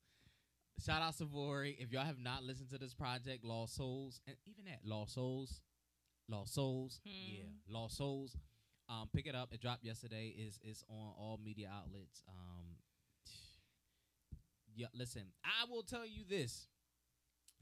Shout 0.85 1.01
out 1.03 1.17
to 1.19 1.25
Vory. 1.25 1.77
If 1.79 1.93
y'all 1.93 2.05
have 2.05 2.19
not 2.19 2.43
listened 2.45 2.69
to 2.71 2.79
this 2.79 2.95
project, 2.95 3.45
Lost 3.45 3.77
Souls, 3.77 4.21
and 4.27 4.37
even 4.45 4.65
that 4.67 4.81
Lost 4.85 5.15
Souls, 5.15 5.61
Lost 6.29 6.53
Souls, 6.55 7.01
Hmm. 7.05 7.35
yeah, 7.35 7.43
Lost 7.69 7.97
Souls. 7.97 8.37
Um, 8.89 9.09
pick 9.15 9.27
it 9.27 9.35
up. 9.35 9.53
It 9.53 9.61
dropped 9.61 9.85
yesterday. 9.85 10.35
is 10.37 10.59
is 10.63 10.85
on 10.89 11.13
all 11.19 11.41
media 11.43 11.71
outlets. 11.75 12.23
Um, 12.29 12.77
yeah, 14.77 14.87
listen. 14.95 15.23
I 15.45 15.71
will 15.71 15.83
tell 15.83 16.05
you 16.07 16.25
this. 16.29 16.67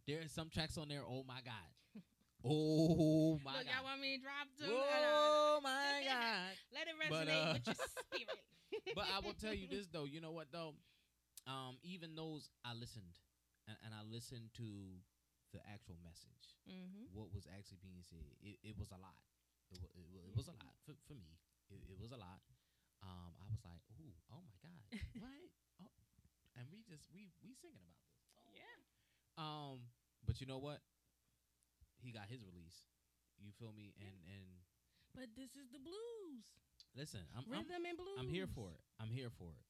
There 0.06 0.18
are 0.20 0.28
some 0.28 0.48
tracks 0.50 0.76
on 0.78 0.88
there. 0.88 1.02
Oh 1.06 1.24
my 1.26 1.40
god. 1.44 1.70
Oh 2.44 3.38
my 3.44 3.54
Look, 3.54 3.66
y'all 3.70 3.74
god. 3.78 3.84
want 3.84 4.00
me 4.02 4.16
to 4.18 4.22
drop 4.26 4.48
them? 4.58 4.70
Oh 4.74 5.60
my 5.62 6.02
god. 6.10 6.50
Let 6.74 6.88
it 6.90 6.96
But, 6.98 7.28
resonate 7.30 7.38
uh, 7.38 7.52
with 7.54 7.66
your 7.70 7.78
spirit. 7.78 8.94
but 8.98 9.04
I 9.14 9.20
will 9.22 9.38
tell 9.38 9.54
you 9.54 9.68
this 9.70 9.86
though. 9.86 10.10
You 10.10 10.20
know 10.20 10.32
what 10.32 10.50
though? 10.50 10.74
Um, 11.46 11.78
even 11.84 12.16
those 12.16 12.50
I 12.66 12.74
listened, 12.74 13.14
and, 13.68 13.76
and 13.86 13.94
I 13.94 14.02
listened 14.02 14.50
to 14.58 14.66
the 15.54 15.60
actual 15.70 15.94
message. 16.02 16.58
mm-hmm. 16.66 17.14
What 17.14 17.30
was 17.32 17.46
actually 17.46 17.78
being 17.80 18.02
said? 18.02 18.26
It, 18.42 18.58
it 18.66 18.74
was 18.76 18.90
a 18.90 18.98
lot. 18.98 19.14
It, 19.72 19.80
it, 19.96 20.06
it 20.28 20.34
was 20.36 20.48
a 20.48 20.56
lot 20.56 20.76
for, 20.84 20.92
for 21.08 21.14
me. 21.16 21.38
It, 21.72 21.80
it 21.88 21.98
was 21.98 22.12
a 22.12 22.20
lot. 22.20 22.40
Um, 23.02 23.32
I 23.40 23.44
was 23.50 23.58
like, 23.64 23.82
ooh, 23.98 24.14
oh 24.30 24.42
my 24.44 24.56
god, 24.62 24.82
what? 25.24 25.42
Oh, 25.82 25.90
and 26.54 26.68
we 26.70 26.84
just 26.86 27.08
we 27.10 27.32
we 27.42 27.50
singing 27.56 27.82
about 27.82 27.98
this. 28.06 28.20
Yeah. 28.54 28.76
Um, 29.40 29.90
but 30.26 30.38
you 30.40 30.46
know 30.46 30.58
what? 30.62 30.78
He 31.98 32.12
got 32.12 32.28
his 32.30 32.44
release. 32.44 32.86
You 33.40 33.50
feel 33.58 33.72
me? 33.74 33.94
And 33.98 34.14
and 34.28 34.46
But 35.16 35.34
this 35.34 35.56
is 35.58 35.66
the 35.72 35.80
blues. 35.82 36.46
listen, 36.94 37.24
I'm 37.34 37.42
I'm, 37.50 37.64
Rhythm 37.66 37.82
and 37.88 37.96
blues. 37.98 38.18
I'm 38.20 38.28
here 38.28 38.46
for 38.46 38.70
it. 38.70 38.80
I'm 39.00 39.10
here 39.10 39.30
for 39.34 39.50
it. 39.56 39.64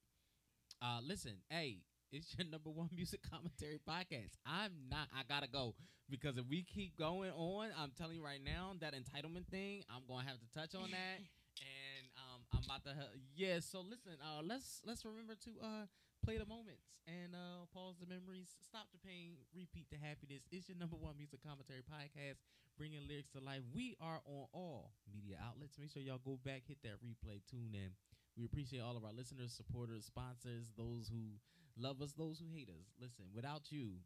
Uh, 0.83 0.99
listen, 1.01 1.39
hey, 1.49 1.81
it's 2.13 2.35
your 2.37 2.47
number 2.47 2.69
one 2.69 2.89
music 2.95 3.21
commentary 3.29 3.79
podcast. 3.87 4.37
I'm 4.45 4.71
not. 4.89 5.07
I 5.13 5.23
gotta 5.27 5.47
go 5.47 5.75
because 6.09 6.37
if 6.37 6.45
we 6.49 6.63
keep 6.63 6.97
going 6.97 7.31
on, 7.35 7.69
I'm 7.77 7.91
telling 7.97 8.17
you 8.17 8.23
right 8.23 8.41
now 8.43 8.73
that 8.81 8.93
entitlement 8.93 9.47
thing. 9.49 9.83
I'm 9.89 10.03
gonna 10.07 10.27
have 10.27 10.39
to 10.39 10.49
touch 10.53 10.75
on 10.75 10.91
that, 10.91 11.17
and 11.61 12.03
um, 12.17 12.41
I'm 12.53 12.63
about 12.65 12.83
to. 12.85 12.93
ha- 12.93 13.15
Yeah. 13.35 13.59
So 13.59 13.81
listen. 13.81 14.13
Uh, 14.21 14.41
let's 14.43 14.81
let's 14.85 15.03
remember 15.05 15.35
to 15.45 15.51
uh 15.63 15.85
play 16.23 16.37
the 16.39 16.45
moments 16.47 16.87
and 17.07 17.35
uh 17.35 17.67
pause 17.73 17.99
the 17.99 18.07
memories, 18.07 18.47
stop 18.63 18.87
the 18.95 19.01
pain, 19.03 19.35
repeat 19.53 19.87
the 19.91 19.97
happiness. 19.99 20.47
It's 20.51 20.69
your 20.69 20.77
number 20.77 20.95
one 20.95 21.17
music 21.17 21.43
commentary 21.43 21.83
podcast, 21.83 22.39
bringing 22.77 23.03
lyrics 23.07 23.31
to 23.35 23.43
life. 23.43 23.61
We 23.73 23.95
are 23.99 24.21
on 24.25 24.47
all 24.53 24.93
media 25.11 25.35
outlets. 25.43 25.75
Make 25.79 25.91
sure 25.91 26.01
y'all 26.01 26.21
go 26.23 26.39
back, 26.45 26.63
hit 26.67 26.79
that 26.83 27.03
replay, 27.03 27.41
tune 27.49 27.75
in. 27.75 27.91
We 28.37 28.45
appreciate 28.45 28.79
all 28.81 28.97
of 28.97 29.03
our 29.05 29.13
listeners, 29.13 29.53
supporters, 29.53 30.05
sponsors, 30.05 30.71
those 30.77 31.05
who 31.11 31.37
love 31.77 32.01
us, 32.01 32.13
those 32.13 32.39
who 32.39 32.45
hate 32.53 32.69
us. 32.69 32.93
Listen, 32.99 33.25
without 33.33 33.71
you, 33.71 33.97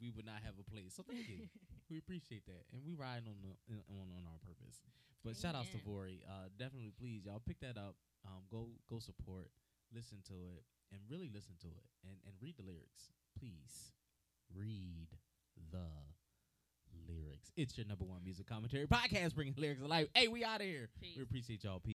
we 0.00 0.10
would 0.10 0.26
not 0.26 0.42
have 0.44 0.54
a 0.58 0.66
place. 0.66 0.94
So 0.96 1.02
thank 1.02 1.28
you. 1.28 1.46
we 1.90 1.98
appreciate 1.98 2.46
that, 2.46 2.66
and 2.72 2.82
we 2.84 2.94
riding 2.94 3.28
on 3.28 3.38
the 3.42 3.52
on 3.88 4.06
on 4.12 4.24
our 4.26 4.40
purpose. 4.42 4.82
But 5.24 5.36
shout 5.36 5.54
outs 5.54 5.70
to. 5.70 5.78
Vory. 5.78 6.20
Uh, 6.26 6.52
definitely, 6.58 6.92
please, 6.98 7.24
y'all 7.24 7.40
pick 7.40 7.60
that 7.60 7.78
up. 7.78 7.96
Um, 8.26 8.44
go 8.50 8.68
go 8.88 8.98
support, 8.98 9.50
listen 9.94 10.18
to 10.28 10.34
it, 10.56 10.64
and 10.92 11.00
really 11.08 11.30
listen 11.32 11.54
to 11.62 11.68
it, 11.68 11.86
and 12.04 12.16
and 12.26 12.34
read 12.40 12.56
the 12.56 12.64
lyrics. 12.64 13.12
Please 13.38 13.92
read 14.54 15.08
the 15.70 15.88
lyrics. 17.08 17.50
It's 17.56 17.76
your 17.76 17.86
number 17.86 18.04
one 18.04 18.22
music 18.24 18.46
commentary 18.46 18.86
podcast, 18.86 19.34
bringing 19.34 19.54
lyrics 19.56 19.82
alive. 19.82 20.08
Hey, 20.14 20.28
we 20.28 20.44
out 20.44 20.60
of 20.60 20.66
here. 20.66 20.88
Peace. 21.00 21.16
We 21.16 21.22
appreciate 21.22 21.64
y'all. 21.64 21.80
Peace. 21.80 21.93